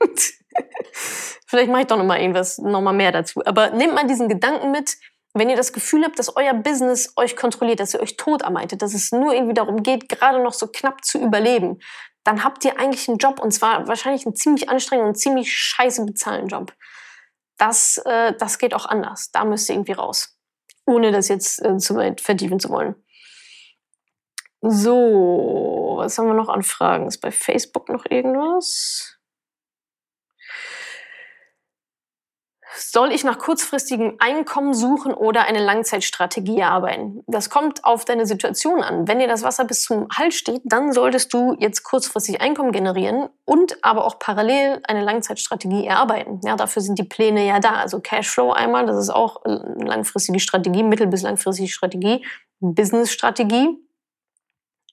Vielleicht 1.46 1.70
mache 1.70 1.82
ich 1.82 1.86
doch 1.86 1.98
noch 1.98 2.04
mal 2.04 2.20
irgendwas, 2.20 2.58
noch 2.58 2.80
mal 2.80 2.92
mehr 2.92 3.12
dazu. 3.12 3.40
Aber 3.44 3.70
nehmt 3.70 3.94
mal 3.94 4.06
diesen 4.06 4.28
Gedanken 4.28 4.70
mit, 4.70 4.96
wenn 5.34 5.50
ihr 5.50 5.56
das 5.56 5.72
Gefühl 5.72 6.04
habt, 6.04 6.18
dass 6.18 6.34
euer 6.36 6.54
Business 6.54 7.12
euch 7.16 7.36
kontrolliert, 7.36 7.80
dass 7.80 7.94
ihr 7.94 8.00
euch 8.00 8.16
tot 8.16 8.42
arbeitet, 8.42 8.82
dass 8.82 8.94
es 8.94 9.12
nur 9.12 9.34
irgendwie 9.34 9.54
darum 9.54 9.82
geht, 9.82 10.08
gerade 10.08 10.42
noch 10.42 10.54
so 10.54 10.66
knapp 10.66 11.04
zu 11.04 11.18
überleben, 11.18 11.78
dann 12.24 12.42
habt 12.42 12.64
ihr 12.64 12.80
eigentlich 12.80 13.08
einen 13.08 13.18
Job 13.18 13.40
und 13.40 13.52
zwar 13.52 13.86
wahrscheinlich 13.86 14.26
einen 14.26 14.34
ziemlich 14.34 14.68
anstrengenden 14.68 15.10
und 15.10 15.16
ziemlich 15.16 15.52
scheiße 15.52 16.04
bezahlten 16.06 16.48
Job. 16.48 16.72
Das, 17.58 17.98
äh, 17.98 18.34
das 18.38 18.58
geht 18.58 18.74
auch 18.74 18.86
anders. 18.86 19.30
Da 19.30 19.44
müsst 19.44 19.68
ihr 19.68 19.74
irgendwie 19.74 19.92
raus. 19.92 20.36
Ohne 20.86 21.12
das 21.12 21.28
jetzt 21.28 21.64
äh, 21.64 21.76
zu 21.78 21.96
weit 21.96 22.20
vertiefen 22.20 22.58
zu 22.58 22.70
wollen. 22.70 22.96
So, 24.62 25.94
was 25.98 26.18
haben 26.18 26.26
wir 26.26 26.34
noch 26.34 26.48
an 26.48 26.62
Fragen? 26.62 27.06
Ist 27.06 27.18
bei 27.18 27.30
Facebook 27.30 27.88
noch 27.88 28.06
irgendwas? 28.08 29.15
Soll 32.78 33.10
ich 33.10 33.24
nach 33.24 33.38
kurzfristigem 33.38 34.16
Einkommen 34.18 34.74
suchen 34.74 35.14
oder 35.14 35.44
eine 35.44 35.64
Langzeitstrategie 35.64 36.58
erarbeiten? 36.58 37.22
Das 37.26 37.48
kommt 37.48 37.84
auf 37.84 38.04
deine 38.04 38.26
Situation 38.26 38.82
an. 38.82 39.08
Wenn 39.08 39.18
dir 39.18 39.28
das 39.28 39.42
Wasser 39.42 39.64
bis 39.64 39.82
zum 39.82 40.08
Hals 40.10 40.34
steht, 40.34 40.60
dann 40.64 40.92
solltest 40.92 41.32
du 41.32 41.56
jetzt 41.58 41.84
kurzfristig 41.84 42.42
Einkommen 42.42 42.72
generieren 42.72 43.30
und 43.46 43.82
aber 43.82 44.04
auch 44.04 44.18
parallel 44.18 44.80
eine 44.86 45.02
Langzeitstrategie 45.02 45.86
erarbeiten. 45.86 46.40
Ja, 46.44 46.56
dafür 46.56 46.82
sind 46.82 46.98
die 46.98 47.04
Pläne 47.04 47.46
ja 47.46 47.60
da. 47.60 47.76
Also 47.76 48.00
Cashflow 48.00 48.52
einmal, 48.52 48.84
das 48.84 48.98
ist 48.98 49.10
auch 49.10 49.42
eine 49.44 49.76
langfristige 49.78 50.38
Strategie, 50.38 50.82
mittel- 50.82 51.06
bis 51.06 51.22
langfristige 51.22 51.68
Strategie, 51.68 52.26
Business-Strategie 52.60 53.78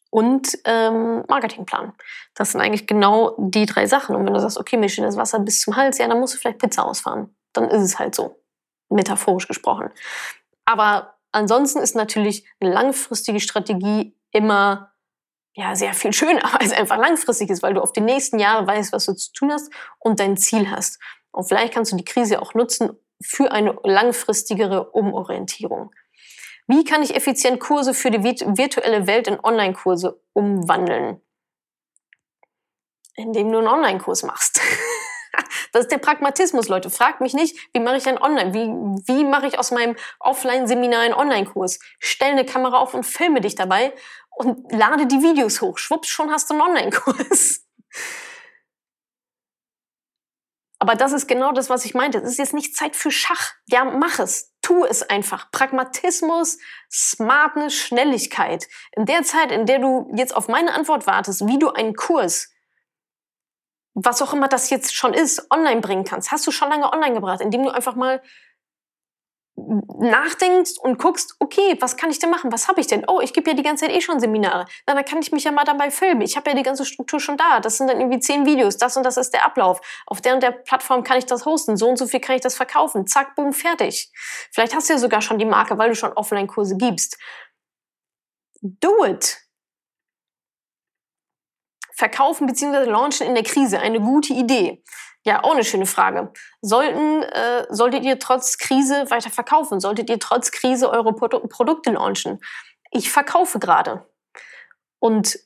und 0.10 0.58
ähm, 0.64 1.26
Marketingplan. 1.28 1.92
Das 2.34 2.54
sind 2.54 2.62
eigentlich 2.62 2.88
genau 2.88 3.36
die 3.38 3.66
drei 3.66 3.88
Sachen. 3.88 4.16
Und 4.16 4.26
wenn 4.26 4.34
du 4.34 4.40
sagst, 4.40 4.58
okay, 4.58 4.78
mir 4.78 4.88
steht 4.88 5.04
das 5.04 5.18
Wasser 5.18 5.40
bis 5.40 5.60
zum 5.60 5.76
Hals, 5.76 5.98
ja, 5.98 6.08
dann 6.08 6.22
musst 6.22 6.36
du 6.36 6.38
vielleicht 6.38 6.60
Pizza 6.60 6.86
ausfahren 6.86 7.36
dann 7.54 7.70
ist 7.70 7.82
es 7.82 8.00
halt 8.00 8.16
so, 8.16 8.44
metaphorisch 8.90 9.48
gesprochen. 9.48 9.90
Aber 10.66 11.16
ansonsten 11.32 11.80
ist 11.80 11.96
natürlich 11.96 12.48
eine 12.60 12.72
langfristige 12.72 13.40
Strategie 13.40 14.16
immer 14.32 14.94
ja, 15.56 15.76
sehr 15.76 15.94
viel 15.94 16.14
schöner, 16.14 16.42
weil 16.54 16.66
es 16.66 16.74
einfach 16.74 16.98
langfristig 16.98 17.50
ist, 17.50 17.64
weil 17.64 17.74
du 17.74 17.82
auf 17.82 17.94
die 17.94 18.02
nächsten 18.02 18.40
Jahre 18.40 18.66
weißt, 18.66 18.94
was 18.94 19.06
du 19.06 19.14
zu 19.14 19.32
tun 19.34 19.52
hast 19.52 19.72
und 20.00 20.20
dein 20.20 20.38
Ziel 20.38 20.70
hast. 20.70 21.00
Und 21.32 21.46
vielleicht 21.46 21.74
kannst 21.74 21.92
du 21.92 21.96
die 21.96 22.06
Krise 22.06 22.42
auch 22.42 22.54
nutzen 22.54 22.92
für 23.22 23.52
eine 23.52 23.78
langfristigere 23.84 24.92
Umorientierung. 24.92 25.92
Wie 26.68 26.84
kann 26.84 27.04
ich 27.04 27.16
effizient 27.16 27.60
Kurse 27.60 27.94
für 27.94 28.10
die 28.10 28.24
virtuelle 28.24 29.06
Welt 29.08 29.28
in 29.28 29.40
Online-Kurse 29.40 30.22
umwandeln? 30.34 31.22
Indem 33.16 33.52
du 33.52 33.60
einen 33.60 33.68
Online-Kurs 33.68 34.24
machst. 34.24 34.62
Das 35.74 35.86
ist 35.86 35.92
der 35.92 35.98
Pragmatismus, 35.98 36.70
Leute. 36.70 36.92
Fragt 36.92 37.20
mich 37.20 37.34
nicht, 37.34 37.58
wie 37.74 37.80
mache 37.80 37.98
ich 37.98 38.08
ein 38.08 38.22
Online, 38.22 38.54
wie, 38.54 38.68
wie 39.08 39.26
mache 39.26 39.48
ich 39.48 39.58
aus 39.58 39.72
meinem 39.72 39.96
Offline-Seminar 40.20 41.02
einen 41.02 41.16
Online-Kurs? 41.16 41.80
Stell 42.00 42.32
eine 42.32 42.46
Kamera 42.46 42.78
auf 42.78 42.94
und 42.94 43.04
filme 43.04 43.42
dich 43.42 43.56
dabei 43.56 43.92
und 44.30 44.72
lade 44.72 45.08
die 45.08 45.24
Videos 45.24 45.62
hoch. 45.62 45.80
Schwupps, 45.80 46.10
schon 46.10 46.32
hast 46.32 46.50
du 46.50 46.54
einen 46.54 46.62
Online-Kurs. 46.62 47.66
Aber 50.78 50.96
das 50.96 51.12
ist 51.14 51.28
genau 51.28 51.54
das, 51.54 51.70
was 51.70 51.86
ich 51.86 51.94
meinte. 51.94 52.20
Es 52.20 52.32
ist 52.32 52.40
jetzt 52.40 52.54
nicht 52.54 52.76
Zeit 52.76 52.96
für 52.96 53.10
Schach. 53.10 53.54
Ja, 53.68 53.86
mach 53.86 54.20
es. 54.20 54.54
Tu 54.62 54.84
es 54.84 55.02
einfach. 55.02 55.50
Pragmatismus, 55.50 56.60
Smartness, 56.92 57.74
Schnelligkeit. 57.74 58.68
In 58.92 59.06
der 59.06 59.24
Zeit, 59.24 59.52
in 59.52 59.66
der 59.66 59.80
du 59.80 60.12
jetzt 60.14 60.36
auf 60.36 60.50
meine 60.50 60.74
Antwort 60.74 61.08
wartest, 61.08 61.48
wie 61.48 61.58
du 61.58 61.70
einen 61.70 61.96
Kurs 61.96 62.53
was 63.94 64.22
auch 64.22 64.34
immer 64.34 64.48
das 64.48 64.70
jetzt 64.70 64.96
schon 64.96 65.14
ist, 65.14 65.52
online 65.52 65.82
bringen 65.82 66.04
kannst. 66.04 66.32
Hast 66.32 66.46
du 66.48 66.52
schon 66.52 66.70
lange 66.70 66.92
online 66.92 67.14
gebracht, 67.14 67.42
indem 67.42 67.64
du 67.64 67.70
einfach 67.70 67.96
mal 67.96 68.22
nachdenkst 69.56 70.80
und 70.82 70.98
guckst, 70.98 71.36
okay, 71.40 71.78
was 71.80 71.96
kann 71.96 72.10
ich 72.10 72.18
denn 72.18 72.32
machen? 72.32 72.52
Was 72.52 72.68
habe 72.68 72.82
ich 72.82 72.88
denn? 72.88 73.06
Oh, 73.08 73.22
ich 73.22 73.34
gebe 73.34 73.52
ja 73.52 73.56
die 73.56 73.62
ganze 73.62 73.86
Zeit 73.86 73.96
eh 73.96 74.02
schon 74.02 74.20
Seminare. 74.20 74.66
Na, 74.88 74.96
dann 74.96 75.06
kann 75.06 75.20
ich 75.20 75.32
mich 75.32 75.44
ja 75.44 75.52
mal 75.52 75.64
dabei 75.64 75.92
filmen. 75.92 76.22
Ich 76.22 76.36
habe 76.36 76.50
ja 76.50 76.56
die 76.56 76.64
ganze 76.64 76.86
Struktur 76.86 77.20
schon 77.20 77.38
da. 77.38 77.60
Das 77.60 77.78
sind 77.78 77.88
dann 77.88 78.00
irgendwie 78.00 78.20
zehn 78.20 78.46
Videos. 78.46 78.78
Das 78.78 78.98
und 78.98 79.04
das 79.04 79.16
ist 79.18 79.32
der 79.32 79.46
Ablauf. 79.46 79.80
Auf 80.08 80.22
der 80.22 80.34
und 80.34 80.44
der 80.44 80.52
Plattform 80.52 81.04
kann 81.04 81.20
ich 81.20 81.26
das 81.28 81.46
hosten. 81.46 81.78
So 81.78 81.88
und 81.88 81.98
so 81.98 82.08
viel 82.08 82.20
kann 82.20 82.36
ich 82.36 82.42
das 82.42 82.56
verkaufen. 82.56 83.06
Zack, 83.06 83.36
boom, 83.36 83.54
fertig. 83.54 84.12
Vielleicht 84.52 84.76
hast 84.76 84.90
du 84.90 84.94
ja 84.94 85.00
sogar 85.00 85.22
schon 85.22 85.38
die 85.38 85.46
Marke, 85.46 85.78
weil 85.78 85.90
du 85.90 85.96
schon 85.96 86.14
Offline-Kurse 86.14 86.76
gibst. 86.78 87.18
Do 88.62 89.06
it. 89.06 89.38
Verkaufen 92.04 92.48
bzw. 92.48 92.84
launchen 92.84 93.26
in 93.28 93.34
der 93.34 93.46
Krise, 93.46 93.80
eine 93.80 94.02
gute 94.02 94.34
Idee? 94.34 94.84
Ja, 95.24 95.42
auch 95.42 95.54
eine 95.54 95.64
schöne 95.64 95.86
Frage. 95.86 96.34
Sollten, 96.62 97.24
äh, 97.24 97.66
solltet 97.70 98.04
ihr 98.04 98.20
trotz 98.20 98.58
Krise 98.58 99.10
weiter 99.10 99.30
verkaufen? 99.30 99.80
Solltet 99.80 100.10
ihr 100.10 100.20
trotz 100.20 100.52
Krise 100.52 100.90
eure 100.90 101.14
Produ 101.14 101.48
Produkte 101.48 101.92
launchen? 101.92 102.42
Ich 102.92 103.10
verkaufe 103.10 103.58
gerade. 103.58 104.06
Und 105.00 105.40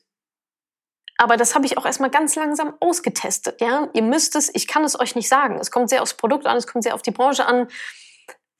Aber 1.16 1.36
das 1.36 1.54
habe 1.54 1.64
ich 1.64 1.78
auch 1.78 1.86
erstmal 1.86 2.10
ganz 2.10 2.34
langsam 2.34 2.74
ausgetestet. 2.80 3.60
Ja? 3.60 3.88
Ihr 3.92 4.02
müsst 4.02 4.34
es, 4.34 4.52
ich 4.52 4.66
kann 4.66 4.82
es 4.82 4.98
euch 4.98 5.14
nicht 5.14 5.28
sagen. 5.28 5.60
Es 5.60 5.70
kommt 5.70 5.90
sehr 5.90 6.02
aufs 6.02 6.14
Produkt 6.14 6.46
an, 6.46 6.56
es 6.56 6.66
kommt 6.66 6.82
sehr 6.82 6.94
auf 6.96 7.02
die 7.02 7.12
Branche 7.12 7.46
an. 7.46 7.68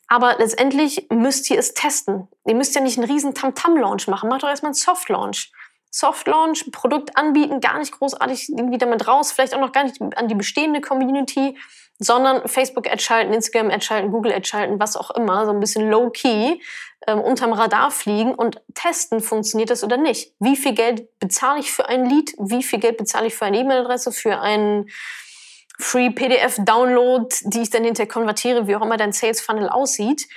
Aber 0.07 0.39
letztendlich 0.39 1.09
müsst 1.11 1.51
ihr 1.51 1.59
es 1.59 1.75
testen. 1.75 2.29
Ihr 2.47 2.55
müsst 2.55 2.77
ja 2.77 2.81
nicht 2.81 2.97
einen 2.97 3.11
riesen 3.11 3.35
Tamtam-Launch 3.35 4.07
machen. 4.07 4.29
Macht 4.29 4.45
doch 4.45 4.49
erstmal 4.49 4.71
einen 4.71 4.75
Soft-Launch. 4.75 5.51
Soft-Launch, 5.91 6.71
Produkt 6.71 7.17
anbieten, 7.17 7.61
gar 7.61 7.79
nicht 7.79 7.93
großartig 7.93 8.51
irgendwie 8.51 8.79
damit 8.79 9.09
raus, 9.09 9.33
vielleicht 9.33 9.55
auch 9.55 9.61
noch 9.61 9.73
gar 9.73 9.85
nicht 9.85 10.01
an 10.01 10.29
die 10.29 10.35
bestehende 10.35 10.81
Community, 10.81 11.57
sondern 11.99 12.47
Facebook-Ad 12.47 13.03
schalten, 13.03 13.33
Instagram-Ad 13.33 13.85
schalten, 13.85 14.11
Google-Ad 14.13 14.47
schalten, 14.47 14.79
was 14.79 14.97
auch 14.97 15.11
immer, 15.13 15.47
so 15.47 15.53
ein 15.53 15.61
bisschen 15.61 15.91
low-key 15.91 16.61
ähm, 17.07 17.21
unterm 17.21 17.53
Radar 17.53 17.91
fliegen 17.91 18.35
und 18.35 18.61
testen, 18.75 19.21
funktioniert 19.21 19.71
das 19.71 19.83
oder 19.83 19.97
nicht. 19.97 20.35
Wie 20.39 20.57
viel 20.57 20.75
Geld 20.75 21.19
bezahle 21.19 21.61
ich 21.61 21.73
für 21.73 21.89
ein 21.89 22.07
Lead? 22.07 22.35
Wie 22.39 22.63
viel 22.63 22.79
Geld 22.79 22.99
bezahle 22.99 23.27
ich 23.27 23.35
für 23.35 23.47
eine 23.47 23.59
E-Mail-Adresse, 23.59 24.13
für 24.13 24.41
einen 24.41 24.89
Free 25.79 26.11
PDF-Download, 26.11 27.35
die 27.45 27.63
ich 27.63 27.71
dann 27.71 27.85
hinterher 27.85 28.09
konvertiere, 28.09 28.67
wie 28.67 28.77
auch 28.77 28.83
immer 28.83 28.97
dein 28.97 29.13
Sales-Funnel 29.13 29.69
aussieht? 29.69 30.29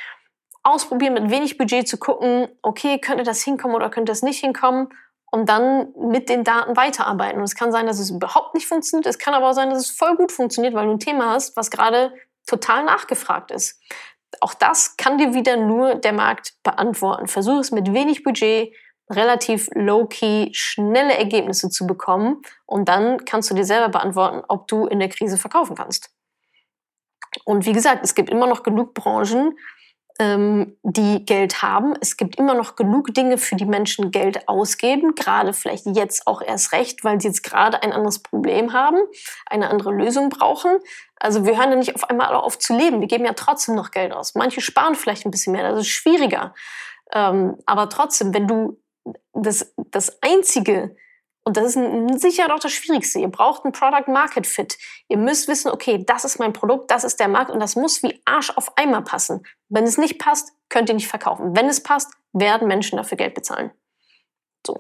Ausprobieren, 0.64 1.14
mit 1.16 1.32
wenig 1.32 1.58
Budget 1.58 1.88
zu 1.88 1.98
gucken, 1.98 2.48
okay, 2.62 3.00
könnte 3.00 3.24
das 3.24 3.42
hinkommen 3.42 3.76
oder 3.76 3.90
könnte 3.90 4.12
das 4.12 4.22
nicht 4.22 4.40
hinkommen? 4.40 4.90
Und 5.32 5.48
dann 5.48 5.94
mit 5.98 6.30
den 6.30 6.44
Daten 6.44 6.76
weiterarbeiten. 6.76 7.40
Und 7.40 7.46
es 7.46 7.56
kann 7.56 7.72
sein, 7.72 7.88
dass 7.88 8.00
es 8.00 8.12
überhaupt 8.12 8.54
nicht 8.54 8.68
funktioniert. 8.68 9.08
Es 9.08 9.18
kann 9.18 9.34
aber 9.34 9.50
auch 9.50 9.54
sein, 9.54 9.70
dass 9.70 9.80
es 9.80 9.92
voll 9.92 10.16
gut 10.18 10.32
funktioniert, 10.32 10.74
weil 10.74 10.86
du 10.86 10.92
ein 10.92 11.00
Thema 11.00 11.32
hast, 11.32 11.56
was 11.56 11.72
gerade 11.72 12.14
total 12.46 12.84
nachgefragt 12.84 13.50
ist. 13.50 13.82
Auch 14.42 14.54
das 14.54 14.98
kann 14.98 15.18
dir 15.18 15.34
wieder 15.34 15.58
nur 15.58 15.96
der 15.96 16.14
Markt 16.14 16.54
beantworten. 16.64 17.28
Versuch 17.28 17.60
es 17.60 17.72
mit 17.72 17.94
wenig 17.94 18.24
Budget, 18.24 18.74
relativ 19.10 19.70
low-key, 19.74 20.50
schnelle 20.54 21.18
Ergebnisse 21.18 21.70
zu 21.70 21.88
bekommen. 21.88 22.42
Und 22.66 22.90
dann 22.90 23.24
kannst 23.24 23.50
du 23.50 23.56
dir 23.56 23.66
selber 23.66 23.90
beantworten, 23.90 24.44
ob 24.48 24.68
du 24.68 24.86
in 24.86 25.00
der 25.00 25.10
Krise 25.10 25.38
verkaufen 25.38 25.76
kannst. 25.76 26.10
Und 27.46 27.66
wie 27.66 27.74
gesagt, 27.74 28.04
es 28.04 28.16
gibt 28.16 28.30
immer 28.30 28.48
noch 28.48 28.64
genug 28.64 28.94
Branchen, 28.94 29.58
die 30.20 31.26
Geld 31.26 31.64
haben. 31.64 31.94
Es 32.00 32.16
gibt 32.16 32.36
immer 32.36 32.54
noch 32.54 32.76
genug 32.76 33.14
Dinge, 33.14 33.40
für 33.40 33.56
die 33.56 33.66
Menschen 33.66 34.12
Geld 34.12 34.48
ausgeben, 34.48 35.16
gerade 35.16 35.54
vielleicht 35.54 35.86
jetzt 35.88 36.28
auch 36.28 36.42
erst 36.42 36.74
recht, 36.74 37.04
weil 37.04 37.20
sie 37.20 37.30
jetzt 37.30 37.44
gerade 37.44 37.82
ein 37.82 37.92
anderes 37.92 38.20
Problem 38.20 38.74
haben, 38.74 38.98
eine 39.48 39.70
andere 39.70 39.92
Lösung 39.92 40.30
brauchen. 40.30 40.78
Also 41.20 41.46
wir 41.46 41.58
hören 41.58 41.72
ja 41.72 41.76
nicht 41.76 41.96
auf 41.96 42.10
einmal 42.10 42.36
auf 42.36 42.60
zu 42.60 42.76
leben. 42.78 43.02
Wir 43.02 43.08
geben 43.08 43.26
ja 43.26 43.34
trotzdem 43.34 43.76
noch 43.76 43.92
Geld 43.92 44.12
aus. 44.12 44.36
Manche 44.36 44.62
sparen 44.62 44.96
vielleicht 44.96 45.26
ein 45.26 45.32
bisschen 45.32 45.54
mehr, 45.54 45.70
das 45.70 45.82
ist 45.82 45.90
schwieriger. 45.90 46.54
Ähm, 47.14 47.58
aber 47.66 47.90
trotzdem, 47.90 48.34
wenn 48.34 48.48
du 48.48 48.80
das, 49.34 49.74
das 49.78 50.22
einzige 50.22 50.96
und 51.44 51.58
das 51.58 51.76
ist 51.76 52.22
sicher 52.22 52.48
doch 52.48 52.60
das 52.60 52.72
Schwierigste. 52.72 53.20
Ihr 53.20 53.28
braucht 53.28 53.66
ein 53.66 53.72
Product 53.72 54.12
Market 54.12 54.46
Fit. 54.46 54.78
Ihr 55.08 55.18
müsst 55.18 55.48
wissen, 55.48 55.72
okay, 55.72 56.04
das 56.06 56.24
ist 56.24 56.38
mein 56.38 56.54
Produkt, 56.54 56.92
das 56.92 57.04
ist 57.04 57.20
der 57.20 57.28
Markt 57.28 57.50
und 57.50 57.60
das 57.60 57.76
muss 57.76 58.04
wie 58.04 58.22
Arsch 58.26 58.52
auf 58.52 58.78
Eimer 58.78 59.02
passen. 59.02 59.44
Wenn 59.68 59.86
es 59.86 59.98
nicht 59.98 60.20
passt, 60.20 60.54
könnt 60.70 60.90
ihr 60.90 60.96
nicht 60.96 61.08
verkaufen. 61.08 61.56
Wenn 61.56 61.68
es 61.68 61.82
passt, 61.82 62.12
werden 62.32 62.68
Menschen 62.68 62.98
dafür 62.98 63.18
Geld 63.18 63.34
bezahlen. 63.34 63.72
So. 64.66 64.78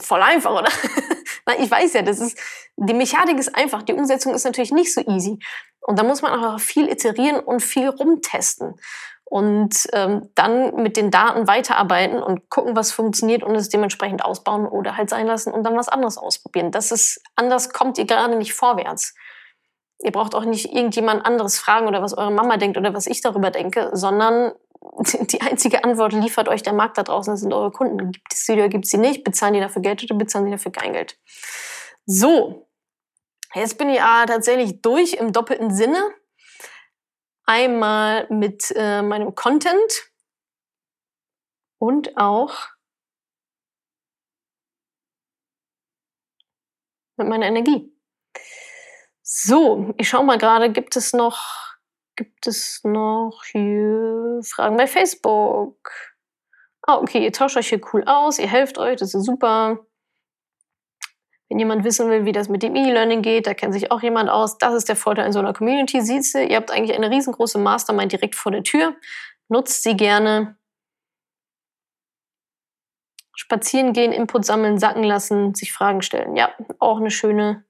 Voll 0.00 0.22
einfach, 0.22 0.52
oder? 0.52 0.70
ich 1.58 1.70
weiß 1.70 1.92
ja, 1.94 2.02
das 2.02 2.20
ist, 2.20 2.38
die 2.76 2.94
Mechanik 2.94 3.38
ist 3.38 3.54
einfach. 3.54 3.82
Die 3.82 3.92
Umsetzung 3.92 4.34
ist 4.34 4.44
natürlich 4.44 4.72
nicht 4.72 4.92
so 4.92 5.00
easy. 5.02 5.38
Und 5.80 5.98
da 5.98 6.02
muss 6.02 6.22
man 6.22 6.32
auch 6.32 6.60
viel 6.60 6.88
iterieren 6.88 7.40
und 7.40 7.60
viel 7.60 7.88
rumtesten 7.88 8.74
und 9.30 9.86
ähm, 9.92 10.28
dann 10.34 10.74
mit 10.74 10.96
den 10.96 11.12
Daten 11.12 11.46
weiterarbeiten 11.46 12.20
und 12.20 12.50
gucken, 12.50 12.74
was 12.74 12.90
funktioniert 12.90 13.44
und 13.44 13.54
es 13.54 13.68
dementsprechend 13.68 14.24
ausbauen 14.24 14.66
oder 14.66 14.96
halt 14.96 15.08
sein 15.08 15.28
lassen 15.28 15.52
und 15.52 15.62
dann 15.62 15.76
was 15.76 15.88
anderes 15.88 16.18
ausprobieren. 16.18 16.72
Das 16.72 16.90
ist, 16.90 17.22
anders 17.36 17.70
kommt 17.70 17.96
ihr 17.98 18.06
gerade 18.06 18.36
nicht 18.36 18.54
vorwärts. 18.54 19.14
Ihr 20.02 20.10
braucht 20.10 20.34
auch 20.34 20.44
nicht 20.44 20.74
irgendjemand 20.74 21.24
anderes 21.24 21.60
fragen 21.60 21.86
oder 21.86 22.02
was 22.02 22.18
eure 22.18 22.32
Mama 22.32 22.56
denkt 22.56 22.76
oder 22.76 22.92
was 22.92 23.06
ich 23.06 23.20
darüber 23.20 23.52
denke, 23.52 23.90
sondern 23.92 24.52
die 24.98 25.40
einzige 25.42 25.84
Antwort 25.84 26.12
liefert 26.12 26.48
euch 26.48 26.64
der 26.64 26.72
Markt 26.72 26.98
da 26.98 27.04
draußen, 27.04 27.32
das 27.32 27.40
sind 27.40 27.52
eure 27.52 27.70
Kunden. 27.70 28.10
Gibt 28.10 28.34
es 28.34 28.46
sie 28.46 28.54
oder 28.54 28.68
gibt 28.68 28.86
es 28.86 28.90
sie 28.90 28.98
nicht? 28.98 29.22
Bezahlen 29.22 29.54
die 29.54 29.60
dafür 29.60 29.80
Geld 29.80 30.02
oder 30.02 30.16
bezahlen 30.16 30.46
die 30.46 30.50
dafür 30.50 30.72
kein 30.72 30.92
Geld? 30.92 31.16
So, 32.04 32.66
jetzt 33.54 33.78
bin 33.78 33.90
ich 33.90 34.02
ah, 34.02 34.26
tatsächlich 34.26 34.82
durch 34.82 35.12
im 35.12 35.32
doppelten 35.32 35.72
Sinne 35.72 36.02
einmal 37.50 38.28
mit 38.30 38.72
äh, 38.76 39.02
meinem 39.02 39.34
Content 39.34 40.12
und 41.80 42.16
auch 42.16 42.68
mit 47.16 47.26
meiner 47.26 47.46
Energie. 47.46 47.92
So, 49.22 49.92
ich 49.98 50.08
schaue 50.08 50.24
mal 50.24 50.38
gerade, 50.38 50.70
gibt 50.70 50.94
es 50.94 51.12
noch, 51.12 51.40
gibt 52.14 52.46
es 52.46 52.84
noch 52.84 53.42
hier 53.50 54.40
Fragen 54.44 54.76
bei 54.76 54.86
Facebook? 54.86 55.90
Ah, 56.82 56.98
okay, 56.98 57.24
ihr 57.24 57.32
tauscht 57.32 57.56
euch 57.56 57.68
hier 57.68 57.80
cool 57.92 58.04
aus, 58.06 58.38
ihr 58.38 58.48
helft 58.48 58.78
euch, 58.78 58.96
das 59.00 59.12
ist 59.12 59.24
super. 59.24 59.84
Wenn 61.50 61.58
jemand 61.58 61.84
wissen 61.84 62.08
will, 62.08 62.24
wie 62.24 62.32
das 62.32 62.48
mit 62.48 62.62
dem 62.62 62.76
E-Learning 62.76 63.22
geht, 63.22 63.48
da 63.48 63.54
kennt 63.54 63.74
sich 63.74 63.90
auch 63.90 64.02
jemand 64.02 64.30
aus. 64.30 64.58
Das 64.58 64.72
ist 64.72 64.88
der 64.88 64.94
Vorteil 64.94 65.26
in 65.26 65.32
so 65.32 65.40
einer 65.40 65.52
Community. 65.52 66.00
Siehst 66.00 66.34
du, 66.34 66.44
ihr 66.44 66.56
habt 66.56 66.70
eigentlich 66.70 66.96
eine 66.96 67.10
riesengroße 67.10 67.58
Mastermind 67.58 68.12
direkt 68.12 68.36
vor 68.36 68.52
der 68.52 68.62
Tür. 68.62 68.94
Nutzt 69.48 69.82
sie 69.82 69.96
gerne. 69.96 70.56
Spazieren 73.34 73.92
gehen, 73.92 74.12
Input 74.12 74.44
sammeln, 74.44 74.78
sacken 74.78 75.02
lassen, 75.02 75.56
sich 75.56 75.72
Fragen 75.72 76.02
stellen. 76.02 76.36
Ja, 76.36 76.50
auch 76.78 76.98
eine 76.98 77.10
schöne, 77.10 77.64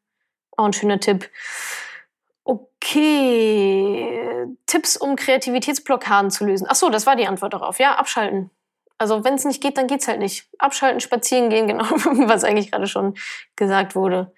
auch 0.58 0.66
ein 0.66 0.74
schöner 0.74 1.00
Tipp. 1.00 1.30
Okay, 2.44 4.46
Tipps, 4.66 4.98
um 4.98 5.16
Kreativitätsblockaden 5.16 6.30
zu 6.30 6.44
lösen. 6.44 6.66
Ach 6.68 6.74
so, 6.74 6.90
das 6.90 7.06
war 7.06 7.16
die 7.16 7.26
Antwort 7.26 7.54
darauf. 7.54 7.78
Ja, 7.78 7.94
abschalten. 7.94 8.50
Also 9.01 9.24
wenn 9.24 9.34
es 9.34 9.46
nicht 9.46 9.62
geht, 9.62 9.78
dann 9.78 9.86
geht's 9.86 10.09
halt 10.09 10.18
nicht. 10.18 10.46
Abschalten, 10.59 11.01
spazieren 11.01 11.48
gehen, 11.48 11.66
genau, 11.66 11.84
was 12.28 12.44
eigentlich 12.44 12.70
gerade 12.70 12.86
schon 12.86 13.14
gesagt 13.57 13.94
wurde. 13.94 14.30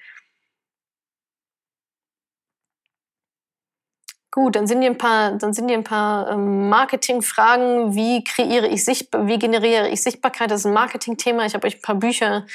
Gut, 4.30 4.54
dann 4.54 4.68
sind 4.68 4.80
hier 4.80 4.90
ein 4.90 4.98
paar, 4.98 5.32
dann 5.32 5.52
sind 5.52 5.68
hier 5.68 5.76
ein 5.76 5.84
paar 5.84 6.30
ähm, 6.30 6.68
Marketingfragen. 6.68 7.96
Wie 7.96 8.22
kreiere 8.22 8.68
ich 8.68 8.84
sichtbar, 8.84 9.26
wie 9.26 9.38
generiere 9.38 9.88
ich 9.88 10.00
Sichtbarkeit? 10.02 10.52
Das 10.52 10.60
ist 10.60 10.66
ein 10.66 10.72
Marketingthema. 10.72 11.44
Ich 11.44 11.54
habe 11.54 11.66
euch 11.66 11.78
ein 11.78 11.82
paar 11.82 11.96
Bücher, 11.96 12.46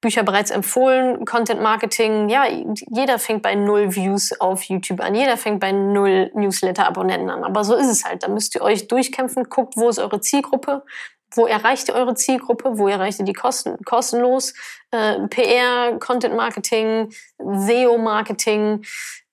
Bücher 0.00 0.22
bereits 0.22 0.52
empfohlen. 0.52 1.24
Content 1.24 1.60
Marketing. 1.60 2.28
Ja, 2.28 2.44
jeder 2.46 3.18
fängt 3.18 3.42
bei 3.42 3.56
null 3.56 3.96
Views 3.96 4.40
auf 4.40 4.62
YouTube 4.62 5.00
an. 5.00 5.16
Jeder 5.16 5.36
fängt 5.36 5.58
bei 5.58 5.72
null 5.72 6.30
Newsletter-Abonnenten 6.34 7.30
an. 7.30 7.42
Aber 7.42 7.64
so 7.64 7.74
ist 7.74 7.88
es 7.88 8.04
halt. 8.04 8.22
Da 8.22 8.28
müsst 8.28 8.54
ihr 8.54 8.62
euch 8.62 8.86
durchkämpfen. 8.86 9.50
Guckt, 9.50 9.76
wo 9.76 9.88
ist 9.88 9.98
eure 9.98 10.20
Zielgruppe? 10.20 10.84
Wo 11.32 11.46
erreicht 11.46 11.88
ihr 11.88 11.94
eure 11.94 12.14
Zielgruppe, 12.14 12.78
wo 12.78 12.88
erreicht 12.88 13.18
ihr 13.18 13.24
die 13.24 13.32
Kosten, 13.32 13.76
kostenlos, 13.84 14.54
äh, 14.90 15.26
PR, 15.28 15.98
Content 15.98 16.34
Marketing, 16.34 17.12
SEO 17.38 17.98
Marketing, 17.98 18.84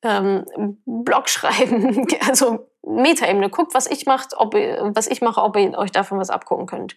ähm, 0.02 0.46
Blog 0.86 1.30
schreiben, 1.30 2.08
also 2.28 2.70
Metaebene. 2.84 3.50
Guckt, 3.50 3.74
was 3.74 3.88
ich 3.88 4.06
macht, 4.06 4.36
ob 4.38 4.54
ihr, 4.56 4.92
was 4.94 5.08
ich 5.08 5.22
mache, 5.22 5.42
ob 5.42 5.56
ihr 5.56 5.78
euch 5.78 5.92
davon 5.92 6.20
was 6.20 6.30
abgucken 6.30 6.68
könnt. 6.68 6.96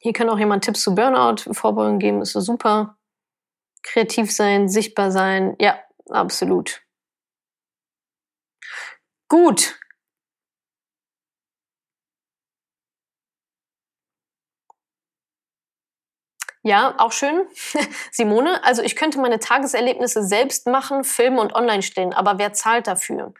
Hier 0.00 0.12
kann 0.12 0.28
auch 0.28 0.38
jemand 0.38 0.64
Tipps 0.64 0.82
zu 0.82 0.94
Burnout 0.94 1.52
Vorbeugung 1.52 1.98
geben, 1.98 2.22
ist 2.22 2.32
so 2.32 2.40
super. 2.40 2.96
Kreativ 3.82 4.32
sein, 4.32 4.68
sichtbar 4.68 5.10
sein, 5.10 5.56
ja, 5.60 5.78
absolut. 6.08 6.82
Gut, 9.28 9.77
Ja, 16.68 16.96
auch 16.98 17.12
schön. 17.12 17.46
Simone, 18.12 18.62
also 18.62 18.82
ich 18.82 18.94
könnte 18.94 19.18
meine 19.18 19.38
Tageserlebnisse 19.38 20.22
selbst 20.22 20.66
machen, 20.66 21.02
filmen 21.02 21.38
und 21.38 21.54
online 21.54 21.80
stellen, 21.80 22.12
aber 22.12 22.36
wer 22.38 22.52
zahlt 22.52 22.86
dafür? 22.86 23.32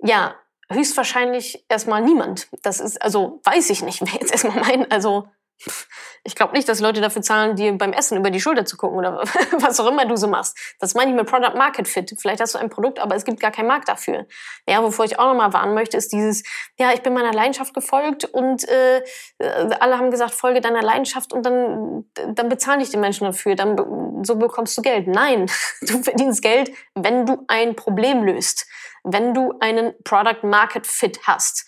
Ja, 0.00 0.34
höchstwahrscheinlich 0.70 1.64
erstmal 1.70 2.02
niemand. 2.02 2.48
Das 2.60 2.80
ist, 2.80 3.00
also 3.00 3.40
weiß 3.44 3.70
ich 3.70 3.82
nicht, 3.82 4.02
wer 4.02 4.20
jetzt 4.20 4.30
erstmal 4.30 4.60
meinen, 4.60 4.90
also 4.90 5.26
ich 6.24 6.34
glaube 6.34 6.54
nicht, 6.54 6.68
dass 6.68 6.80
Leute 6.80 7.00
dafür 7.00 7.22
zahlen, 7.22 7.54
dir 7.54 7.76
beim 7.76 7.92
Essen 7.92 8.16
über 8.16 8.30
die 8.30 8.40
Schulter 8.40 8.64
zu 8.64 8.76
gucken 8.76 8.98
oder 8.98 9.18
was 9.58 9.78
auch 9.78 9.86
immer 9.86 10.06
du 10.06 10.16
so 10.16 10.26
machst. 10.26 10.56
Das 10.80 10.94
meine 10.94 11.10
ich 11.10 11.16
mit 11.16 11.26
Product 11.26 11.56
Market 11.56 11.86
Fit. 11.86 12.14
Vielleicht 12.18 12.40
hast 12.40 12.54
du 12.54 12.58
ein 12.58 12.70
Produkt, 12.70 12.98
aber 12.98 13.14
es 13.14 13.24
gibt 13.24 13.40
gar 13.40 13.50
keinen 13.50 13.68
Markt 13.68 13.88
dafür. 13.88 14.26
Ja, 14.66 14.82
wovor 14.82 15.04
ich 15.04 15.18
auch 15.18 15.26
nochmal 15.26 15.52
warnen 15.52 15.74
möchte, 15.74 15.96
ist 15.96 16.12
dieses, 16.12 16.42
ja, 16.78 16.92
ich 16.92 17.02
bin 17.02 17.12
meiner 17.12 17.32
Leidenschaft 17.32 17.74
gefolgt 17.74 18.24
und 18.24 18.66
äh, 18.68 19.02
alle 19.80 19.98
haben 19.98 20.10
gesagt, 20.10 20.32
folge 20.32 20.60
deiner 20.60 20.82
Leidenschaft 20.82 21.32
und 21.32 21.44
dann, 21.44 22.04
dann 22.14 22.48
bezahlen 22.48 22.80
dich 22.80 22.90
die 22.90 22.96
Menschen 22.96 23.24
dafür. 23.24 23.54
Dann 23.54 23.76
so 24.22 24.36
bekommst 24.36 24.76
du 24.78 24.82
Geld. 24.82 25.06
Nein, 25.06 25.50
du 25.82 26.02
verdienst 26.02 26.42
Geld, 26.42 26.70
wenn 26.94 27.26
du 27.26 27.44
ein 27.48 27.76
Problem 27.76 28.24
löst, 28.24 28.66
wenn 29.02 29.34
du 29.34 29.54
einen 29.60 29.92
Product 30.04 30.42
Market 30.42 30.86
Fit 30.86 31.20
hast. 31.24 31.66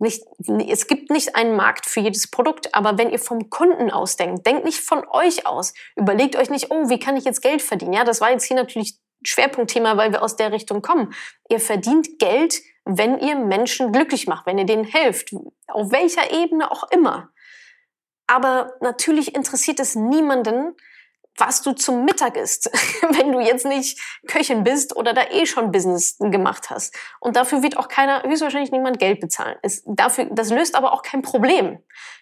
Nicht, 0.00 0.22
es 0.68 0.86
gibt 0.86 1.10
nicht 1.10 1.34
einen 1.34 1.56
Markt 1.56 1.86
für 1.86 2.00
jedes 2.00 2.30
Produkt, 2.30 2.74
aber 2.74 2.98
wenn 2.98 3.10
ihr 3.10 3.18
vom 3.18 3.50
Kunden 3.50 3.90
ausdenkt, 3.90 4.46
denkt 4.46 4.64
nicht 4.64 4.80
von 4.80 5.04
euch 5.10 5.46
aus. 5.46 5.74
Überlegt 5.96 6.36
euch 6.36 6.50
nicht, 6.50 6.70
oh, 6.70 6.88
wie 6.88 7.00
kann 7.00 7.16
ich 7.16 7.24
jetzt 7.24 7.42
Geld 7.42 7.62
verdienen? 7.62 7.92
Ja, 7.92 8.04
das 8.04 8.20
war 8.20 8.30
jetzt 8.30 8.44
hier 8.44 8.56
natürlich 8.56 8.98
Schwerpunktthema, 9.24 9.96
weil 9.96 10.12
wir 10.12 10.22
aus 10.22 10.36
der 10.36 10.52
Richtung 10.52 10.82
kommen. 10.82 11.12
Ihr 11.48 11.60
verdient 11.60 12.18
Geld, 12.18 12.60
wenn 12.84 13.18
ihr 13.18 13.36
Menschen 13.36 13.92
glücklich 13.92 14.26
macht, 14.26 14.46
wenn 14.46 14.58
ihr 14.58 14.66
denen 14.66 14.84
helft, 14.84 15.34
auf 15.66 15.90
welcher 15.90 16.32
Ebene 16.32 16.70
auch 16.70 16.84
immer. 16.90 17.30
Aber 18.26 18.74
natürlich 18.80 19.34
interessiert 19.34 19.80
es 19.80 19.94
niemanden, 19.94 20.76
was 21.38 21.62
du 21.62 21.72
zum 21.72 22.04
Mittag 22.04 22.36
isst, 22.36 22.66
wenn 23.10 23.32
du 23.32 23.40
jetzt 23.40 23.64
nicht 23.64 24.00
Köchin 24.26 24.64
bist 24.64 24.96
oder 24.96 25.14
da 25.14 25.22
eh 25.30 25.46
schon 25.46 25.72
Business 25.72 26.16
gemacht 26.18 26.70
hast. 26.70 26.94
Und 27.20 27.36
dafür 27.36 27.62
wird 27.62 27.76
auch 27.76 27.88
keiner, 27.88 28.22
höchstwahrscheinlich 28.22 28.72
niemand 28.72 28.98
Geld 28.98 29.20
bezahlen. 29.20 29.56
Es, 29.62 29.82
dafür, 29.86 30.26
das 30.30 30.50
löst 30.50 30.74
aber 30.74 30.92
auch 30.92 31.02
kein 31.02 31.22
Problem. 31.22 31.78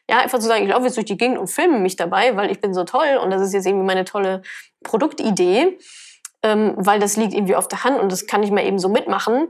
Ja, 0.09 0.19
einfach 0.19 0.39
zu 0.39 0.47
sagen, 0.47 0.65
ich 0.65 0.71
laufe 0.71 0.85
jetzt 0.85 0.97
durch 0.97 1.07
die 1.07 1.17
Gegend 1.17 1.39
und 1.39 1.49
filme 1.49 1.79
mich 1.79 1.97
dabei, 1.97 2.37
weil 2.37 2.51
ich 2.51 2.61
bin 2.61 2.75
so 2.75 2.85
toll 2.85 3.19
und 3.23 3.31
das 3.31 3.43
ist 3.43 3.53
jetzt 3.53 3.67
irgendwie 3.67 3.87
meine 3.87 4.05
tolle 4.05 4.43
Produktidee, 4.85 5.79
ähm, 6.43 6.75
weil 6.77 7.01
das 7.01 7.17
liegt 7.17 7.35
irgendwie 7.35 7.57
auf 7.57 7.69
der 7.69 7.85
Hand 7.85 7.99
und 7.99 8.13
das 8.13 8.27
kann 8.27 8.43
ich 8.43 8.51
mal 8.51 8.65
eben 8.65 8.79
so 8.79 8.89
mitmachen. 8.89 9.49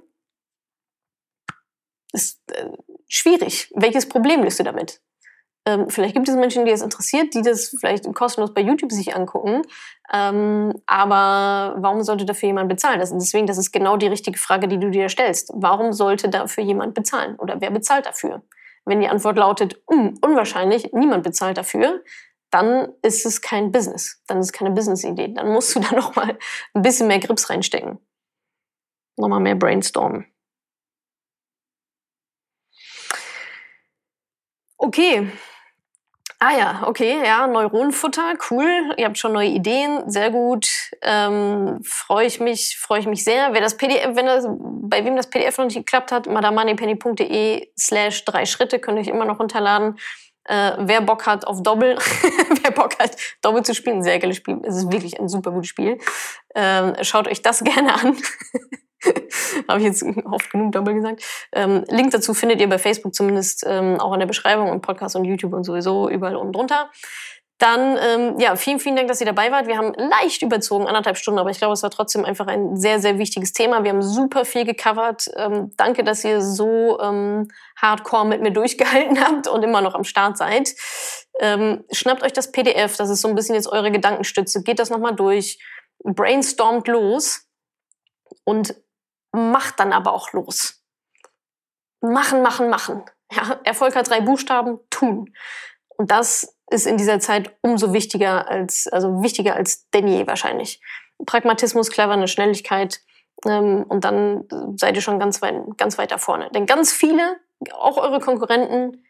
Ist 2.12 2.40
äh, 2.52 2.70
schwierig. 3.08 3.70
Welches 3.74 4.08
Problem 4.08 4.42
löst 4.42 4.58
du 4.60 4.64
damit? 4.64 5.02
Ähm, 5.66 5.90
vielleicht 5.90 6.14
gibt 6.14 6.28
es 6.28 6.36
Menschen, 6.36 6.64
die 6.64 6.70
es 6.70 6.80
interessiert, 6.80 7.34
die 7.34 7.42
das 7.42 7.74
vielleicht 7.80 8.12
kostenlos 8.14 8.54
bei 8.54 8.60
YouTube 8.60 8.92
sich 8.92 9.16
angucken. 9.16 9.62
Ähm, 10.12 10.72
aber 10.86 11.74
warum 11.78 12.04
sollte 12.04 12.24
dafür 12.24 12.46
jemand 12.46 12.68
bezahlen? 12.68 13.00
Das, 13.00 13.12
deswegen, 13.12 13.46
das 13.46 13.58
ist 13.58 13.72
genau 13.72 13.96
die 13.96 14.06
richtige 14.06 14.38
Frage, 14.38 14.68
die 14.68 14.78
du 14.78 14.90
dir 14.90 15.08
stellst. 15.08 15.50
Warum 15.54 15.92
sollte 15.92 16.28
dafür 16.28 16.62
jemand 16.62 16.94
bezahlen? 16.94 17.34
Oder 17.36 17.60
wer 17.60 17.72
bezahlt 17.72 18.06
dafür? 18.06 18.42
Wenn 18.84 19.00
die 19.00 19.08
Antwort 19.08 19.36
lautet, 19.36 19.82
un 19.90 20.16
unwahrscheinlich, 20.22 20.92
niemand 20.92 21.24
bezahlt 21.24 21.58
dafür, 21.58 22.04
dann 22.50 22.92
ist 23.02 23.26
es 23.26 23.40
kein 23.40 23.72
Business. 23.72 24.22
Dann 24.28 24.38
ist 24.38 24.46
es 24.46 24.52
keine 24.52 24.70
Business-Idee. 24.70 25.34
Dann 25.34 25.52
musst 25.52 25.74
du 25.74 25.80
da 25.90 25.96
nochmal 25.96 26.38
ein 26.74 26.82
bisschen 26.82 27.08
mehr 27.08 27.18
Grips 27.18 27.50
reinstecken. 27.50 27.98
Nochmal 29.16 29.40
mehr 29.40 29.56
brainstormen. 29.56 30.26
Okay, 34.78 35.32
Ah 36.38 36.52
ja, 36.54 36.82
okay, 36.86 37.18
ja, 37.24 37.46
Neuronenfutter, 37.46 38.34
cool. 38.50 38.92
Ihr 38.98 39.06
habt 39.06 39.16
schon 39.16 39.32
neue 39.32 39.48
Ideen, 39.48 40.02
sehr 40.10 40.30
gut. 40.30 40.68
Ähm, 41.00 41.80
freue 41.82 42.26
ich 42.26 42.40
mich, 42.40 42.76
freue 42.78 43.00
ich 43.00 43.06
mich 43.06 43.24
sehr. 43.24 43.54
Wer 43.54 43.62
das 43.62 43.78
PDF, 43.78 44.14
wenn 44.14 44.26
das, 44.26 44.44
bei 44.46 45.02
wem 45.06 45.16
das 45.16 45.30
PDF 45.30 45.56
noch 45.56 45.64
nicht 45.64 45.76
geklappt 45.76 46.12
hat, 46.12 46.26
madamoneypenny.de 46.26 47.70
slash 47.78 48.26
drei 48.26 48.44
Schritte 48.44 48.78
könnt 48.78 48.98
ihr 48.98 49.02
euch 49.02 49.08
immer 49.08 49.24
noch 49.24 49.40
runterladen. 49.40 49.96
Äh, 50.44 50.72
wer 50.80 51.00
Bock 51.00 51.26
hat 51.26 51.46
auf 51.46 51.62
Doppel, 51.62 51.96
wer 52.62 52.70
Bock 52.70 52.98
hat, 52.98 53.16
Doppel 53.40 53.64
zu 53.64 53.74
spielen, 53.74 54.02
sehr 54.02 54.18
geiles 54.18 54.36
Spiel. 54.36 54.60
Es 54.62 54.76
ist 54.76 54.92
wirklich 54.92 55.18
ein 55.18 55.28
super 55.28 55.52
gutes 55.52 55.70
Spiel. 55.70 55.98
Ähm, 56.54 56.94
schaut 57.00 57.28
euch 57.28 57.40
das 57.40 57.60
gerne 57.64 57.94
an. 57.94 58.16
Habe 59.68 59.80
ich 59.80 59.86
jetzt 59.86 60.04
oft 60.24 60.50
genug 60.50 60.72
Doppel 60.72 60.94
gesagt. 60.94 61.22
Ähm, 61.52 61.84
Link 61.88 62.10
dazu 62.12 62.34
findet 62.34 62.60
ihr 62.60 62.68
bei 62.68 62.78
Facebook 62.78 63.14
zumindest 63.14 63.64
ähm, 63.66 64.00
auch 64.00 64.12
in 64.12 64.20
der 64.20 64.26
Beschreibung 64.26 64.70
und 64.70 64.82
Podcast 64.82 65.16
und 65.16 65.24
YouTube 65.24 65.52
und 65.52 65.64
sowieso 65.64 66.08
überall 66.08 66.36
unten 66.36 66.52
drunter. 66.52 66.90
Dann, 67.58 67.96
ähm, 67.96 68.38
ja, 68.38 68.54
vielen, 68.54 68.78
vielen 68.80 68.96
Dank, 68.96 69.08
dass 69.08 69.20
ihr 69.20 69.26
dabei 69.26 69.50
wart. 69.50 69.66
Wir 69.66 69.78
haben 69.78 69.94
leicht 69.94 70.42
überzogen, 70.42 70.86
anderthalb 70.86 71.16
Stunden, 71.16 71.40
aber 71.40 71.48
ich 71.48 71.56
glaube, 71.56 71.72
es 71.72 71.82
war 71.82 71.90
trotzdem 71.90 72.26
einfach 72.26 72.46
ein 72.48 72.76
sehr, 72.76 73.00
sehr 73.00 73.18
wichtiges 73.18 73.54
Thema. 73.54 73.82
Wir 73.82 73.92
haben 73.92 74.02
super 74.02 74.44
viel 74.44 74.66
gecovert. 74.66 75.30
Ähm, 75.36 75.72
danke, 75.78 76.04
dass 76.04 76.22
ihr 76.22 76.42
so 76.42 77.00
ähm, 77.00 77.48
hardcore 77.80 78.26
mit 78.26 78.42
mir 78.42 78.50
durchgehalten 78.50 79.18
habt 79.26 79.48
und 79.48 79.62
immer 79.62 79.80
noch 79.80 79.94
am 79.94 80.04
Start 80.04 80.36
seid. 80.36 80.74
Ähm, 81.40 81.84
schnappt 81.90 82.22
euch 82.22 82.34
das 82.34 82.52
PDF, 82.52 82.98
das 82.98 83.08
ist 83.08 83.22
so 83.22 83.28
ein 83.28 83.34
bisschen 83.34 83.54
jetzt 83.54 83.68
eure 83.68 83.90
Gedankenstütze. 83.90 84.62
Geht 84.62 84.78
das 84.78 84.90
nochmal 84.90 85.14
durch, 85.14 85.58
brainstormt 86.04 86.88
los 86.88 87.46
und 88.44 88.74
macht 89.36 89.80
dann 89.80 89.92
aber 89.92 90.12
auch 90.12 90.32
los. 90.32 90.82
Machen, 92.00 92.42
machen, 92.42 92.68
machen. 92.68 93.04
Ja, 93.32 93.58
Erfolg 93.64 93.96
hat 93.96 94.08
drei 94.08 94.20
Buchstaben, 94.20 94.78
tun. 94.90 95.34
Und 95.96 96.10
das 96.10 96.56
ist 96.70 96.86
in 96.86 96.96
dieser 96.96 97.20
Zeit 97.20 97.56
umso 97.62 97.92
wichtiger 97.92 98.48
als, 98.48 98.86
also 98.88 99.22
wichtiger 99.22 99.56
als 99.56 99.88
denn 99.90 100.06
je 100.06 100.26
wahrscheinlich. 100.26 100.80
Pragmatismus, 101.24 101.90
Cleverness, 101.90 102.30
Schnelligkeit, 102.30 103.00
ähm, 103.44 103.84
und 103.88 104.04
dann 104.04 104.44
seid 104.76 104.96
ihr 104.96 105.02
schon 105.02 105.18
ganz 105.18 105.42
weit, 105.42 105.54
ganz 105.76 105.98
weit 105.98 106.10
da 106.10 106.18
vorne. 106.18 106.50
Denn 106.54 106.66
ganz 106.66 106.92
viele, 106.92 107.36
auch 107.72 107.98
eure 107.98 108.20
Konkurrenten, 108.20 109.04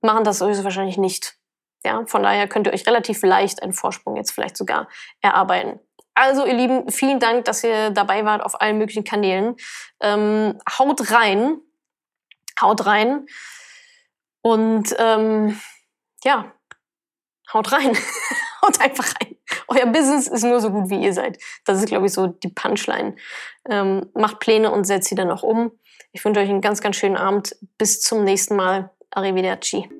machen 0.00 0.24
das 0.24 0.38
sowieso 0.38 0.64
wahrscheinlich 0.64 0.98
nicht. 0.98 1.36
Ja, 1.84 2.04
von 2.06 2.22
daher 2.22 2.46
könnt 2.48 2.66
ihr 2.66 2.74
euch 2.74 2.86
relativ 2.86 3.22
leicht 3.22 3.62
einen 3.62 3.72
Vorsprung 3.72 4.16
jetzt 4.16 4.32
vielleicht 4.32 4.56
sogar 4.56 4.88
erarbeiten. 5.22 5.80
Also, 6.14 6.44
ihr 6.44 6.54
Lieben, 6.54 6.90
vielen 6.90 7.20
Dank, 7.20 7.44
dass 7.44 7.64
ihr 7.64 7.90
dabei 7.90 8.24
wart 8.24 8.42
auf 8.42 8.60
allen 8.60 8.78
möglichen 8.78 9.04
Kanälen. 9.04 9.56
Ähm, 10.00 10.58
haut 10.78 11.10
rein. 11.10 11.58
Haut 12.60 12.84
rein. 12.86 13.26
Und 14.42 14.94
ähm, 14.98 15.60
ja, 16.24 16.52
haut 17.52 17.72
rein. 17.72 17.96
haut 18.62 18.80
einfach 18.80 19.14
rein. 19.20 19.36
Euer 19.68 19.86
Business 19.86 20.26
ist 20.26 20.44
nur 20.44 20.60
so 20.60 20.70
gut, 20.70 20.90
wie 20.90 21.02
ihr 21.02 21.12
seid. 21.12 21.38
Das 21.64 21.78
ist, 21.78 21.86
glaube 21.86 22.06
ich, 22.06 22.12
so 22.12 22.26
die 22.26 22.48
Punchline. 22.48 23.16
Ähm, 23.68 24.10
macht 24.14 24.40
Pläne 24.40 24.70
und 24.70 24.84
setzt 24.84 25.08
sie 25.08 25.14
dann 25.14 25.30
auch 25.30 25.42
um. 25.42 25.72
Ich 26.12 26.24
wünsche 26.24 26.40
euch 26.40 26.48
einen 26.48 26.60
ganz, 26.60 26.80
ganz 26.80 26.96
schönen 26.96 27.16
Abend. 27.16 27.56
Bis 27.78 28.00
zum 28.00 28.24
nächsten 28.24 28.56
Mal. 28.56 28.90
Arrivederci. 29.12 29.99